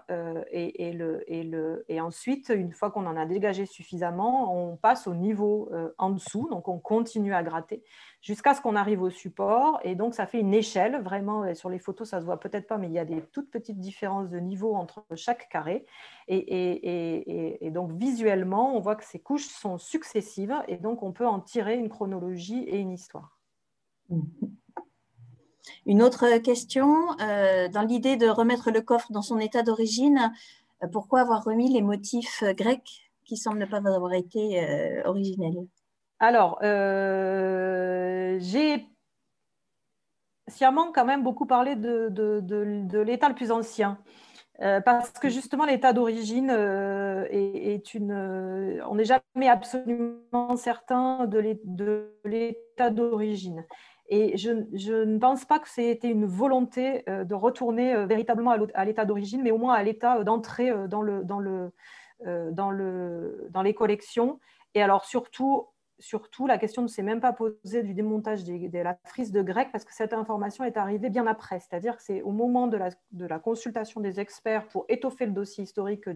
Et, 0.52 2.00
ensuite, 2.00 2.52
une 2.54 2.72
fois 2.72 2.92
qu'on 2.92 3.06
en 3.06 3.16
a 3.16 3.26
dégagé 3.26 3.66
suffisamment, 3.66 4.56
on 4.56 4.76
passe 4.76 5.08
au 5.08 5.16
niveau 5.16 5.68
en 5.98 6.10
dessous. 6.10 6.48
Donc, 6.48 6.68
on 6.68 6.78
continue 6.78 7.34
à 7.34 7.42
gratter 7.42 7.82
jusqu'à 8.20 8.54
ce 8.54 8.60
qu'on 8.60 8.76
arrive 8.76 9.02
au 9.02 9.10
support. 9.10 9.80
Et 9.84 9.94
donc, 9.94 10.14
ça 10.14 10.26
fait 10.26 10.40
une 10.40 10.54
échelle. 10.54 11.00
Vraiment, 11.02 11.54
sur 11.54 11.70
les 11.70 11.78
photos, 11.78 12.08
ça 12.08 12.16
ne 12.16 12.22
se 12.22 12.26
voit 12.26 12.40
peut-être 12.40 12.66
pas, 12.66 12.78
mais 12.78 12.88
il 12.88 12.92
y 12.92 12.98
a 12.98 13.04
des 13.04 13.22
toutes 13.32 13.50
petites 13.50 13.80
différences 13.80 14.28
de 14.28 14.38
niveau 14.38 14.74
entre 14.74 15.04
chaque 15.14 15.48
carré. 15.48 15.86
Et, 16.28 17.70
donc, 17.72 17.92
visuellement, 17.92 18.76
on 18.76 18.80
voit 18.80 18.96
que 18.96 19.04
ces 19.04 19.20
couches 19.20 19.46
sont 19.46 19.78
successives. 19.78 20.54
Et 20.68 20.76
donc, 20.76 21.02
on 21.02 21.12
peut 21.12 21.26
en 21.26 21.40
tirer 21.40 21.76
une 21.76 21.88
chronologie 21.88 22.62
et 22.64 22.78
une 22.78 22.92
histoire. 22.92 23.38
Mmh. 24.08 24.22
Une 25.86 26.02
autre 26.02 26.38
question, 26.38 27.18
euh, 27.20 27.68
dans 27.68 27.82
l'idée 27.82 28.16
de 28.16 28.26
remettre 28.28 28.70
le 28.70 28.80
coffre 28.80 29.12
dans 29.12 29.22
son 29.22 29.38
état 29.38 29.62
d'origine, 29.62 30.32
euh, 30.82 30.88
pourquoi 30.88 31.20
avoir 31.20 31.44
remis 31.44 31.72
les 31.72 31.82
motifs 31.82 32.42
euh, 32.42 32.52
grecs 32.52 33.10
qui 33.24 33.36
semblent 33.36 33.68
pas 33.68 33.78
avoir 33.78 34.12
été 34.14 35.02
originels? 35.04 35.66
Alors, 36.20 36.58
j'ai 38.40 38.86
sciemment 40.48 40.92
quand 40.92 41.04
même 41.04 41.22
beaucoup 41.22 41.46
parlé 41.46 41.76
de, 41.76 43.02
l'état 43.02 43.28
le 43.28 43.34
plus 43.34 43.50
ancien. 43.52 43.98
parce 44.58 45.12
que 45.12 45.28
justement, 45.28 45.64
l'état 45.64 45.92
d'origine 45.92 46.50
est, 46.50 47.94
une. 47.94 48.82
on 48.88 48.94
n'est 48.94 49.04
jamais 49.04 49.48
absolument 49.48 50.56
certain 50.56 51.26
de 51.26 51.38
l'état 52.24 52.90
d'origine. 52.90 53.64
Et 54.08 54.38
je, 54.38 54.50
ne 55.04 55.18
pense 55.18 55.44
pas 55.44 55.58
que 55.58 55.68
c'était 55.68 56.10
une 56.10 56.24
volonté 56.24 57.08
euh, 57.08 57.24
de 57.24 57.34
retourner 57.34 57.94
euh, 57.94 58.06
véritablement 58.06 58.56
à 58.74 58.84
l'état 58.84 59.04
d'origine, 59.04 59.42
mais 59.42 59.50
au 59.50 59.58
moins 59.58 59.74
à 59.74 59.82
l'état 59.82 60.18
euh, 60.18 60.24
d'entrée 60.24 60.72
dans, 60.88 61.02
le, 61.02 61.24
dans, 61.24 61.38
le, 61.38 61.72
dans, 62.24 62.70
le, 62.70 63.48
dans 63.50 63.62
les 63.62 63.74
collections. 63.74 64.40
Et 64.74 64.82
alors 64.82 65.04
surtout, 65.04 65.66
surtout, 65.98 66.46
la 66.46 66.58
question 66.58 66.82
ne 66.82 66.88
s'est 66.88 67.02
même 67.02 67.20
pas 67.20 67.32
posée 67.32 67.82
du 67.82 67.94
démontage 67.94 68.44
de 68.44 68.78
la 68.78 68.98
frise 69.04 69.32
de 69.32 69.42
grec 69.42 69.68
parce 69.72 69.84
que 69.84 69.94
cette 69.94 70.12
information 70.12 70.64
est 70.64 70.76
arrivée 70.76 71.10
bien 71.10 71.26
après. 71.26 71.60
C'est-à-dire 71.60 71.96
que 71.96 72.02
c'est 72.02 72.22
au 72.22 72.30
moment 72.30 72.66
de 72.66 72.76
la, 72.76 73.38
consultation 73.38 74.00
des 74.00 74.20
experts 74.20 74.68
pour 74.68 74.84
étoffer 74.88 75.26
le 75.26 75.32
dossier 75.32 75.64
historique 75.64 76.08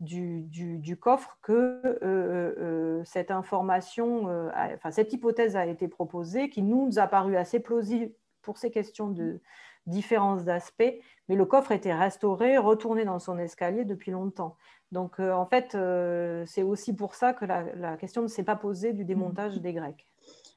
du, 0.00 0.96
coffre 1.00 1.38
que 1.42 1.52
euh, 1.52 1.98
euh, 2.02 2.54
euh, 2.58 3.02
cette 3.04 3.30
information, 3.30 4.28
cette 4.90 5.12
hypothèse 5.12 5.56
a 5.56 5.66
été 5.66 5.88
proposée 5.88 6.50
qui 6.50 6.62
nous 6.62 6.98
a 6.98 7.06
paru 7.06 7.36
assez 7.36 7.60
plausible 7.60 8.12
pour 8.42 8.58
ces 8.58 8.70
questions 8.70 9.08
de 9.08 9.40
différence 9.86 10.44
d'aspect, 10.44 11.00
mais 11.28 11.34
le 11.34 11.46
coffre 11.46 11.72
était 11.72 11.94
restauré, 11.94 12.58
retourné 12.58 13.04
dans 13.04 13.18
son 13.18 13.38
escalier 13.38 13.84
depuis 13.84 14.10
longtemps. 14.10 14.56
Donc, 14.92 15.20
euh, 15.20 15.32
en 15.32 15.46
fait, 15.46 15.74
euh, 15.74 16.44
c'est 16.46 16.62
aussi 16.62 16.94
pour 16.94 17.14
ça 17.14 17.32
que 17.34 17.44
la, 17.44 17.96
question 17.96 18.22
ne 18.22 18.28
s'est 18.28 18.42
pas 18.42 18.56
posée 18.56 18.92
du 18.92 19.04
démontage 19.04 19.56
mmh. 19.56 19.60
des 19.60 19.72
Grecs. 19.72 20.06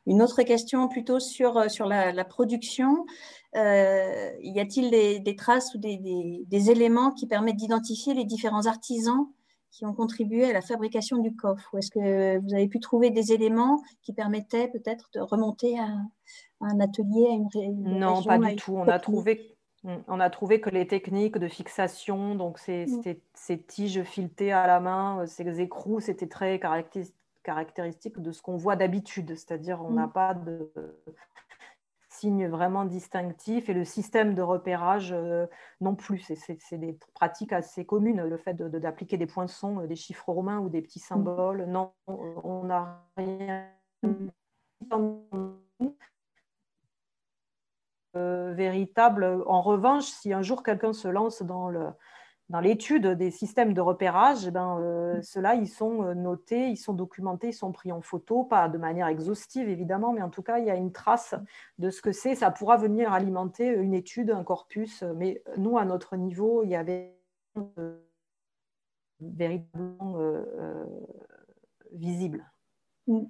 Une 0.08 0.22
autre 0.22 0.42
question 0.44 0.88
plutôt 0.88 1.20
sur, 1.20 1.58
euh, 1.58 1.68
sur 1.68 1.86
la, 1.86 2.26
production. 2.26 3.06
y 3.54 4.60
a-t-il 4.60 4.90
des, 4.90 5.36
traces 5.36 5.76
ou 5.76 5.80
des, 5.80 6.72
éléments 6.72 7.12
qui 7.12 7.28
permettent 7.28 7.58
d'identifier 7.58 8.14
les 8.14 8.26
différents 8.26 8.66
artisans 8.66 9.28
qui 9.70 9.86
ont 9.86 9.94
contribué 9.94 10.50
à 10.50 10.54
la 10.54 10.62
fabrication 10.62 11.18
du 11.18 11.36
coffre? 11.36 11.70
Ou 11.74 11.80
est-ce 11.80 11.92
que 11.92 12.40
vous 12.40 12.54
avez 12.54 12.68
pu 12.68 12.80
trouver 12.80 13.10
des 13.10 13.34
éléments 13.34 13.82
qui 14.02 14.14
permettaient 14.14 14.70
peut-être 14.70 15.10
de 15.14 15.20
remonter 15.20 15.78
à, 15.78 15.90
un 16.62 16.80
atelier, 16.80 17.28
à 17.28 17.34
une, 17.34 17.50
région 17.54 18.00
Non, 18.00 18.24
pas 18.24 18.38
du 18.38 18.56
tout. 18.56 18.78
On 18.78 18.88
a 18.88 19.00
trouvé. 19.00 19.58
On 19.84 20.20
a 20.20 20.30
trouvé 20.30 20.62
que 20.62 20.70
les 20.70 20.86
techniques 20.86 21.38
de 21.40 21.48
fixation, 21.48 22.36
donc 22.36 22.60
ces, 22.60 22.86
mm. 22.86 23.58
tiges 23.68 24.04
filetées 24.04 24.52
à 24.52 24.68
la 24.68 24.80
main, 24.80 25.22
euh, 25.22 25.26
ces 25.26 25.60
écrous, 25.60 26.00
c'était 26.00 26.28
très 26.28 26.60
caractéristique 27.44 28.20
de 28.20 28.32
ce 28.32 28.44
qu'on 28.44 28.58
voit 28.58 28.76
d'habitude, 28.76 29.36
c'est-à-dire 29.36 29.82
on 29.84 29.92
n'a 29.92 30.08
mm. 30.08 30.12
pas 30.12 30.34
de 30.36 30.72
signe 32.10 32.48
vraiment 32.48 32.86
distinctif 32.86 33.70
et 33.70 33.74
le 33.74 33.84
système 33.84 34.36
de 34.36 34.44
repérage 34.44 35.12
euh, 35.14 35.48
non 35.80 35.96
plus. 35.96 36.32
C'est 36.36 36.78
des 36.78 37.00
pratiques 37.16 37.54
assez 37.54 37.84
communes, 37.84 38.24
le 38.24 38.38
fait 38.38 38.54
d'appliquer 38.54 39.18
des 39.18 39.26
poinçons, 39.26 39.80
euh, 39.80 39.88
des 39.88 39.96
chiffres 39.96 40.32
romains 40.32 40.60
ou 40.60 40.70
des 40.70 40.82
petits 40.82 41.00
symboles. 41.00 41.66
Non, 41.66 41.94
on 42.08 42.66
n'a 42.66 43.04
rien 43.18 43.66
véritable. 48.14 49.44
En 49.48 49.62
revanche, 49.62 50.06
si 50.06 50.34
un 50.34 50.42
jour 50.42 50.64
quelqu'un 50.64 50.94
se 50.94 51.08
lance 51.08 51.42
dans 51.44 51.70
l'étude 52.60 53.08
des 53.08 53.32
systèmes 53.32 53.74
de 53.74 53.82
repérage, 53.82 54.48
eh 54.48 54.52
ben, 54.52 54.78
euh, 54.80 55.22
ceux-là, 55.22 55.56
ils 55.56 55.70
sont 55.70 56.04
euh, 56.04 56.14
notés, 56.14 56.68
ils 56.68 56.78
sont 56.78 56.94
documentés, 56.94 57.50
ils 57.50 57.54
sont 57.54 57.72
pris 57.72 57.92
en 57.92 58.02
photo, 58.02 58.44
pas 58.44 58.68
de 58.70 58.78
manière 58.78 59.08
exhaustive 59.08 59.70
évidemment, 59.70 60.14
mais 60.14 60.22
en 60.22 60.30
tout 60.30 60.44
cas, 60.44 60.60
il 60.60 60.66
y 60.66 60.72
a 60.72 60.76
une 60.76 60.92
trace 60.92 61.36
de 61.80 61.90
ce 61.90 62.02
que 62.02 62.12
c'est. 62.12 62.36
Ça 62.36 62.52
pourra 62.52 62.78
venir 62.78 63.14
alimenter 63.14 63.68
une 63.68 63.94
étude, 63.94 64.32
un 64.32 64.44
corpus, 64.44 65.04
mais 65.16 65.42
nous, 65.58 65.78
à 65.78 65.86
notre 65.86 66.18
niveau, 66.18 66.64
il 66.64 66.70
y 66.70 66.76
avait 66.76 67.16
véritablement 69.20 70.18
visible. 71.92 72.52
Mm. 73.08 73.24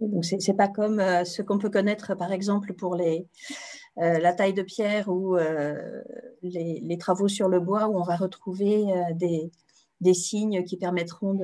Donc, 0.00 0.24
ce 0.24 0.34
n'est 0.34 0.56
pas 0.56 0.68
comme 0.68 1.00
ce 1.24 1.40
qu'on 1.40 1.58
peut 1.58 1.70
connaître, 1.70 2.14
par 2.14 2.32
exemple, 2.32 2.74
pour 2.74 2.96
les, 2.96 3.26
euh, 3.40 3.54
la 3.96 4.32
taille 4.32 4.52
de 4.52 4.62
pierre 4.62 5.08
ou 5.08 5.36
euh, 5.36 6.02
les, 6.42 6.98
travaux 6.98 7.28
sur 7.28 7.48
le 7.48 7.60
bois 7.60 7.88
où 7.88 7.98
on 7.98 8.02
va 8.02 8.16
retrouver 8.16 8.92
euh, 8.92 9.14
des, 10.00 10.14
signes 10.14 10.64
qui 10.64 10.76
permettront 10.76 11.38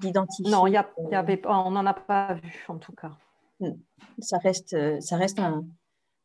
d'identifier. 0.00 0.50
Non, 0.50 0.66
y 0.66 0.76
avait, 0.76 1.40
on 1.46 1.70
n'en 1.70 1.86
a 1.86 1.94
pas 1.94 2.34
vu 2.34 2.64
en 2.68 2.78
tout 2.78 2.92
cas. 2.92 3.12
Hmm. 3.60 3.72
Ça 4.18 4.38
reste, 4.38 4.76
ça 5.00 5.16
reste 5.16 5.38
un, 5.38 5.64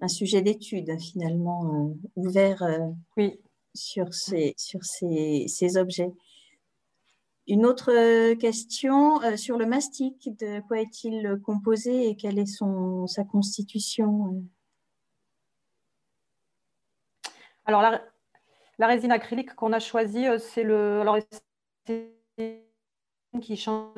sujet 0.07 0.41
d'étude 0.41 0.99
finalement 0.99 1.93
ouvert 2.15 2.63
oui. 3.17 3.39
sur, 3.75 4.13
ces, 4.13 4.55
sur 4.57 4.83
ces, 4.83 5.45
ces, 5.47 5.77
objets. 5.77 6.11
Une 7.47 7.67
autre 7.67 8.33
question 8.33 9.19
sur 9.37 9.57
le 9.57 9.67
mastic, 9.67 10.35
de 10.39 10.59
quoi 10.67 10.81
est-il 10.81 11.39
composé 11.45 12.09
et 12.09 12.15
quelle 12.15 12.39
est 12.39 12.47
son, 12.47 13.05
sa 13.05 13.23
constitution 13.23 14.43
Alors, 17.65 17.81
la, 17.81 18.87
résine 18.87 19.11
acrylique 19.11 19.53
qu'on 19.55 19.73
a 19.73 19.79
choisie, 19.79 20.27
euh, 20.27 20.39
c'est 20.39 20.63
le. 20.63 21.01
Alors, 21.01 21.17
qui 23.41 23.55
change 23.55 23.93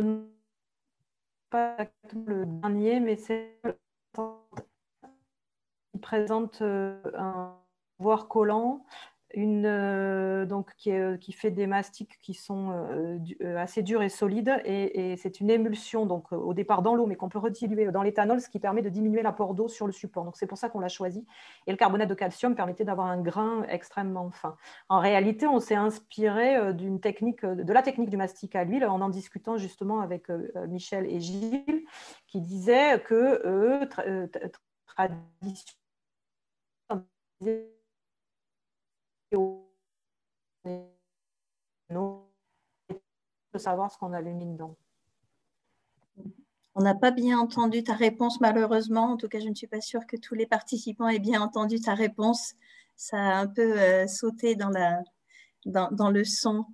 pas 1.50 1.78
le 2.14 2.46
dernier, 2.46 3.00
mais 3.00 3.16
c'est 3.16 3.60
qui 5.92 6.00
présente 6.02 6.62
euh, 6.62 7.00
un 7.18 7.58
voir 8.00 8.28
collant 8.28 8.86
une, 9.34 9.66
euh, 9.66 10.46
donc, 10.46 10.72
euh, 10.88 11.18
qui, 11.18 11.32
fait 11.32 11.52
des 11.52 11.68
mastiques 11.68 12.20
qui 12.22 12.34
sont 12.34 12.72
euh, 12.72 13.58
assez 13.58 13.82
durs 13.82 14.02
et 14.02 14.10
solides. 14.10 14.62
Et, 14.66 15.16
c'est 15.18 15.40
une 15.40 15.50
émulsion, 15.50 16.06
donc, 16.06 16.32
au 16.32 16.54
départ 16.54 16.82
dans 16.82 16.96
l'eau, 16.96 17.06
mais 17.06 17.16
qu'on 17.16 17.30
peut 17.30 17.40
rediluer 17.40 17.92
dans 17.92 18.04
l'éthanol, 18.04 18.42
ce 18.42 18.50
qui 18.50 18.60
permet 18.60 18.82
de 18.82 18.90
diminuer 18.90 19.22
l'apport 19.22 19.54
d'eau 19.54 19.68
sur 19.68 19.86
le 19.88 19.92
support. 19.92 20.24
Donc, 20.26 20.38
c'est 20.38 20.48
pour 20.48 20.58
ça 20.58 20.70
qu'on 20.70 20.80
l'a 20.80 20.90
choisi. 20.90 21.26
Et 21.68 21.72
le 21.72 21.78
carbonate 21.78 22.10
de 22.10 22.14
calcium 22.14 22.56
permettait 22.56 22.84
d'avoir 22.84 23.08
un 23.08 23.22
grain 23.22 23.64
extrêmement 23.70 24.30
fin. 24.32 24.56
En 24.90 25.00
réalité, 25.00 25.48
on 25.48 25.60
s'est 25.60 25.76
inspiré 25.76 26.74
d'une 26.74 27.00
technique, 27.00 27.46
de 27.46 27.74
la 27.74 27.82
technique 27.82 28.10
du 28.10 28.18
mastic 28.18 28.56
à 28.56 28.64
l'huile 28.64 28.86
en 28.86 29.02
en 29.02 29.10
discutant 29.10 29.58
justement 29.58 30.00
avec 30.00 30.30
Michel 30.70 31.06
et 31.08 31.20
Gilles, 31.20 31.84
qui 32.28 32.40
disaient 32.40 33.02
que 33.02 33.86
tradition 34.86 35.76
de 43.54 43.60
savoir 43.60 43.92
ce 43.92 43.98
qu'on 43.98 44.14
a 44.14 44.22
dedans. 44.22 44.76
On 46.76 46.82
n'a 46.82 46.96
pas 46.96 47.12
bien 47.12 47.38
entendu 47.38 47.84
ta 47.84 47.94
réponse, 47.94 48.42
malheureusement. 48.42 49.12
En 49.12 49.18
tout 49.18 49.28
cas, 49.28 49.40
je 49.40 49.48
ne 49.48 49.54
suis 49.54 49.68
pas 49.68 49.82
sûre 49.82 50.08
que 50.08 50.18
tous 50.18 50.34
les 50.34 50.48
participants 50.48 51.08
aient 51.08 51.20
bien 51.20 51.42
entendu 51.42 51.80
ta 51.80 51.94
réponse. 51.94 52.54
Ça 52.96 53.18
a 53.18 53.42
un 53.42 53.48
peu 53.48 53.80
euh, 53.80 54.08
sauté 54.08 54.56
dans, 54.56 54.70
le 56.10 56.24
son. 56.24 56.66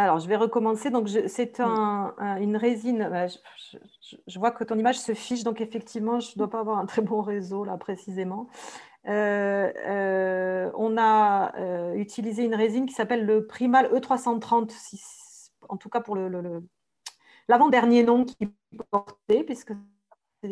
Alors, 0.00 0.18
je 0.18 0.26
vais 0.28 0.36
recommencer. 0.36 0.88
Donc, 0.90 1.08
c'est 1.26 1.60
une 1.60 2.56
résine. 2.56 3.06
Bah, 3.10 3.26
je, 3.26 4.38
vois 4.38 4.50
que 4.50 4.64
ton 4.64 4.78
image 4.78 4.98
se 4.98 5.12
fiche, 5.12 5.44
donc 5.44 5.60
effectivement, 5.60 6.20
je 6.20 6.32
ne 6.32 6.38
dois 6.38 6.48
pas 6.48 6.60
avoir 6.60 6.78
un 6.78 6.86
très 6.86 7.02
bon 7.02 7.20
réseau 7.20 7.64
là 7.64 7.76
précisément. 7.76 8.48
Euh, 9.06 9.70
euh, 9.86 10.70
on 10.74 10.96
a 10.96 11.54
euh, 11.58 11.94
utilisé 11.94 12.44
une 12.44 12.54
résine 12.54 12.86
qui 12.86 12.94
s'appelle 12.94 13.26
le 13.26 13.46
Primal 13.46 13.90
E330, 13.92 15.50
en 15.68 15.76
tout 15.76 15.88
cas 15.90 16.00
pour 16.00 16.16
le, 16.16 16.62
l'avant-dernier 17.48 18.02
nom 18.02 18.24
qui 18.24 18.50
portait, 18.90 19.44
puisque 19.44 19.72
c'est 20.42 20.48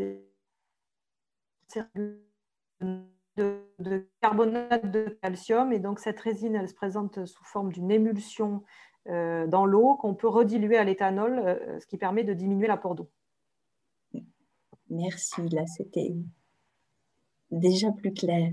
de, 2.81 3.63
de, 3.79 4.09
carbonate 4.21 4.91
de 4.91 5.19
calcium. 5.23 5.73
Et 5.73 5.79
donc, 5.79 6.01
cette 6.01 6.21
résine, 6.21 6.55
elle 6.55 6.69
se 6.69 6.75
présente 6.75 7.25
sous 7.25 7.45
forme 7.45 7.73
d'une 7.73 7.91
émulsion 7.91 8.63
dans 9.09 9.65
l'eau 9.65 9.97
qu'on 9.97 10.15
peut 10.15 10.29
rediluer 10.29 10.77
à 10.77 10.85
l'éthanol, 10.85 11.59
ce 11.81 11.87
qui 11.87 11.97
permet 11.97 12.25
de 12.25 12.35
diminuer 12.35 12.67
l'apport 12.67 12.95
d'eau. 12.95 13.11
Merci, 14.91 15.49
là, 15.49 15.67
c'était 15.67 16.15
déjà 17.51 17.93
plus 17.93 18.13
clair. 18.13 18.53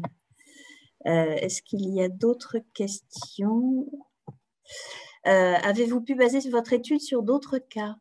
Euh, 1.08 1.36
est-ce 1.36 1.62
qu'il 1.62 1.88
y 1.94 2.02
a 2.02 2.10
d'autres 2.10 2.58
questions? 2.74 3.88
Euh, 5.28 5.56
Avez-vous 5.64 6.02
pu 6.02 6.16
baser 6.16 6.50
votre 6.50 6.74
étude 6.74 7.00
sur 7.00 7.24
d'autres 7.24 7.58
cas? 7.58 7.96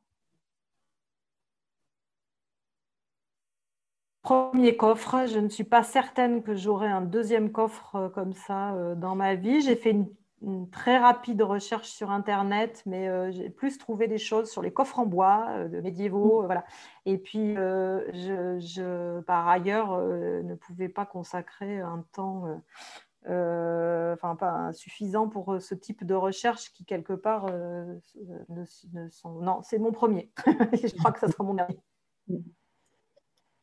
Premier 4.22 4.74
coffre, 4.74 5.26
je 5.26 5.38
ne 5.38 5.50
suis 5.50 5.64
pas 5.64 5.82
certaine 5.82 6.42
que 6.42 6.54
j'aurai 6.54 6.88
un 6.88 7.02
deuxième 7.02 7.52
coffre 7.52 7.94
euh, 7.96 8.08
comme 8.08 8.32
ça 8.32 8.94
dans 8.96 9.14
ma 9.14 9.34
vie. 9.34 9.60
J'ai 9.60 9.76
fait 9.76 9.90
une 9.90 10.08
une 10.44 10.68
très 10.68 10.98
rapide 10.98 11.42
recherche 11.42 11.88
sur 11.88 12.10
Internet, 12.10 12.82
mais 12.86 13.08
euh, 13.08 13.30
j'ai 13.32 13.48
plus 13.48 13.78
trouvé 13.78 14.08
des 14.08 14.18
choses 14.18 14.50
sur 14.50 14.62
les 14.62 14.72
coffres 14.72 14.98
en 14.98 15.06
bois 15.06 15.46
euh, 15.50 15.68
de 15.68 15.80
médiévaux. 15.80 16.42
Euh, 16.42 16.46
voilà. 16.46 16.64
Et 17.06 17.18
puis, 17.18 17.54
je, 17.54 19.20
par 19.20 19.48
ailleurs, 19.48 19.98
ne 19.98 20.54
pouvais 20.54 20.88
pas 20.88 21.06
consacrer 21.06 21.80
un 21.80 22.04
temps 22.12 22.44
enfin, 23.26 24.36
pas 24.36 24.72
suffisant 24.72 25.28
pour 25.28 25.60
ce 25.60 25.74
type 25.74 26.04
de 26.04 26.14
recherche 26.14 26.72
qui, 26.72 26.84
quelque 26.84 27.14
part, 27.14 27.46
ne, 27.50 28.66
sont... 29.10 29.40
Non, 29.40 29.60
c'est 29.62 29.78
mon 29.78 29.92
premier. 29.92 30.30
je 30.46 30.94
crois 30.96 31.12
que 31.12 31.20
ça 31.20 31.28
sera 31.28 31.44
mon 31.44 31.54
dernier. 31.54 31.78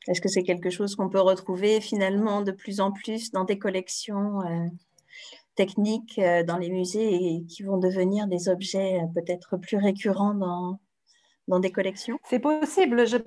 Est-ce 0.08 0.22
que 0.22 0.30
c'est 0.30 0.44
quelque 0.44 0.72
chose 0.72 0.96
qu'on 0.96 1.10
peut 1.10 1.20
retrouver 1.20 1.80
finalement 1.80 2.42
de 2.42 2.52
plus 2.52 2.80
en 2.80 2.92
plus 2.92 3.32
dans 3.32 3.44
des 3.44 3.60
collections 3.60 4.42
techniques 5.66 6.18
euh, 6.20 6.44
dans 6.44 6.58
les 6.58 6.70
musées 6.70 7.14
et 7.14 7.46
qui 7.46 7.64
vont 7.64 7.78
devenir 7.78 8.28
des 8.28 8.50
objets 8.50 9.00
euh, 9.00 9.08
peut-être 9.14 9.58
plus 9.58 9.78
récurrents 9.78 10.34
dans, 10.34 10.80
dans 11.48 11.60
des 11.60 11.72
collections? 11.72 12.18
C'est 12.24 12.40
possible. 12.40 13.06
Je, 13.06 13.18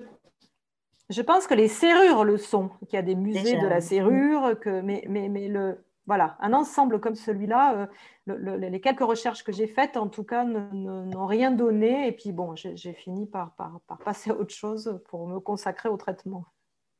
je, 1.09 1.21
pense 1.21 1.47
que 1.47 1.53
les 1.53 1.69
serrures 1.69 2.25
le 2.25 2.37
sont, 2.37 2.69
qu'il 2.87 2.97
y 2.97 2.97
a 2.97 3.01
des 3.01 3.15
musées 3.15 3.57
de 3.57 3.67
la 3.67 3.79
serrure, 3.79 4.59
que, 4.59 4.81
mais, 4.81 5.05
mais, 5.07 5.29
mais 5.29 5.47
le, 5.47 5.85
voilà, 6.07 6.35
un 6.41 6.53
ensemble 6.53 6.99
comme 6.99 7.15
celui-là, 7.15 7.89
euh, 8.27 8.57
les 8.57 8.81
quelques 8.81 8.99
recherches 8.99 9.43
que 9.43 9.53
j'ai 9.53 9.67
faites, 9.67 9.95
en 9.95 10.07
tout 10.07 10.23
cas, 10.23 10.43
n'ont 10.43 11.25
rien 11.25 11.51
donné. 11.51 12.07
Et 12.07 12.11
puis, 12.11 12.31
bon, 12.33 12.53
j'ai 12.55 12.93
fini 12.93 13.25
par, 13.27 13.55
par, 13.55 13.79
par, 13.87 13.97
passer 13.99 14.31
à 14.31 14.35
autre 14.35 14.53
chose 14.53 14.99
pour 15.09 15.27
me 15.27 15.39
consacrer 15.39 15.89
au 15.89 15.97
traitement. 15.97 16.45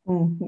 Mmh. 0.05 0.47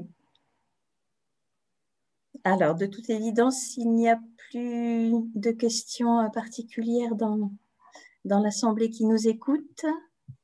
Alors, 2.44 2.74
de 2.74 2.86
toute 2.86 3.10
évidence, 3.10 3.76
il 3.76 3.90
n'y 3.92 4.08
a 4.08 4.18
plus 4.50 5.12
de 5.34 5.50
questions 5.50 6.30
particulières 6.30 7.14
dans, 7.14 7.50
l'Assemblée 8.24 8.90
qui 8.90 9.06
nous 9.06 9.28
écoute. 9.28 9.84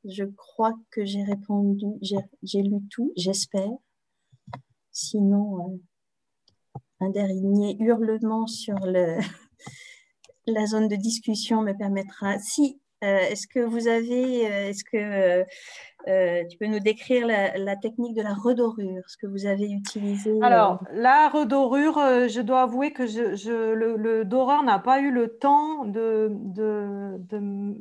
Je 0.04 0.24
crois 0.24 0.74
que 0.90 1.04
j'ai 1.04 1.22
répondu, 1.22 1.86
j'ai 2.42 2.62
lu 2.62 2.76
tout, 2.90 3.12
j'espère. 3.16 3.70
Sinon, 4.90 5.72
euh, 5.72 5.78
un 7.00 7.10
dernier 7.10 7.76
hurlement 7.80 8.46
sur 8.46 8.76
la 10.46 10.66
zone 10.66 10.88
de 10.88 10.96
discussion 10.96 11.62
me 11.62 11.72
permettra. 11.72 12.38
Si, 12.38 12.80
euh, 13.02 13.18
est-ce 13.18 13.46
que 13.46 13.60
vous 13.60 13.88
avez, 13.88 14.46
euh, 14.46 14.68
est-ce 14.70 14.84
que 14.84 15.44
euh, 16.08 16.44
tu 16.50 16.58
peux 16.58 16.66
nous 16.66 16.80
décrire 16.80 17.26
la, 17.26 17.76
technique 17.76 18.14
de 18.14 18.22
la 18.22 18.34
redorure, 18.34 19.02
ce 19.08 19.16
que 19.16 19.26
vous 19.26 19.46
avez 19.46 19.70
utilisé 19.70 20.32
Alors, 20.42 20.82
la 20.92 21.28
redorure, 21.28 21.98
je 22.28 22.40
dois 22.40 22.62
avouer 22.62 22.92
que 22.92 23.02
le, 23.02 24.24
doreur 24.24 24.62
n'a 24.62 24.78
pas 24.78 25.00
eu 25.00 25.10
le 25.10 25.28
temps 25.28 25.84
de, 25.84 26.30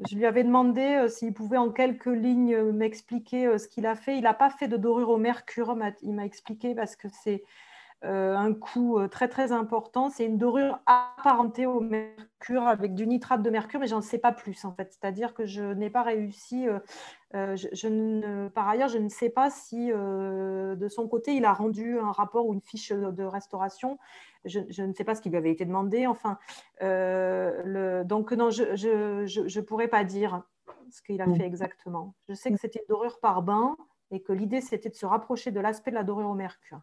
Je 0.10 0.16
lui 0.16 0.26
avais 0.26 0.44
demandé 0.44 1.06
s'il 1.10 1.34
pouvait 1.34 1.58
en 1.58 1.70
quelques 1.70 2.06
lignes 2.06 2.72
m'expliquer 2.72 3.58
ce 3.58 3.68
qu'il 3.68 3.86
a 3.86 3.96
fait. 3.96 4.18
Il 4.18 4.24
n'a 4.24 4.34
pas 4.34 4.50
fait 4.50 4.68
de 4.68 4.78
dorure 4.78 5.10
au 5.10 5.18
mercure, 5.18 5.76
il 6.02 6.14
m'a 6.14 6.26
expliqué 6.26 6.76
parce 6.76 6.96
que 6.96 7.08
c'est 7.10 7.44
euh, 7.44 7.73
un 8.04 8.54
coût 8.54 9.00
euh, 9.00 9.08
très 9.08 9.28
très 9.28 9.52
important. 9.52 10.10
C'est 10.10 10.26
une 10.26 10.38
dorure 10.38 10.80
apparentée 10.86 11.66
au 11.66 11.80
mercure 11.80 12.68
avec 12.68 12.94
du 12.94 13.08
nitrate 13.08 13.42
de 13.42 13.50
mercure, 13.50 13.80
mais 13.80 13.88
j'en 13.88 14.02
sais 14.02 14.18
pas 14.18 14.32
plus 14.32 14.66
en 14.66 14.74
fait. 14.74 14.92
C'est-à-dire 14.92 15.34
que 15.34 15.46
je 15.46 15.64
n'ai 15.64 15.90
pas 15.90 16.04
réussi. 16.04 16.68
Euh, 16.68 17.56
je, 17.56 17.88
ne, 17.88 18.50
par 18.50 18.68
ailleurs, 18.68 18.90
je 18.90 18.98
ne 18.98 19.10
sais 19.10 19.30
pas 19.30 19.50
si 19.50 19.88
de 19.88 20.88
son 20.90 21.08
côté 21.08 21.36
il 21.36 21.46
a 21.46 21.54
rendu 21.54 21.98
un 21.98 22.12
rapport 22.12 22.46
ou 22.46 22.54
une 22.54 22.62
fiche 22.62 22.92
de 22.92 23.24
restauration. 23.24 23.98
Je, 24.46 24.60
ne 24.84 24.94
sais 24.94 25.04
pas 25.04 25.16
ce 25.16 25.22
qui 25.22 25.30
lui 25.30 25.38
avait 25.38 25.52
été 25.52 25.66
demandé. 25.66 26.06
Enfin, 26.06 26.38
le, 26.82 28.04
donc 28.04 28.34
non, 28.34 28.50
je 28.52 28.64
ne 28.64 29.62
pourrais 29.62 29.88
pas 29.88 30.04
dire 30.04 30.44
ce 30.92 31.02
qu'il 31.02 31.22
a 31.22 31.34
fait 31.34 31.46
exactement. 31.46 32.14
Je 32.28 32.34
sais 32.34 32.52
que 32.52 32.60
c'était 32.60 32.80
une 32.80 32.86
dorure 32.88 33.20
par 33.20 33.42
bain 33.42 33.78
et 34.12 34.22
que 34.22 34.32
l'idée 34.32 34.62
c'était 34.62 34.90
de 34.90 34.96
se 34.96 35.06
rapprocher 35.06 35.52
de 35.52 35.60
l'aspect 35.60 35.90
de 35.90 35.96
la 35.96 36.04
dorure 36.04 36.30
au 36.30 36.36
mercure. 36.36 36.82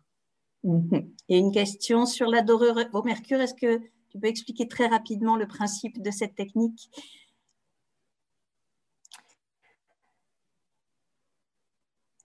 Mhm. 0.64 1.10
Et 1.28 1.38
une 1.38 1.52
question 1.52 2.06
sur 2.06 2.28
la 2.28 2.42
dorure 2.42 2.78
au 2.92 3.02
mercure. 3.02 3.40
Est-ce 3.40 3.54
que 3.54 3.78
tu 4.10 4.18
peux 4.18 4.26
expliquer 4.26 4.68
très 4.68 4.86
rapidement 4.86 5.36
le 5.36 5.46
principe 5.46 6.02
de 6.02 6.10
cette 6.10 6.34
technique? 6.34 6.90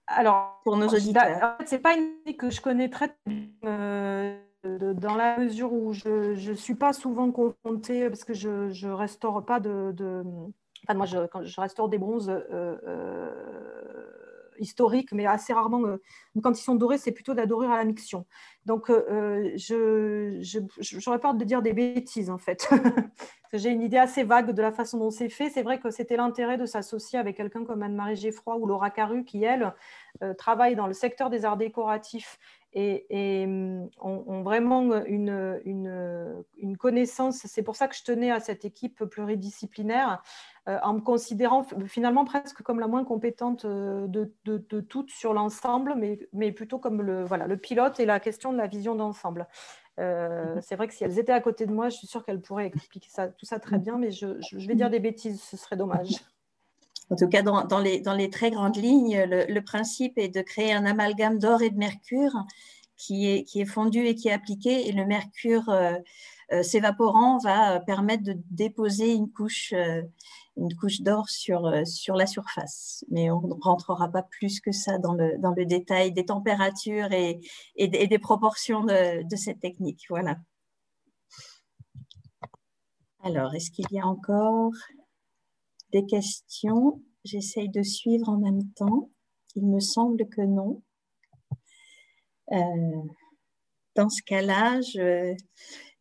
Alors, 0.08 0.62
pour 0.64 0.78
nos 0.78 0.88
auditeurs. 0.88 1.58
c'est 1.66 1.80
pas 1.80 1.96
une 1.96 2.18
technique 2.18 2.40
que 2.40 2.50
je 2.50 2.62
connais 2.62 2.90
très 2.90 3.16
euh, 3.66 4.38
dans 4.64 5.16
la 5.16 5.40
mesure 5.40 5.74
où 5.74 5.94
je 5.94 6.50
ne 6.50 6.56
suis 6.56 6.76
pas 6.76 6.94
souvent 6.94 7.32
confrontée 7.32 8.08
parce 8.10 8.24
que 8.24 8.34
je 8.34 8.86
ne 8.86 8.92
restaure 8.92 9.44
pas 9.46 9.60
de, 9.60 10.24
Enfin, 10.88 10.98
moi, 10.98 11.06
je, 11.08 11.26
quand 11.28 11.44
je 11.44 11.62
restaure 11.62 11.90
des 11.90 11.98
bronzes. 11.98 12.30
Euh, 12.30 12.78
euh, 12.86 14.25
historique, 14.60 15.12
mais 15.12 15.26
assez 15.26 15.53
rarement, 15.53 15.86
euh, 15.86 16.01
quand 16.41 16.58
ils 16.58 16.64
sont 16.64 16.76
dorés, 16.76 16.97
c'est 16.97 17.12
plutôt 17.12 17.34
dorure 17.34 17.72
à 17.72 17.78
la 17.78 17.84
miction. 17.84 18.26
Donc, 18.66 18.89
euh, 18.89 19.06
euh, 19.10 19.51
je 19.56 20.62
j'aurais 20.80 21.20
peur 21.20 21.34
de 21.34 21.43
dire 21.43 21.62
des 21.62 21.74
bêtises, 21.74 22.30
en 22.30 22.38
fait. 22.38 22.70
J'ai 23.53 23.70
une 23.70 23.82
idée 23.82 23.97
assez 23.97 24.24
vague 24.24 24.51
de 24.51 24.62
la 24.62 24.72
façon 24.72 24.97
dont 24.97 25.12
c'est 25.12 25.30
fait. 25.30 25.49
C'est 25.49 25.64
vrai 25.64 25.80
que 25.80 25.89
c'était 25.89 26.18
l'intérêt 26.18 26.58
de 26.58 26.66
s'associer 26.66 27.20
avec 27.20 27.38
quelqu'un 27.38 27.64
comme 27.64 27.84
Anne-Marie 27.84 28.18
Geffroy 28.18 28.58
ou 28.58 28.66
Laura 28.66 28.89
Caru, 28.89 29.24
qui, 29.24 29.43
elle, 29.43 29.74
travaille 30.38 30.76
dans 30.76 30.88
le 30.88 30.93
secteur 30.93 31.30
des 31.30 31.45
arts 31.45 31.56
décoratifs 31.56 32.38
et, 32.76 33.46
hum, 33.46 33.90
ont, 34.02 34.44
vraiment 34.44 35.04
une, 35.06 35.60
une, 35.64 36.44
une 36.58 36.78
connaissance. 36.78 37.38
C'est 37.46 37.64
pour 37.64 37.76
ça 37.76 37.88
que 37.88 37.96
je 37.96 38.04
tenais 38.04 38.32
à 38.32 38.40
cette 38.40 38.66
équipe 38.66 39.04
pluridisciplinaire 39.06 40.22
euh, 40.68 40.78
en 40.84 40.94
me 40.94 41.00
considérant 41.00 41.66
finalement 41.86 42.26
presque 42.26 42.62
comme 42.64 42.80
la 42.80 42.88
moins 42.88 43.06
compétente 43.06 43.66
euh, 43.66 44.08
de, 44.08 44.34
de, 44.46 44.82
toutes 44.82 45.12
sur 45.12 45.34
l'ensemble, 45.34 45.96
mais, 45.96 46.20
mais, 46.34 46.52
plutôt 46.52 46.78
comme 46.80 47.02
le, 47.02 47.24
voilà, 47.24 47.48
le 47.48 47.56
pilote 47.56 48.00
et 48.00 48.06
la 48.06 48.20
question 48.20 48.52
de 48.52 48.58
la 48.58 48.68
vision 48.68 48.96
d'ensemble. 48.96 49.48
Euh, 49.98 50.56
mhm. 50.56 50.62
c'est 50.62 50.76
vrai 50.76 50.88
que 50.88 50.94
si 50.94 51.06
elles 51.06 51.18
étaient 51.20 51.32
à 51.32 51.40
côté 51.40 51.66
de 51.66 51.72
moi, 51.72 51.88
je 51.88 51.96
suis 51.96 52.08
sûre 52.08 52.26
qu'elles 52.26 52.42
pourraient 52.42 52.66
expliquer 52.66 53.08
ça, 53.10 53.30
tout 53.30 53.46
ça 53.46 53.60
très 53.60 53.78
bien, 53.78 53.98
mais 53.98 54.12
je, 54.12 54.38
je, 54.42 54.68
vais 54.68 54.76
dire 54.76 54.90
des 54.90 55.00
bêtises, 55.00 55.42
ce 55.42 55.56
serait 55.56 55.78
dommage. 55.78 56.16
En 57.10 57.16
tout 57.16 57.28
cas, 57.28 57.43
dans, 57.43 57.80
les, 57.80 58.30
très 58.30 58.51
grandes 58.51 58.78
lignes, 58.78 59.24
le, 59.28 59.60
principe 59.62 60.18
est 60.18 60.30
de 60.30 60.41
créer 60.41 60.74
un 60.74 60.86
amalgame 60.86 61.38
d'or 61.38 61.62
et 61.62 61.70
de 61.70 61.78
mercure 61.78 62.34
qui 62.97 63.28
est, 63.28 63.66
fondu 63.66 64.06
et 64.06 64.16
qui 64.16 64.30
est 64.30 64.32
appliqué, 64.32 64.88
et 64.88 64.91
le 64.91 65.06
mercure 65.06 65.72
s'évaporant 66.62 67.38
va 67.39 67.80
permettre 67.80 68.24
de 68.24 68.38
déposer 68.49 69.14
une 69.14 69.32
couche 69.32 69.74
d'or 71.01 71.30
sur, 71.30 71.66
euh, 71.66 71.84
la 72.16 72.26
surface. 72.26 73.06
Mais 73.10 73.30
on 73.30 73.41
ne 73.41 73.53
rentrera 73.62 74.10
pas 74.10 74.24
plus 74.24 74.60
que 74.60 74.72
ça 74.72 74.97
dans 74.97 75.14
le, 75.14 75.66
détail 75.66 76.12
des 76.12 76.26
températures 76.26 77.12
et, 77.12 77.39
et, 77.76 77.88
des 77.88 78.20
proportions 78.20 78.84
de, 78.84 79.28
de, 79.28 79.36
cette 79.36 79.60
technique. 79.60 80.06
Voilà. 80.10 80.38
Alors, 83.24 83.56
est-ce 83.56 83.72
qu'il 83.72 83.88
y 83.91 83.99
a 83.99 84.06
encore 84.06 84.72
des 85.96 86.06
questions 86.06 87.02
J'essaye 87.24 87.70
de 87.70 87.82
suivre 87.82 88.30
en 88.30 88.38
même 88.38 88.70
temps. 88.76 89.10
Il 89.56 89.66
me 89.66 89.80
semble 89.80 90.30
que 90.30 90.41
non. 90.41 90.84
Euh, 92.52 93.02
dans 93.96 94.10
ce 94.10 94.22
cas-là, 94.22 94.80
je, 94.82 95.34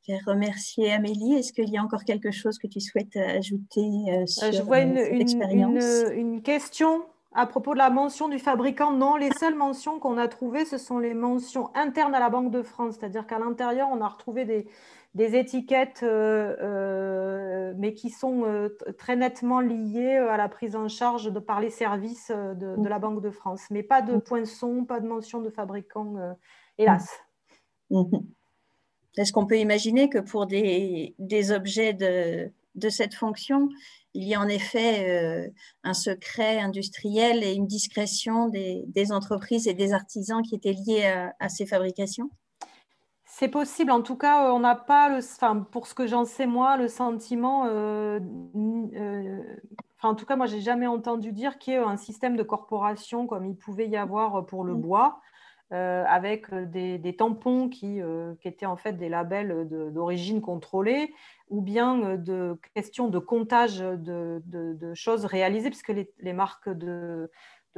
vais 0.06 0.18
remercier 0.26 0.92
Amélie. 0.92 1.32
Est-ce 1.32 1.54
qu'il 1.54 1.70
y 1.70 1.78
a 1.78 1.82
encore 1.82 2.04
quelque 2.04 2.30
chose 2.30 2.58
que 2.58 2.66
tu 2.66 2.80
souhaites 2.80 3.16
ajouter 3.16 3.80
euh, 3.80 4.22
euh, 4.22 4.26
sur 4.26 4.52
Je 4.52 4.60
vois 4.60 4.80
une, 4.80 4.98
une, 4.98 6.12
une, 6.14 6.42
question 6.42 7.06
à 7.34 7.46
propos 7.46 7.72
de 7.74 7.78
la 7.78 7.90
mention 7.90 8.28
du 8.28 8.38
fabricant. 8.38 8.92
Non, 8.92 9.16
les 9.16 9.30
seules 9.32 9.54
mentions 9.56 9.98
qu'on 9.98 10.18
a 10.18 10.28
trouvées, 10.28 10.64
ce 10.64 10.78
sont 10.78 10.98
les 10.98 11.14
mentions 11.14 11.70
internes 11.74 12.14
à 12.14 12.20
la 12.20 12.30
Banque 12.30 12.50
de 12.50 12.62
France. 12.62 12.96
C'est-à-dire 12.98 13.26
qu'à 13.26 13.38
l'intérieur, 13.38 13.88
on 13.90 14.00
a 14.00 14.08
retrouvé 14.08 14.44
des, 14.44 14.66
des 15.14 15.36
étiquettes, 15.36 16.02
euh, 16.02 17.74
mais 17.76 17.92
qui 17.94 18.10
sont 18.10 18.44
très 18.98 19.16
nettement 19.16 19.60
liées 19.60 20.16
à 20.16 20.36
la 20.36 20.48
prise 20.48 20.76
en 20.76 20.88
charge 20.88 21.32
de, 21.32 21.40
par 21.40 21.60
les 21.60 21.70
services 21.70 22.30
de, 22.30 22.80
de 22.80 22.88
la 22.88 22.98
Banque 22.98 23.20
de 23.20 23.30
France. 23.30 23.62
Mais 23.70 23.82
pas 23.82 24.00
de 24.00 24.16
poinçon, 24.16 24.84
pas 24.84 25.00
de 25.00 25.08
mention 25.08 25.40
de 25.40 25.50
fabricant, 25.50 26.14
hélas. 26.78 27.08
Mm-hmm. 27.90 28.24
Est-ce 29.16 29.32
qu'on 29.32 29.46
peut 29.46 29.58
imaginer 29.58 30.08
que 30.08 30.18
pour 30.18 30.46
des, 30.46 31.14
objets 31.52 31.92
de, 31.92 32.50
cette 32.88 33.14
fonction, 33.14 33.68
il 34.14 34.24
y 34.28 34.34
a 34.34 34.40
en 34.40 34.48
effet 34.48 35.08
euh, 35.08 35.48
un 35.82 35.94
secret 35.94 36.60
industriel 36.60 37.42
et 37.42 37.52
une 37.52 37.66
discrétion 37.66 38.48
des, 38.48 39.12
entreprises 39.12 39.66
et 39.66 39.74
des 39.74 39.92
artisans 39.92 40.42
qui 40.42 40.54
étaient 40.54 40.72
liés 40.72 41.30
à, 41.38 41.48
ces 41.48 41.66
fabrications 41.66 42.30
c'est 43.36 43.48
possible. 43.48 43.90
En 43.90 44.00
tout 44.00 44.16
cas, 44.16 44.52
on 44.52 44.60
n'a 44.60 44.76
pas, 44.76 45.08
le, 45.08 45.16
enfin, 45.16 45.66
pour 45.72 45.88
ce 45.88 45.94
que 45.94 46.06
j'en 46.06 46.24
sais 46.24 46.46
moi, 46.46 46.76
le 46.76 46.86
sentiment. 46.86 47.64
Euh, 47.66 48.20
euh, 48.54 49.42
en 50.04 50.14
tout 50.14 50.24
cas, 50.24 50.36
moi, 50.36 50.46
j'ai 50.46 50.60
jamais 50.60 50.86
entendu 50.86 51.32
dire 51.32 51.58
qu'il 51.58 51.72
y 51.72 51.76
ait 51.76 51.80
un 51.80 51.96
système 51.96 52.36
de 52.36 52.44
corporation 52.44 53.26
comme 53.26 53.44
il 53.44 53.56
pouvait 53.56 53.88
y 53.88 53.96
avoir 53.96 54.46
pour 54.46 54.62
le 54.62 54.74
mmh. 54.74 54.80
bois. 54.80 55.20
Euh, 55.72 56.04
avec 56.06 56.52
euh, 56.52 56.66
des, 56.66 57.16
tampons 57.16 57.70
qui, 57.70 58.02
euh, 58.02 58.34
qui, 58.40 58.48
étaient 58.48 58.66
en 58.66 58.76
fait 58.76 58.92
des 58.92 59.08
labels 59.08 59.66
d'origine 59.92 60.42
contrôlée, 60.42 61.14
ou 61.48 61.62
bien 61.62 62.16
de 62.16 62.58
questions 62.74 63.08
de 63.08 63.18
comptage 63.18 63.78
de, 63.78 64.42
de, 64.44 64.94
choses 64.94 65.24
réalisées, 65.24 65.70
puisque 65.70 65.88
les, 65.88 66.12
les 66.18 66.34
marques 66.34 66.68
de, 66.68 67.30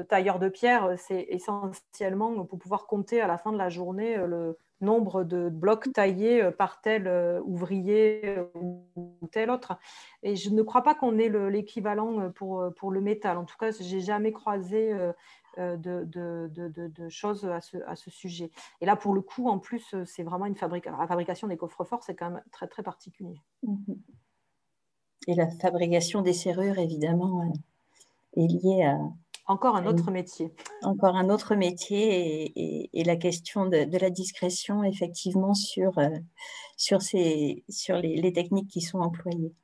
tailleurs 0.08 0.40
de 0.40 0.48
pierre, 0.48 0.94
c'est 0.98 1.26
essentiellement 1.30 2.44
pour 2.44 2.58
pouvoir 2.58 2.86
compter 2.86 3.20
à 3.20 3.28
la 3.28 3.38
fin 3.38 3.52
de 3.52 3.58
la 3.58 3.68
journée 3.68 4.16
le 4.16 4.58
nombre 4.80 5.24
de 5.24 5.48
blocs 5.48 5.90
taillés 5.92 6.50
par 6.50 6.80
tel 6.80 7.08
ouvrier 7.44 8.36
ou 8.54 8.84
tel 9.30 9.48
autre. 9.48 9.78
Et 10.22 10.34
je 10.36 10.50
ne 10.50 10.62
crois 10.62 10.82
pas 10.82 10.94
qu'on 10.94 11.18
ait 11.18 11.30
l'équivalent 11.50 12.30
pour, 12.32 12.64
pour 12.76 12.90
le 12.90 13.00
métal. 13.00 13.38
En 13.38 13.44
tout 13.44 13.56
cas, 13.58 13.70
j'ai 13.70 14.00
jamais 14.00 14.32
croisé 14.32 14.92
euh, 15.58 15.76
de, 15.76 16.04
de, 16.04 17.08
choses 17.08 17.46
à 17.46 17.60
ce, 17.60 17.78
à 17.86 17.96
ce, 17.96 18.10
sujet. 18.10 18.50
Et 18.80 18.86
là, 18.86 18.94
pour 18.94 19.14
le 19.14 19.22
coup, 19.22 19.48
en 19.48 19.58
plus, 19.58 19.94
euh, 19.94 20.04
c'est 20.04 20.22
vraiment 20.22 20.46
une 20.46 20.54
fabrication. 20.54 20.98
La 20.98 21.06
fabrication 21.06 21.48
des 21.48 21.56
coffres-forts, 21.56 22.02
c'est 22.02 22.14
quand 22.14 22.30
même 22.30 22.42
très, 22.52 22.66
très 22.66 22.82
particulier. 22.82 23.36
Et 25.26 25.34
la 25.34 25.48
fabrication 25.48 26.20
des 26.20 26.34
serrures, 26.34 26.78
évidemment, 26.78 27.42
euh, 27.42 28.42
est 28.42 28.46
liée 28.46 28.84
à... 28.84 28.98
Encore 29.46 29.76
un 29.76 29.86
autre 29.86 30.10
métier. 30.10 30.52
Encore 30.82 31.16
un 31.16 31.30
autre 31.30 31.54
métier 31.54 32.50
et, 32.54 32.90
et, 32.92 33.04
la 33.04 33.16
question 33.16 33.66
de, 33.66 33.98
la 33.98 34.10
discrétion, 34.10 34.82
effectivement, 34.82 35.54
sur, 35.54 35.92
sur, 36.76 37.00
ces, 37.00 37.64
sur 37.68 37.96
les, 37.96 38.16
les 38.16 38.32
techniques 38.32 38.68
qui 38.68 38.80
sont 38.80 38.98
employées. 38.98 39.54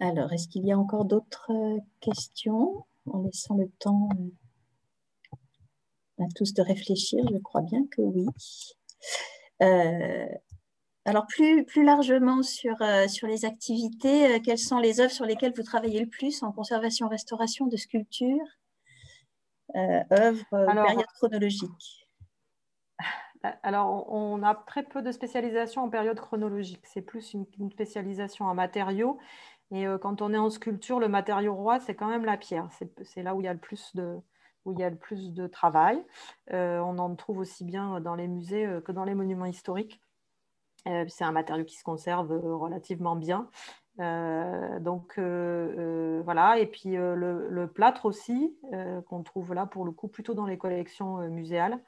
Alors, 0.00 0.32
est-ce 0.32 0.48
qu'il 0.48 0.66
y 0.66 0.72
a 0.72 0.78
encore 0.78 1.04
d'autres 1.04 1.52
euh, 1.52 1.78
questions 2.00 2.86
en 3.04 3.22
laissant 3.22 3.56
le 3.56 3.68
temps 3.78 4.08
euh, 4.18 4.30
à 6.24 6.28
tous 6.34 6.54
de 6.54 6.62
réfléchir? 6.62 7.22
Je 7.30 7.36
crois 7.36 7.60
bien 7.60 7.86
que 7.90 8.00
oui. 8.00 8.24
Euh, 9.60 10.26
alors, 11.04 11.26
plus, 11.26 11.66
plus 11.66 11.84
largement 11.84 12.42
sur, 12.42 12.76
sur 13.08 13.26
les 13.26 13.44
activités, 13.44 14.40
quelles 14.42 14.58
sont 14.58 14.78
les 14.78 15.00
œuvres 15.00 15.12
sur 15.12 15.26
lesquelles 15.26 15.52
vous 15.54 15.62
travaillez 15.62 16.00
le 16.00 16.08
plus 16.08 16.42
en 16.42 16.52
conservation-restauration 16.52 17.66
de 17.66 17.76
sculptures 17.76 18.46
Œuvres, 19.74 20.44
période 20.50 21.06
chronologique 21.14 22.08
alors, 23.62 24.12
on 24.12 24.42
a 24.42 24.54
très 24.54 24.82
peu 24.82 25.00
de 25.00 25.10
spécialisation 25.12 25.82
en 25.82 25.88
période 25.88 26.20
chronologique. 26.20 26.84
C'est 26.84 27.00
plus 27.00 27.32
une, 27.32 27.46
spécialisation 27.70 28.44
en 28.44 28.54
matériaux. 28.54 29.18
Et 29.72 29.86
euh, 29.86 29.98
quand 29.98 30.22
on 30.22 30.32
est 30.32 30.38
en 30.38 30.50
sculpture, 30.50 30.98
le 30.98 31.08
matériau 31.08 31.54
roi, 31.54 31.80
c'est 31.80 31.94
quand 31.94 32.08
même 32.08 32.24
la 32.24 32.36
pierre. 32.36 32.68
C'est 33.02 33.22
là 33.22 33.34
où 33.34 33.40
il 33.40 33.44
y 33.44 33.48
a 33.48 33.52
le 33.52 33.58
plus 33.58 33.94
de, 33.94 34.18
où 34.64 34.72
il 34.72 34.78
y 34.78 34.82
a 34.82 34.90
le 34.90 34.96
plus 34.96 35.32
de 35.32 35.46
travail. 35.46 36.04
Euh, 36.52 36.80
on 36.80 36.98
en 36.98 37.14
trouve 37.14 37.38
aussi 37.38 37.64
bien 37.64 38.00
dans 38.00 38.14
les 38.14 38.28
musées 38.28 38.66
euh, 38.66 38.80
que 38.80 38.92
dans 38.92 39.04
les 39.04 39.14
monuments 39.14 39.46
historiques. 39.46 40.00
c'est 40.84 41.24
un 41.24 41.32
matériau 41.32 41.64
qui 41.64 41.76
se 41.76 41.84
conserve 41.84 42.30
relativement 42.32 43.14
bien. 43.14 43.50
donc 43.98 45.18
voilà, 45.18 46.58
et 46.58 46.66
puis 46.66 46.96
le, 46.96 47.66
plâtre 47.66 48.06
aussi, 48.06 48.56
qu'on 49.06 49.22
trouve 49.22 49.52
là 49.52 49.66
pour 49.66 49.84
le 49.84 49.92
coup 49.92 50.08
plutôt 50.08 50.34
dans 50.34 50.46
les 50.46 50.58
collections 50.58 51.18
muséales. 51.28 51.78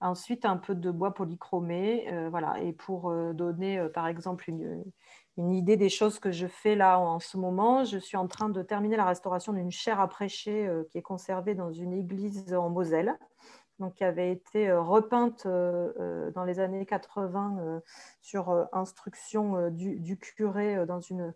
Ensuite, 0.00 0.44
un 0.44 0.58
peu 0.58 0.74
de 0.76 0.90
bois 0.92 1.12
polychromé, 1.12 2.08
voilà, 2.30 2.60
et 2.62 2.72
pour 2.72 3.12
donner 3.34 3.84
par 3.92 4.06
exemple 4.06 4.48
une, 4.48 4.84
une, 5.36 5.52
idée 5.52 5.76
des 5.76 5.88
choses 5.88 6.18
que 6.18 6.30
je 6.30 6.46
fais 6.46 6.74
là 6.74 6.98
en 6.98 7.18
ce 7.18 7.36
moment, 7.36 7.84
je 7.84 7.98
suis 7.98 8.16
en 8.16 8.26
train 8.26 8.48
de 8.48 8.62
terminer 8.62 8.96
la 8.96 9.04
restauration 9.04 9.52
d'une 9.52 9.70
chaire 9.70 10.00
à 10.00 10.08
prêcher 10.08 10.70
qui 10.90 10.98
est 10.98 11.02
conservée 11.02 11.54
dans 11.54 11.72
une 11.72 11.92
église 11.92 12.54
en 12.54 12.70
Moselle 12.70 13.16
donc, 13.78 13.94
qui 13.94 14.04
avait 14.04 14.32
été 14.32 14.68
euh, 14.68 14.80
repeinte 14.80 15.44
euh, 15.46 15.92
euh, 16.00 16.30
dans 16.30 16.44
les 16.44 16.60
années 16.60 16.86
80 16.86 17.80
sur 18.22 18.66
instruction 18.72 19.70
du, 19.70 20.18
curé 20.18 20.84
dans 20.86 21.00
une 21.00 21.34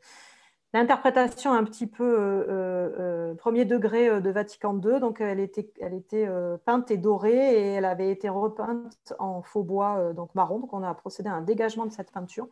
interprétation 0.72 1.52
un 1.52 1.64
petit 1.64 1.86
peu 1.86 3.36
premier 3.38 3.64
degré 3.64 4.20
de 4.20 4.30
Vatican 4.30 4.78
II. 4.80 5.00
Donc, 5.00 5.20
elle 5.20 5.40
était, 5.40 5.70
elle 5.80 5.94
était 5.94 6.28
peinte 6.64 6.90
et 6.90 6.96
dorée 6.96 7.54
et 7.54 7.72
elle 7.74 7.84
avait 7.84 8.10
été 8.10 8.28
repeinte 8.28 9.12
en 9.18 9.42
faux 9.42 9.62
bois, 9.62 10.12
donc 10.14 10.34
marron. 10.34 10.60
Donc, 10.60 10.72
on 10.72 10.82
a 10.82 10.94
procédé 10.94 11.28
à 11.28 11.34
un 11.34 11.42
dégagement 11.42 11.86
de 11.86 11.92
cette 11.92 12.10
peinture. 12.10 12.48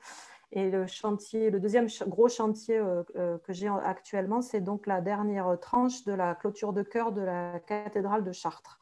Et 0.53 0.71
le 0.71 0.87
chantier, 0.87 1.51
le 1.51 1.61
deuxième 1.61 1.89
gros 2.07 2.29
chantier 2.29 2.83
que 3.15 3.53
j'ai 3.53 3.69
actuellement, 3.69 4.41
c'est 4.41 4.63
donc 4.63 4.87
la 4.87 5.03
dernière 5.03 5.59
tranche 5.61 6.05
de 6.05 6.13
la 6.13 6.35
clôture 6.35 6.73
de 6.73 6.83
chœur 6.83 7.13
de 7.13 7.21
la 7.21 7.61
cathédrale 7.61 8.25
de 8.25 8.33
Chartres. 8.33 8.79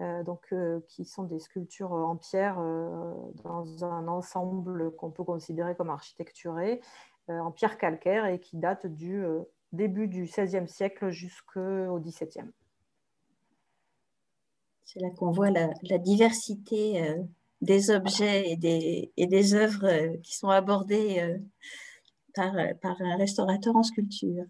Euh, 0.00 0.24
donc, 0.24 0.46
euh, 0.52 0.80
qui 0.88 1.04
sont 1.04 1.22
des 1.22 1.38
sculptures 1.38 1.92
en 1.92 2.16
pierre 2.16 2.58
euh, 2.58 3.14
dans 3.44 3.84
un 3.84 4.08
ensemble 4.08 4.90
qu'on 4.96 5.12
peut 5.12 5.22
considérer 5.22 5.76
comme 5.76 5.90
architecturé, 5.90 6.80
en 7.28 7.50
pierre 7.52 7.78
calcaire 7.78 8.26
et 8.26 8.38
qui 8.38 8.58
date 8.58 8.86
du 8.86 9.24
début 9.72 10.08
du 10.08 10.24
XVIe 10.24 10.68
siècle 10.68 11.08
jusqu'au 11.08 11.98
XVIIe. 11.98 12.50
C'est 14.84 15.00
là 15.00 15.08
qu'on 15.16 15.30
voit 15.30 15.50
la, 15.50 15.68
diversité 15.98 17.16
des 17.60 17.90
objets 17.90 18.50
et 18.50 18.56
des, 18.56 19.12
et 19.16 19.26
des 19.26 19.54
œuvres 19.54 20.16
qui 20.22 20.36
sont 20.36 20.48
abordées 20.48 21.36
par, 22.34 22.54
par 22.82 23.00
un 23.00 23.16
restaurateur 23.16 23.76
en 23.76 23.82
sculpture. 23.82 24.44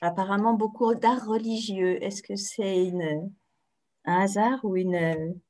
apparemment 0.00 0.54
beaucoup 0.54 0.94
d'art 0.94 1.26
religieux. 1.26 2.02
Est-ce 2.02 2.22
que 2.22 2.36
c'est 2.36 2.92
un 4.04 4.20
hasard 4.20 4.64
ou 4.64 4.76
une... 4.76 5.40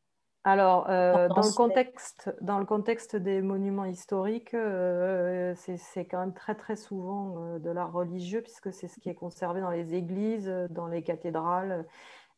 Alors, 0.44 0.88
euh, 0.88 1.28
dans, 1.28 1.42
le 1.42 1.54
contexte, 1.54 2.32
dans 2.40 2.58
le 2.58 2.64
contexte 2.64 3.16
des 3.16 3.42
monuments 3.42 3.84
historiques, 3.84 4.54
euh, 4.54 5.54
c'est 5.56 6.04
quand 6.06 6.20
même 6.20 6.32
très 6.32 6.54
très 6.54 6.76
souvent 6.76 7.34
euh, 7.38 7.58
de 7.58 7.70
l'art 7.70 7.92
religieux 7.92 8.40
puisque 8.40 8.72
c'est 8.72 8.88
ce 8.88 9.00
qui 9.00 9.10
est 9.10 9.14
conservé 9.14 9.60
dans 9.60 9.70
les 9.70 9.94
églises, 9.94 10.50
dans 10.70 10.86
les 10.86 11.02
cathédrales. 11.02 11.86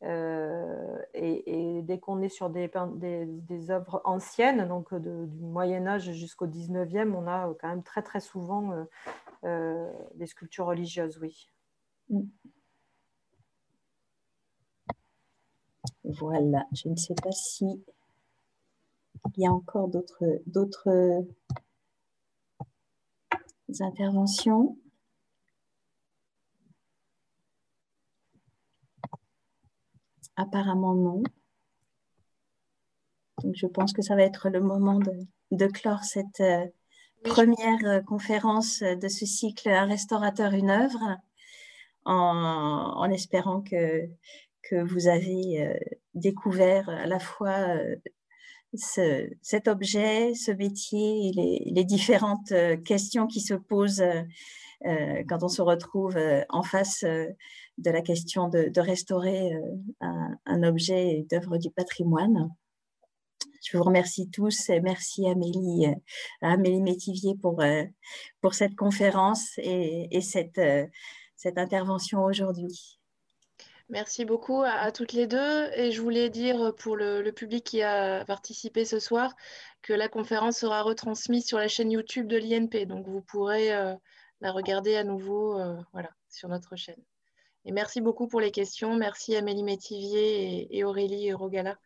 Et, 0.03 1.81
dès 1.83 1.99
qu'on 1.99 2.21
est 2.21 2.29
sur 2.29 2.49
des, 2.49 2.71
des, 2.95 3.25
des, 3.27 3.71
œuvres 3.71 4.01
anciennes, 4.03 4.67
donc 4.67 4.93
du 4.95 5.39
Moyen 5.39 5.85
Âge 5.85 6.11
jusqu'au 6.11 6.47
19e, 6.47 7.13
on 7.13 7.27
a 7.27 7.53
quand 7.61 7.67
même 7.67 7.83
très 7.83 8.01
très 8.01 8.19
souvent 8.19 8.73
des 9.43 10.25
sculptures 10.25 10.65
religieuses, 10.65 11.19
oui. 11.19 11.47
Voilà, 16.03 16.65
je 16.73 16.89
ne 16.89 16.95
sais 16.95 17.15
pas 17.15 17.31
si 17.31 17.65
il 19.37 19.43
y 19.43 19.47
a 19.47 19.51
encore 19.51 19.87
d'autres 19.89 21.25
interventions. 23.79 24.77
Apparemment 30.35 30.95
non. 30.95 31.23
Donc 33.43 33.55
je 33.55 33.67
pense 33.67 33.93
que 33.93 34.01
ça 34.01 34.15
va 34.15 34.23
être 34.23 34.49
le 34.49 34.61
moment 34.61 34.99
de, 35.51 35.67
clore 35.67 36.03
cette 36.03 36.41
euh, 36.41 36.65
première 37.23 37.85
euh, 37.85 38.01
conférence 38.01 38.81
de 38.81 39.07
ce 39.07 39.25
cycle 39.25 39.69
Un 39.69 39.85
restaurateur, 39.85 40.53
une 40.53 40.69
œuvre 40.69 41.17
en, 42.05 43.09
espérant 43.11 43.61
que, 43.61 44.09
que 44.63 44.75
vous 44.83 45.07
avez 45.07 45.65
euh, 45.65 45.73
découvert 46.13 46.89
à 46.89 47.05
la 47.07 47.19
fois 47.19 47.77
euh, 47.77 49.27
cet 49.41 49.67
objet, 49.67 50.33
ce 50.33 50.51
métier 50.51 51.29
et 51.29 51.71
les, 51.71 51.83
différentes 51.83 52.51
euh, 52.51 52.77
questions 52.77 53.27
qui 53.27 53.41
se 53.41 53.53
posent 53.53 54.03
quand 55.29 55.43
on 55.43 55.47
se 55.47 55.61
retrouve 55.61 56.17
en 56.49 56.63
face 56.63 57.03
de 57.03 57.91
la 57.91 58.01
question 58.01 58.49
de, 58.49 58.79
restaurer 58.79 59.51
un, 59.99 60.63
objet 60.63 61.23
d'œuvre 61.29 61.59
du 61.59 61.69
patrimoine. 61.69 62.49
Je 63.63 63.77
vous 63.77 63.83
remercie 63.83 64.31
tous 64.31 64.71
et 64.71 64.81
merci 64.81 65.27
Amélie, 65.27 65.85
Amélie 66.41 66.81
Métivier 66.81 67.35
pour, 67.39 67.61
pour 68.41 68.55
cette 68.55 68.75
conférence 68.75 69.51
et, 69.59 70.07
et 70.09 70.21
cette 70.21 70.59
cette 71.41 71.57
intervention 71.57 72.23
aujourd'hui. 72.23 73.00
Merci 73.91 74.23
beaucoup 74.23 74.63
à, 74.63 74.89
toutes 74.93 75.11
les 75.11 75.27
deux. 75.27 75.69
Et 75.75 75.91
je 75.91 76.01
voulais 76.01 76.29
dire 76.29 76.73
pour 76.77 76.95
le, 76.95 77.29
public 77.31 77.65
qui 77.65 77.81
a 77.81 78.23
participé 78.23 78.85
ce 78.85 78.99
soir 78.99 79.35
que 79.81 79.91
la 79.91 80.07
conférence 80.07 80.59
sera 80.59 80.81
retransmise 80.81 81.45
sur 81.45 81.57
la 81.57 81.67
chaîne 81.67 81.91
YouTube 81.91 82.25
de 82.27 82.37
l'INP. 82.37 82.85
Donc 82.85 83.05
vous 83.05 83.21
pourrez 83.21 83.75
euh, 83.75 83.93
la 84.39 84.53
regarder 84.53 84.95
à 84.95 85.03
nouveau 85.03 85.59
euh, 85.59 85.75
voilà, 85.91 86.09
sur 86.29 86.47
notre 86.47 86.77
chaîne. 86.77 87.03
Et 87.65 87.73
merci 87.73 87.99
beaucoup 87.99 88.29
pour 88.29 88.39
les 88.39 88.51
questions. 88.51 88.95
Merci 88.95 89.35
Amélie 89.35 89.63
Métivier 89.63 90.63
et, 90.71 90.77
et 90.77 90.83
Aurélie 90.85 91.33
Rogala 91.33 91.77